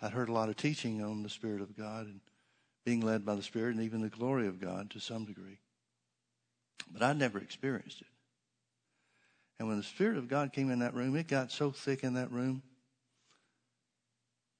I'd 0.00 0.12
heard 0.12 0.28
a 0.28 0.32
lot 0.32 0.48
of 0.48 0.56
teaching 0.56 1.02
on 1.02 1.22
the 1.22 1.28
Spirit 1.28 1.60
of 1.60 1.76
God 1.76 2.06
and 2.06 2.20
being 2.84 3.00
led 3.00 3.24
by 3.24 3.34
the 3.34 3.42
Spirit 3.42 3.74
and 3.74 3.84
even 3.84 4.02
the 4.02 4.08
glory 4.08 4.46
of 4.46 4.60
God 4.60 4.90
to 4.90 5.00
some 5.00 5.24
degree. 5.24 5.58
But 6.92 7.02
I'd 7.02 7.18
never 7.18 7.38
experienced 7.38 8.02
it. 8.02 8.06
And 9.58 9.66
when 9.66 9.78
the 9.78 9.82
Spirit 9.82 10.18
of 10.18 10.28
God 10.28 10.52
came 10.52 10.70
in 10.70 10.80
that 10.80 10.94
room, 10.94 11.16
it 11.16 11.26
got 11.26 11.50
so 11.50 11.70
thick 11.70 12.04
in 12.04 12.14
that 12.14 12.30
room, 12.30 12.62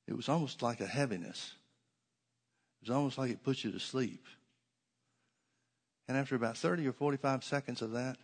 it 0.06 0.16
was 0.16 0.28
almost 0.28 0.62
like 0.62 0.80
a 0.80 0.86
heaviness. 0.86 1.54
It 2.80 2.88
was 2.88 2.96
almost 2.96 3.18
like 3.18 3.30
it 3.30 3.42
put 3.42 3.64
you 3.64 3.72
to 3.72 3.80
sleep. 3.80 4.26
And 6.06 6.16
after 6.16 6.34
about 6.34 6.56
30 6.56 6.86
or 6.86 6.92
45 6.92 7.42
seconds 7.42 7.80
of 7.80 7.92
that, 7.92 8.18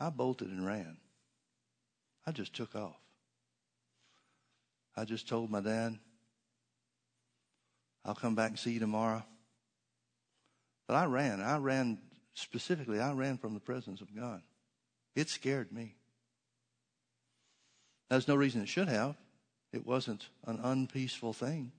I 0.00 0.10
bolted 0.10 0.48
and 0.48 0.66
ran. 0.66 0.96
I 2.26 2.32
just 2.32 2.54
took 2.54 2.74
off. 2.74 2.96
I 4.96 5.04
just 5.04 5.28
told 5.28 5.50
my 5.50 5.60
dad, 5.60 5.98
I'll 8.04 8.14
come 8.14 8.34
back 8.34 8.50
and 8.50 8.58
see 8.58 8.72
you 8.72 8.80
tomorrow. 8.80 9.24
But 10.86 10.94
I 10.94 11.06
ran. 11.06 11.40
I 11.40 11.58
ran 11.58 11.98
specifically, 12.34 13.00
I 13.00 13.12
ran 13.12 13.38
from 13.38 13.54
the 13.54 13.60
presence 13.60 14.00
of 14.00 14.14
God. 14.14 14.42
It 15.14 15.30
scared 15.30 15.72
me. 15.72 15.94
There's 18.10 18.28
no 18.28 18.34
reason 18.34 18.60
it 18.60 18.68
should 18.68 18.88
have. 18.88 19.16
It 19.74 19.84
wasn't 19.84 20.28
an 20.46 20.60
unpeaceful 20.62 21.32
thing. 21.32 21.72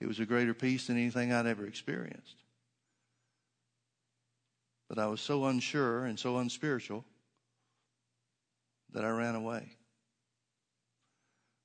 It 0.00 0.06
was 0.06 0.20
a 0.20 0.26
greater 0.26 0.52
peace 0.52 0.88
than 0.88 0.98
anything 0.98 1.32
I'd 1.32 1.46
ever 1.46 1.64
experienced. 1.64 2.36
But 4.90 4.98
I 4.98 5.06
was 5.06 5.22
so 5.22 5.46
unsure 5.46 6.04
and 6.04 6.18
so 6.18 6.36
unspiritual 6.36 7.06
that 8.92 9.02
I 9.02 9.08
ran 9.08 9.34
away. 9.34 9.76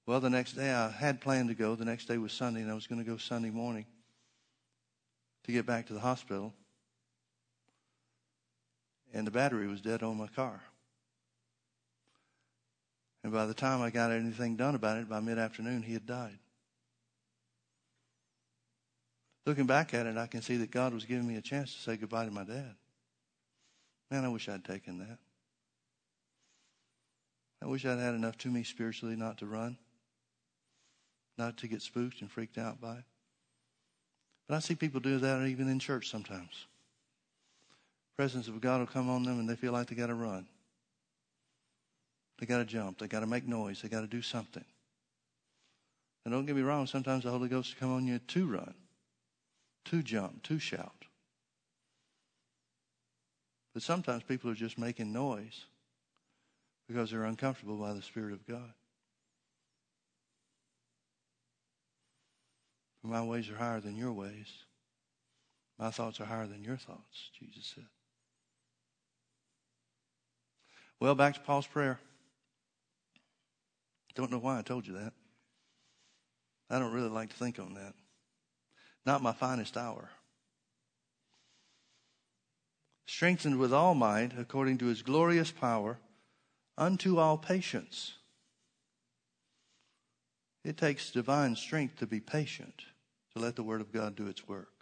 Well, 0.05 0.21
the 0.21 0.29
next 0.29 0.53
day 0.53 0.71
I 0.71 0.89
had 0.89 1.19
planned 1.19 1.49
to 1.49 1.55
go. 1.55 1.75
The 1.75 1.83
next 1.83 2.05
day 2.05 2.17
was 2.17 2.31
Sunday, 2.31 2.61
and 2.61 2.71
I 2.71 2.73
was 2.73 2.87
going 2.87 3.03
to 3.03 3.09
go 3.09 3.17
Sunday 3.17 3.49
morning 3.49 3.87
to 5.43 5.51
get 5.51 5.65
back 5.65 5.87
to 5.87 5.93
the 5.93 5.99
hospital. 5.99 6.53
And 9.13 9.27
the 9.27 9.31
battery 9.31 9.67
was 9.67 9.81
dead 9.81 10.01
on 10.01 10.15
my 10.15 10.27
car. 10.27 10.61
And 13.23 13.33
by 13.33 13.45
the 13.45 13.53
time 13.53 13.81
I 13.81 13.89
got 13.89 14.11
anything 14.11 14.55
done 14.55 14.75
about 14.75 14.97
it, 14.97 15.09
by 15.09 15.19
mid 15.19 15.37
afternoon, 15.37 15.83
he 15.83 15.93
had 15.93 16.05
died. 16.05 16.39
Looking 19.45 19.65
back 19.65 19.93
at 19.93 20.05
it, 20.05 20.17
I 20.17 20.27
can 20.27 20.41
see 20.41 20.57
that 20.57 20.71
God 20.71 20.93
was 20.93 21.05
giving 21.05 21.27
me 21.27 21.35
a 21.35 21.41
chance 21.41 21.73
to 21.73 21.81
say 21.81 21.97
goodbye 21.97 22.25
to 22.25 22.31
my 22.31 22.43
dad. 22.43 22.75
Man, 24.11 24.25
I 24.25 24.29
wish 24.29 24.47
I'd 24.47 24.63
taken 24.63 24.99
that. 24.99 25.17
I 27.61 27.67
wish 27.67 27.85
I'd 27.85 27.99
had 27.99 28.13
enough 28.13 28.37
to 28.39 28.47
me 28.49 28.63
spiritually 28.63 29.15
not 29.15 29.39
to 29.39 29.45
run. 29.45 29.77
not 31.37 31.57
to 31.57 31.67
get 31.67 31.81
spooked 31.81 32.21
and 32.21 32.29
freaked 32.29 32.57
out 32.57 32.81
by 32.81 32.95
it. 32.97 33.03
But 34.47 34.55
I 34.55 34.59
see 34.59 34.75
people 34.75 34.99
do 34.99 35.19
that 35.19 35.47
even 35.47 35.69
in 35.69 35.79
church 35.79 36.09
sometimes. 36.09 36.67
Presence 38.17 38.47
of 38.49 38.59
God 38.59 38.79
will 38.79 38.87
come 38.87 39.09
on 39.09 39.23
them 39.23 39.39
and 39.39 39.49
they 39.49 39.55
feel 39.55 39.71
like 39.71 39.87
they 39.87 39.95
got 39.95 40.07
to 40.07 40.15
run. 40.15 40.47
They 42.39 42.45
got 42.45 42.59
to 42.59 42.65
jump. 42.65 42.99
They 42.99 43.07
got 43.07 43.19
to 43.19 43.27
make 43.27 43.47
noise. 43.47 43.81
They 43.81 43.89
got 43.89 44.01
to 44.01 44.07
do 44.07 44.21
something. 44.21 44.63
And 46.25 46.33
don't 46.33 46.45
get 46.45 46.55
me 46.55 46.61
wrong, 46.61 46.87
sometimes 46.87 47.23
the 47.23 47.31
Holy 47.31 47.49
Ghost 47.49 47.75
will 47.75 47.79
come 47.79 47.95
on 47.95 48.07
you 48.07 48.19
to 48.19 48.45
run, 48.47 48.73
to 49.85 50.03
jump, 50.03 50.43
to 50.43 50.59
shout. 50.59 51.05
But 53.73 53.83
sometimes 53.83 54.23
people 54.23 54.49
are 54.49 54.55
just 54.55 54.77
making 54.77 55.11
noise 55.11 55.65
because 56.87 57.11
they're 57.11 57.23
uncomfortable 57.23 57.77
by 57.77 57.93
the 57.93 58.01
Spirit 58.01 58.33
of 58.33 58.45
God. 58.47 58.73
My 63.03 63.23
ways 63.23 63.49
are 63.49 63.55
higher 63.55 63.79
than 63.79 63.95
your 63.95 64.11
ways. 64.11 64.47
My 65.77 65.89
thoughts 65.89 66.19
are 66.19 66.25
higher 66.25 66.47
than 66.47 66.63
your 66.63 66.77
thoughts, 66.77 67.29
Jesus 67.39 67.71
said. 67.73 67.85
Well, 70.99 71.15
back 71.15 71.35
to 71.35 71.39
Paul's 71.39 71.65
prayer. 71.65 71.99
Don't 74.19 74.31
know 74.31 74.37
why 74.37 74.59
I 74.59 74.63
told 74.63 74.85
you 74.85 74.95
that. 74.95 75.13
I 76.69 76.77
don't 76.77 76.91
really 76.91 77.07
like 77.07 77.29
to 77.29 77.37
think 77.37 77.57
on 77.57 77.75
that. 77.75 77.93
Not 79.05 79.23
my 79.23 79.31
finest 79.31 79.77
hour. 79.77 80.09
Strengthened 83.05 83.57
with 83.57 83.71
all 83.71 83.95
might, 83.95 84.37
according 84.37 84.79
to 84.79 84.87
his 84.87 85.03
glorious 85.03 85.51
power, 85.51 85.99
unto 86.77 87.17
all 87.17 87.37
patience. 87.37 88.15
It 90.65 90.75
takes 90.75 91.11
divine 91.11 91.55
strength 91.55 91.95
to 91.99 92.05
be 92.05 92.19
patient, 92.19 92.81
to 93.33 93.39
let 93.39 93.55
the 93.55 93.63
Word 93.63 93.79
of 93.79 93.93
God 93.93 94.17
do 94.17 94.27
its 94.27 94.45
work. 94.45 94.73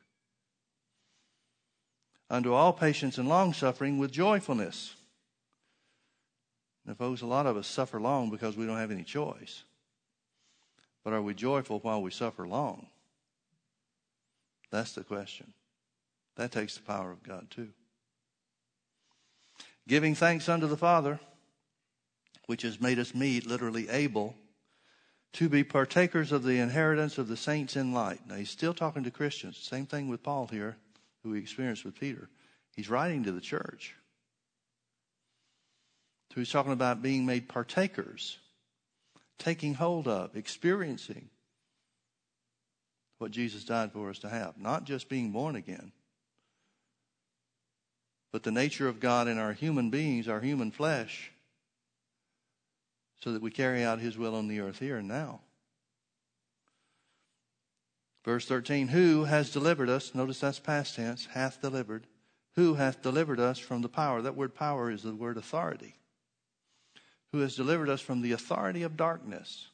Unto 2.27 2.53
all 2.53 2.73
patience 2.73 3.19
and 3.19 3.29
long 3.29 3.53
suffering 3.53 3.99
with 3.99 4.11
joyfulness. 4.11 4.95
Now, 6.87 6.93
folks, 6.93 7.21
a 7.21 7.25
lot 7.27 7.45
of 7.45 7.57
us 7.57 7.67
suffer 7.67 7.99
long 7.99 8.29
because 8.29 8.55
we 8.55 8.65
don't 8.65 8.77
have 8.77 8.91
any 8.91 9.03
choice. 9.03 9.63
But 11.03 11.13
are 11.13 11.21
we 11.21 11.33
joyful 11.33 11.79
while 11.79 12.01
we 12.01 12.11
suffer 12.11 12.47
long? 12.47 12.87
That's 14.71 14.93
the 14.93 15.03
question. 15.03 15.53
That 16.37 16.51
takes 16.51 16.75
the 16.75 16.83
power 16.83 17.11
of 17.11 17.23
God, 17.23 17.47
too. 17.49 17.69
Giving 19.87 20.15
thanks 20.15 20.47
unto 20.47 20.67
the 20.67 20.77
Father, 20.77 21.19
which 22.45 22.61
has 22.61 22.79
made 22.79 22.99
us 22.99 23.13
meet, 23.13 23.45
literally 23.45 23.89
able, 23.89 24.35
to 25.33 25.49
be 25.49 25.63
partakers 25.63 26.31
of 26.31 26.43
the 26.43 26.59
inheritance 26.59 27.17
of 27.17 27.27
the 27.27 27.37
saints 27.37 27.75
in 27.75 27.93
light. 27.93 28.21
Now, 28.27 28.35
he's 28.35 28.49
still 28.49 28.73
talking 28.73 29.03
to 29.03 29.11
Christians. 29.11 29.57
Same 29.57 29.85
thing 29.85 30.07
with 30.07 30.23
Paul 30.23 30.47
here, 30.47 30.77
who 31.23 31.31
we 31.31 31.39
experienced 31.39 31.83
with 31.83 31.99
Peter. 31.99 32.29
He's 32.75 32.89
writing 32.89 33.23
to 33.23 33.31
the 33.31 33.41
church. 33.41 33.95
So 36.33 36.41
he's 36.41 36.51
talking 36.51 36.73
about 36.73 37.01
being 37.01 37.25
made 37.25 37.47
partakers 37.47 38.37
taking 39.37 39.75
hold 39.75 40.07
of, 40.07 40.35
experiencing 40.35 41.29
what 43.17 43.31
Jesus 43.31 43.63
died 43.63 43.91
for 43.91 44.09
us 44.09 44.19
to 44.19 44.29
have. 44.29 44.57
Not 44.57 44.85
just 44.85 45.09
being 45.09 45.31
born 45.31 45.55
again, 45.55 45.91
but 48.31 48.43
the 48.43 48.51
nature 48.51 48.87
of 48.87 48.99
God 48.99 49.27
in 49.27 49.37
our 49.37 49.53
human 49.53 49.89
beings, 49.89 50.27
our 50.27 50.41
human 50.41 50.71
flesh, 50.71 51.31
so 53.21 53.33
that 53.33 53.41
we 53.41 53.51
carry 53.51 53.83
out 53.83 53.99
His 53.99 54.17
will 54.17 54.35
on 54.35 54.47
the 54.47 54.59
earth 54.59 54.79
here 54.79 54.97
and 54.97 55.07
now. 55.07 55.41
Verse 58.23 58.45
13, 58.45 58.89
who 58.89 59.23
has 59.23 59.51
delivered 59.51 59.89
us, 59.89 60.13
notice 60.13 60.41
that's 60.41 60.59
past 60.59 60.95
tense, 60.95 61.27
hath 61.27 61.61
delivered, 61.61 62.05
who 62.55 62.73
hath 62.73 63.01
delivered 63.01 63.39
us 63.39 63.57
from 63.57 63.81
the 63.81 63.89
power. 63.89 64.21
That 64.21 64.35
word 64.35 64.53
power 64.53 64.91
is 64.91 65.03
the 65.03 65.15
word 65.15 65.37
authority 65.37 65.95
who 67.37 67.43
has 67.43 67.55
delivered 67.55 67.87
us 67.87 68.01
from 68.01 68.23
the 68.23 68.31
authority 68.31 68.81
of 68.81 68.97
darkness. 68.97 69.67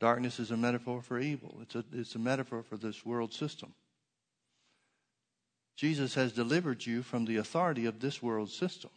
Darkness 0.00 0.40
is 0.40 0.50
a 0.50 0.56
metaphor 0.56 1.00
for 1.00 1.20
evil, 1.20 1.58
it's 1.62 1.76
a, 1.76 1.84
it's 1.92 2.16
a 2.16 2.18
metaphor 2.18 2.64
for 2.64 2.76
this 2.76 3.06
world 3.06 3.32
system. 3.32 3.72
Jesus 5.76 6.14
has 6.14 6.32
delivered 6.32 6.84
you 6.84 7.04
from 7.04 7.24
the 7.24 7.36
authority 7.36 7.86
of 7.86 8.00
this 8.00 8.20
world 8.20 8.50
system. 8.50 8.90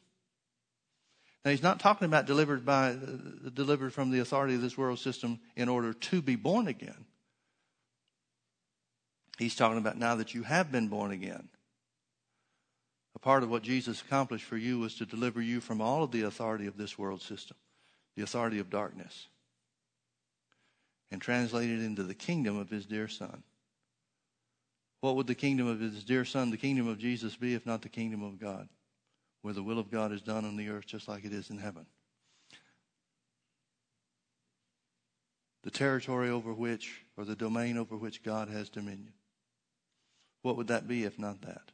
Now, 1.45 1.51
he's 1.51 1.61
not 1.61 1.79
talking 1.79 2.05
about 2.05 2.25
delivered 2.25 2.65
by 2.65 2.89
uh, 2.89 3.49
delivered 3.53 3.93
from 3.93 4.09
the 4.09 4.19
authority 4.19 4.55
of 4.55 4.61
this 4.61 4.77
world 4.77 4.97
system 4.97 5.39
in 5.55 5.69
order 5.69 5.93
to 5.93 6.21
be 6.23 6.35
born 6.35 6.67
again. 6.67 7.05
He's 9.37 9.55
talking 9.55 9.77
about 9.77 9.97
now 9.97 10.15
that 10.15 10.33
you 10.33 10.41
have 10.41 10.71
been 10.71 10.87
born 10.87 11.11
again. 11.11 11.49
Part 13.21 13.43
of 13.43 13.51
what 13.51 13.61
Jesus 13.61 14.01
accomplished 14.01 14.45
for 14.45 14.57
you 14.57 14.79
was 14.79 14.95
to 14.95 15.05
deliver 15.05 15.41
you 15.41 15.61
from 15.61 15.79
all 15.79 16.03
of 16.03 16.11
the 16.11 16.23
authority 16.23 16.65
of 16.65 16.77
this 16.77 16.97
world 16.97 17.21
system, 17.21 17.55
the 18.15 18.23
authority 18.23 18.57
of 18.57 18.71
darkness, 18.71 19.27
and 21.11 21.21
translate 21.21 21.69
it 21.69 21.83
into 21.83 22.03
the 22.03 22.15
kingdom 22.15 22.57
of 22.57 22.69
his 22.69 22.85
dear 22.85 23.07
Son. 23.07 23.43
What 25.01 25.15
would 25.15 25.27
the 25.27 25.35
kingdom 25.35 25.67
of 25.67 25.79
his 25.79 26.03
dear 26.03 26.25
Son, 26.25 26.49
the 26.49 26.57
kingdom 26.57 26.87
of 26.87 26.97
Jesus, 26.97 27.35
be 27.35 27.53
if 27.53 27.65
not 27.65 27.83
the 27.83 27.89
kingdom 27.89 28.23
of 28.23 28.39
God, 28.39 28.67
where 29.43 29.53
the 29.53 29.63
will 29.63 29.77
of 29.79 29.91
God 29.91 30.11
is 30.11 30.21
done 30.21 30.45
on 30.45 30.57
the 30.57 30.69
earth 30.69 30.87
just 30.87 31.07
like 31.07 31.23
it 31.23 31.33
is 31.33 31.51
in 31.51 31.59
heaven? 31.59 31.85
The 35.63 35.71
territory 35.71 36.29
over 36.29 36.53
which, 36.53 37.01
or 37.17 37.25
the 37.25 37.35
domain 37.35 37.77
over 37.77 37.95
which 37.95 38.23
God 38.23 38.47
has 38.49 38.69
dominion. 38.69 39.13
What 40.41 40.57
would 40.57 40.67
that 40.67 40.87
be 40.87 41.03
if 41.03 41.19
not 41.19 41.41
that? 41.43 41.71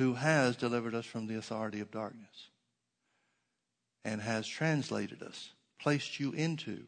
Who 0.00 0.14
has 0.14 0.56
delivered 0.56 0.94
us 0.94 1.04
from 1.04 1.26
the 1.26 1.36
authority 1.36 1.78
of 1.78 1.90
darkness 1.90 2.48
and 4.02 4.22
has 4.22 4.46
translated 4.46 5.22
us, 5.22 5.50
placed 5.78 6.18
you 6.18 6.32
into 6.32 6.84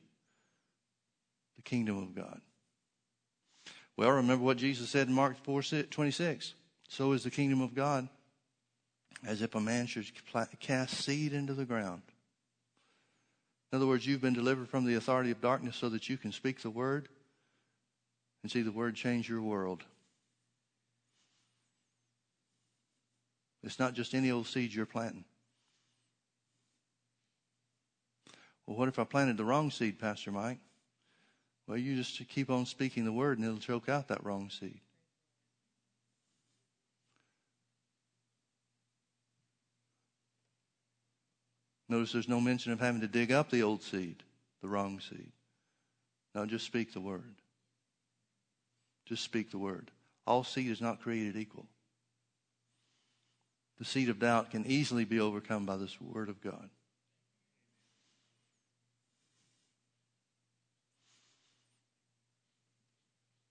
the 1.57 1.63
kingdom 1.63 1.99
of 1.99 2.15
God. 2.15 2.41
Well, 3.99 4.13
remember 4.13 4.43
what 4.43 4.57
Jesus 4.57 4.89
said 4.89 5.09
in 5.09 5.13
Mark 5.13 5.37
4 5.45 5.61
26. 5.91 6.55
So 6.89 7.13
is 7.13 7.23
the 7.23 7.31
kingdom 7.31 7.61
of 7.61 7.75
God 7.75 8.09
as 9.27 9.43
if 9.43 9.55
a 9.55 9.61
man 9.61 9.87
should 9.87 10.11
cast 10.59 10.95
seed 10.95 11.35
into 11.35 11.53
the 11.53 11.67
ground. 11.67 12.01
In 13.71 13.77
other 13.77 13.87
words, 13.87 14.07
you've 14.07 14.23
been 14.23 14.33
delivered 14.33 14.71
from 14.71 14.87
the 14.87 14.95
authority 14.95 15.31
of 15.31 15.43
darkness 15.43 15.77
so 15.77 15.91
that 15.91 16.09
you 16.09 16.17
can 16.17 16.33
speak 16.33 16.63
the 16.63 16.71
word 16.71 17.11
and 18.43 18.51
see 18.51 18.63
the 18.63 18.73
word 18.73 18.95
change 18.95 19.29
your 19.29 19.43
world. 19.43 19.85
It's 23.65 23.79
not 23.79 23.95
just 23.95 24.15
any 24.15 24.31
old 24.31 24.47
seed 24.47 24.75
you're 24.75 24.87
planting. 24.87 25.25
Well, 28.67 28.77
what 28.77 28.89
if 28.89 28.99
I 28.99 29.05
planted 29.05 29.37
the 29.37 29.45
wrong 29.45 29.71
seed, 29.71 29.99
Pastor 29.99 30.33
Mike? 30.33 30.59
Well, 31.67 31.77
you 31.77 31.97
just 31.97 32.27
keep 32.29 32.51
on 32.51 32.67
speaking 32.67 33.05
the 33.05 33.13
word 33.13 33.39
and 33.39 33.47
it'll 33.47 33.59
choke 33.59 33.89
out 33.89 34.09
that 34.09 34.25
wrong 34.25 34.51
seed. 34.51 34.81
Notice 41.89 42.13
there's 42.13 42.29
no 42.29 42.41
mention 42.41 42.73
of 42.73 42.81
having 42.81 43.03
to 43.03 43.07
dig 43.07 43.31
up 43.31 43.51
the 43.51 43.63
old 43.63 43.83
seed, 43.83 44.23
the 44.63 44.69
wrong 44.69 44.99
seed. 44.99 45.31
Now 46.35 46.47
just 46.47 46.65
speak 46.65 46.93
the 46.95 47.01
word. 47.01 47.35
Just 49.05 49.23
speak 49.23 49.51
the 49.51 49.59
word. 49.59 49.91
All 50.27 50.43
seed 50.43 50.71
is 50.71 50.81
not 50.81 51.03
created 51.03 51.37
equal 51.37 51.67
the 53.79 53.85
seed 53.85 54.09
of 54.09 54.19
doubt 54.19 54.51
can 54.51 54.67
easily 54.67 55.05
be 55.05 55.21
overcome 55.21 55.67
by 55.67 55.77
this 55.77 56.01
Word 56.01 56.29
of 56.29 56.41
God. 56.41 56.71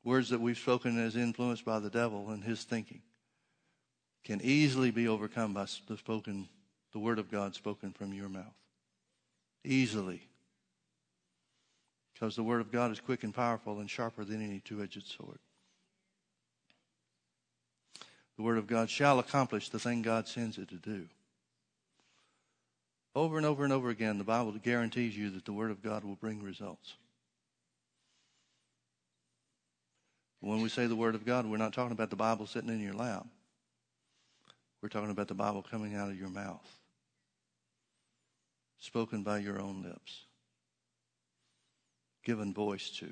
Words 0.04 0.30
that 0.30 0.42
we've 0.42 0.58
spoken 0.58 0.98
as 0.98 1.16
influenced 1.16 1.64
by 1.64 1.80
the 1.80 1.90
devil 1.90 2.30
and 2.32 2.44
his 2.44 2.64
thinking 2.64 3.02
can 4.24 4.42
easily 4.42 4.92
be 4.92 5.08
overcome 5.08 5.54
by 5.54 5.68
the 5.88 5.98
spoken, 5.98 6.48
the 6.92 7.00
Word 7.00 7.20
of 7.20 7.30
God 7.30 7.54
spoken 7.56 7.92
from 7.92 8.14
your 8.14 8.30
mouth. 8.30 8.46
Easily. 9.64 10.28
Because 12.14 12.36
the 12.36 12.44
Word 12.44 12.62
of 12.62 12.72
God 12.72 12.92
is 12.92 13.00
quick 13.00 13.24
and 13.24 13.34
powerful 13.34 13.80
and 13.80 13.90
sharper 13.90 14.24
than 14.24 14.44
any 14.44 14.60
two 14.60 14.82
edged 14.82 15.08
sword 15.08 15.40
the 18.38 18.44
Word 18.44 18.58
of 18.58 18.68
God 18.68 18.90
shall 18.90 19.20
accomplish 19.20 19.70
the 19.70 19.80
thing 19.80 20.02
God 20.02 20.28
sends 20.28 20.58
it 20.58 20.70
to 20.70 20.76
do. 20.76 21.08
Over 23.14 23.38
and 23.38 23.46
over 23.46 23.64
and 23.64 23.74
over 23.74 23.90
again, 23.90 24.18
the 24.18 24.24
Bible 24.24 24.54
guarantees 24.54 25.18
you 25.18 25.30
that 25.32 25.46
the 25.46 25.54
Word 25.54 25.72
of 25.72 25.84
God 25.84 26.04
will 26.04 26.16
bring 26.16 26.42
results. 26.42 26.94
When 30.40 30.62
we 30.62 30.70
say 30.70 30.88
the 30.88 30.96
Word 30.96 31.14
of 31.14 31.26
God, 31.26 31.46
we're 31.46 31.58
not 31.58 31.74
talking 31.74 31.92
about 31.92 32.10
the 32.10 32.16
Bible 32.16 32.48
sitting 32.48 32.70
in 32.70 32.80
your 32.80 32.94
lap. 32.94 33.28
We're 34.82 34.90
talking 34.90 35.12
about 35.12 35.28
the 35.28 35.36
Bible 35.36 35.62
coming 35.62 35.96
out 35.96 36.10
of 36.10 36.18
your 36.18 36.30
mouth, 36.30 36.66
spoken 38.80 39.22
by 39.22 39.38
your 39.40 39.62
own 39.62 39.84
lips. 39.84 40.24
given 42.24 42.54
voice 42.54 42.90
to. 42.90 43.12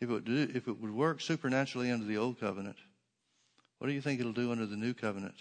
If 0.00 0.08
it, 0.08 0.12
would 0.12 0.24
do, 0.24 0.48
if 0.54 0.66
it 0.66 0.80
would 0.80 0.94
work 0.94 1.20
supernaturally 1.20 1.90
under 1.90 2.06
the 2.06 2.16
old 2.16 2.40
covenant, 2.40 2.76
what 3.78 3.88
do 3.88 3.92
you 3.92 4.00
think 4.00 4.18
it'll 4.18 4.32
do 4.32 4.50
under 4.50 4.66
the 4.66 4.76
new 4.76 4.94
covenant? 4.94 5.36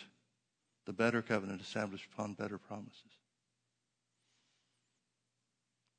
The 0.86 0.93
better 0.93 1.22
covenant 1.22 1.62
established 1.62 2.07
upon 2.14 2.34
better 2.34 2.57
promises. 2.57 3.01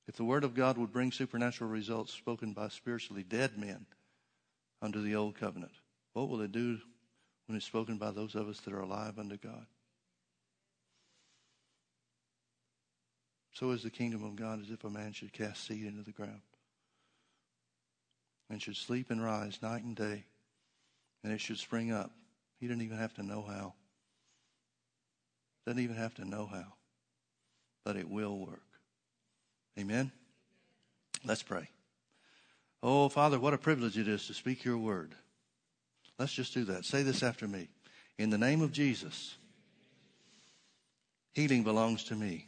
If 0.09 0.17
the 0.17 0.25
Word 0.25 0.45
of 0.45 0.55
God 0.55 0.77
would 0.77 0.93
bring 0.93 1.13
supernatural 1.13 1.71
results 1.71 2.13
spoken 2.13 2.53
by 2.53 2.69
spiritually 2.69 3.23
dead 3.23 3.57
men 3.57 3.87
under 4.83 5.01
the 5.01 5.15
old 5.15 5.37
covenant, 5.37 5.73
what 6.13 6.29
will 6.29 6.41
it 6.43 6.53
do 6.53 6.79
when 7.47 7.57
it's 7.57 7.67
spoken 7.67 7.97
by 7.97 8.11
those 8.11 8.35
of 8.35 8.49
us 8.49 8.61
that 8.61 8.75
are 8.75 8.81
alive 8.81 9.19
unto 9.19 9.37
God? 9.37 9.67
So 13.53 13.71
is 13.71 13.83
the 13.83 13.91
kingdom 13.91 14.25
of 14.25 14.37
God 14.37 14.61
as 14.61 14.71
if 14.71 14.85
a 14.85 14.91
man 14.91 15.13
should 15.13 15.33
cast 15.33 15.67
seed 15.67 15.87
into 15.87 16.03
the 16.03 16.13
ground 16.13 16.41
and 18.51 18.61
should 18.61 18.77
sleep 18.77 19.11
and 19.11 19.25
rise 19.25 19.59
night 19.63 19.85
and 19.85 19.97
day, 19.97 20.25
and 21.23 21.33
it 21.33 21.41
should 21.41 21.59
spring 21.59 21.93
up. 21.93 22.11
He 22.59 22.67
didn't 22.67 22.83
even 22.83 22.99
have 22.99 23.15
to 23.15 23.23
know 23.23 23.43
how. 23.43 23.75
Doesn't 25.67 25.83
even 25.83 25.97
have 25.97 26.15
to 26.17 26.25
know 26.25 26.47
how, 26.47 26.67
but 27.85 27.97
it 27.97 28.09
will 28.09 28.39
work. 28.39 28.63
Amen? 29.79 30.11
Let's 31.25 31.43
pray. 31.43 31.69
Oh, 32.83 33.09
Father, 33.09 33.39
what 33.39 33.55
a 33.55 33.59
privilege 33.59 33.97
it 33.97 34.09
is 34.09 34.27
to 34.27 34.35
speak 34.35 34.65
your 34.65 34.79
word. 34.79 35.15
Let's 36.19 36.33
just 36.33 36.53
do 36.53 36.65
that. 36.65 36.85
Say 36.85 37.03
this 37.03 37.23
after 37.23 37.47
me. 37.47 37.69
In 38.19 38.31
the 38.31 38.39
name 38.39 38.63
of 38.63 38.73
Jesus, 38.73 39.37
healing 41.33 41.63
belongs 41.63 42.05
to 42.05 42.15
me. 42.15 42.47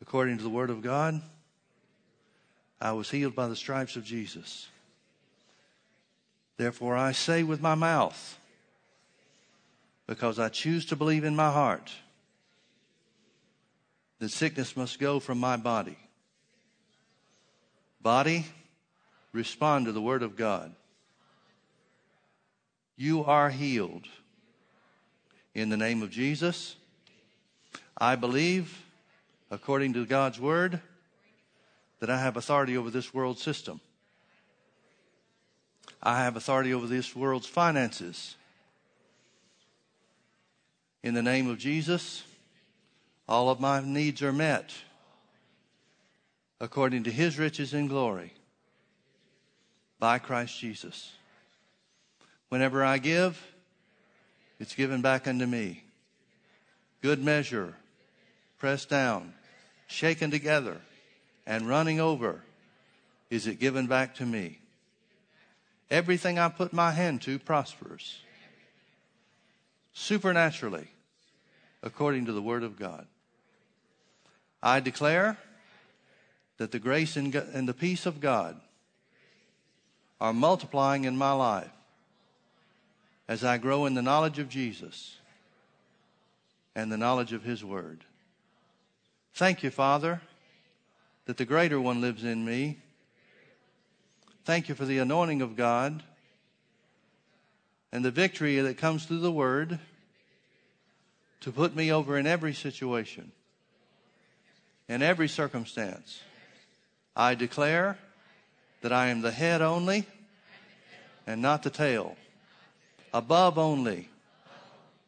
According 0.00 0.38
to 0.38 0.42
the 0.42 0.50
word 0.50 0.70
of 0.70 0.82
God, 0.82 1.20
I 2.82 2.90
was 2.90 3.08
healed 3.08 3.36
by 3.36 3.46
the 3.46 3.54
stripes 3.54 3.94
of 3.94 4.02
Jesus. 4.02 4.66
Therefore, 6.56 6.96
I 6.96 7.12
say 7.12 7.44
with 7.44 7.62
my 7.62 7.76
mouth, 7.76 8.40
because 10.08 10.40
I 10.40 10.48
choose 10.48 10.84
to 10.86 10.96
believe 10.96 11.22
in 11.22 11.36
my 11.36 11.52
heart 11.52 11.92
that 14.18 14.30
sickness 14.30 14.76
must 14.76 14.98
go 14.98 15.20
from 15.20 15.38
my 15.38 15.56
body. 15.56 15.96
Body, 18.00 18.46
respond 19.32 19.86
to 19.86 19.92
the 19.92 20.02
word 20.02 20.24
of 20.24 20.34
God. 20.34 20.74
You 22.96 23.24
are 23.24 23.48
healed. 23.48 24.08
In 25.54 25.68
the 25.68 25.76
name 25.76 26.02
of 26.02 26.10
Jesus, 26.10 26.74
I 27.96 28.16
believe, 28.16 28.76
according 29.52 29.92
to 29.92 30.04
God's 30.04 30.40
word, 30.40 30.80
that 32.02 32.10
I 32.10 32.18
have 32.18 32.36
authority 32.36 32.76
over 32.76 32.90
this 32.90 33.14
world 33.14 33.38
system. 33.38 33.80
I 36.02 36.18
have 36.24 36.34
authority 36.34 36.74
over 36.74 36.88
this 36.88 37.14
world's 37.14 37.46
finances. 37.46 38.34
In 41.04 41.14
the 41.14 41.22
name 41.22 41.48
of 41.48 41.58
Jesus, 41.58 42.24
all 43.28 43.50
of 43.50 43.60
my 43.60 43.80
needs 43.80 44.20
are 44.20 44.32
met 44.32 44.74
according 46.60 47.04
to 47.04 47.12
his 47.12 47.38
riches 47.38 47.72
and 47.72 47.88
glory 47.88 48.32
by 50.00 50.18
Christ 50.18 50.58
Jesus. 50.58 51.12
Whenever 52.48 52.82
I 52.82 52.98
give, 52.98 53.40
it's 54.58 54.74
given 54.74 55.02
back 55.02 55.28
unto 55.28 55.46
me. 55.46 55.84
Good 57.00 57.22
measure, 57.22 57.76
pressed 58.58 58.88
down, 58.88 59.34
shaken 59.86 60.32
together 60.32 60.80
and 61.46 61.68
running 61.68 62.00
over 62.00 62.42
is 63.30 63.46
it 63.46 63.58
given 63.58 63.86
back 63.86 64.14
to 64.16 64.26
me. 64.26 64.58
Everything 65.90 66.38
I 66.38 66.48
put 66.48 66.72
my 66.72 66.90
hand 66.90 67.22
to 67.22 67.38
prospers 67.38 68.20
supernaturally 69.92 70.88
according 71.82 72.26
to 72.26 72.32
the 72.32 72.42
Word 72.42 72.62
of 72.62 72.78
God. 72.78 73.06
I 74.62 74.80
declare 74.80 75.36
that 76.58 76.70
the 76.70 76.78
grace 76.78 77.16
and 77.16 77.32
the 77.32 77.74
peace 77.74 78.06
of 78.06 78.20
God 78.20 78.60
are 80.20 80.32
multiplying 80.32 81.04
in 81.04 81.16
my 81.16 81.32
life 81.32 81.70
as 83.26 83.42
I 83.42 83.58
grow 83.58 83.86
in 83.86 83.94
the 83.94 84.02
knowledge 84.02 84.38
of 84.38 84.48
Jesus 84.48 85.16
and 86.74 86.92
the 86.92 86.96
knowledge 86.96 87.32
of 87.32 87.42
His 87.42 87.64
Word. 87.64 88.04
Thank 89.34 89.62
you, 89.62 89.70
Father 89.70 90.20
that 91.32 91.38
the 91.38 91.46
greater 91.46 91.80
one 91.80 92.02
lives 92.02 92.24
in 92.24 92.44
me. 92.44 92.76
Thank 94.44 94.68
you 94.68 94.74
for 94.74 94.84
the 94.84 94.98
anointing 94.98 95.40
of 95.40 95.56
God 95.56 96.02
and 97.90 98.04
the 98.04 98.10
victory 98.10 98.60
that 98.60 98.76
comes 98.76 99.06
through 99.06 99.20
the 99.20 99.32
word 99.32 99.78
to 101.40 101.50
put 101.50 101.74
me 101.74 101.90
over 101.90 102.18
in 102.18 102.26
every 102.26 102.52
situation, 102.52 103.32
in 104.90 105.00
every 105.00 105.26
circumstance. 105.26 106.20
I 107.16 107.34
declare 107.34 107.96
that 108.82 108.92
I 108.92 109.06
am 109.06 109.22
the 109.22 109.30
head 109.32 109.62
only 109.62 110.04
and 111.26 111.40
not 111.40 111.62
the 111.62 111.70
tail, 111.70 112.14
above 113.14 113.56
only 113.56 114.10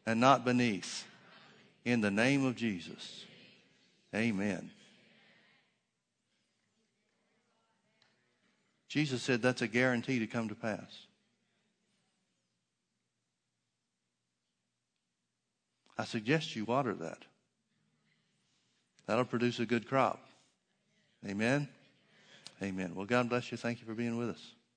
and 0.07 0.19
not 0.19 0.43
beneath. 0.43 1.05
In 1.83 2.01
the 2.01 2.09
name 2.09 2.47
of 2.47 2.55
Jesus. 2.55 3.25
Amen. 4.15 4.71
Jesus 8.95 9.21
said 9.21 9.41
that's 9.41 9.61
a 9.61 9.67
guarantee 9.67 10.19
to 10.19 10.25
come 10.25 10.47
to 10.47 10.55
pass. 10.55 11.07
I 15.97 16.05
suggest 16.05 16.55
you 16.55 16.63
water 16.63 16.93
that. 16.93 17.17
That'll 19.05 19.25
produce 19.25 19.59
a 19.59 19.65
good 19.65 19.85
crop. 19.85 20.25
Amen. 21.27 21.67
Amen. 22.63 22.95
Well, 22.95 23.05
God 23.05 23.27
bless 23.27 23.51
you. 23.51 23.57
Thank 23.57 23.81
you 23.81 23.85
for 23.85 23.95
being 23.95 24.17
with 24.17 24.29
us. 24.29 24.54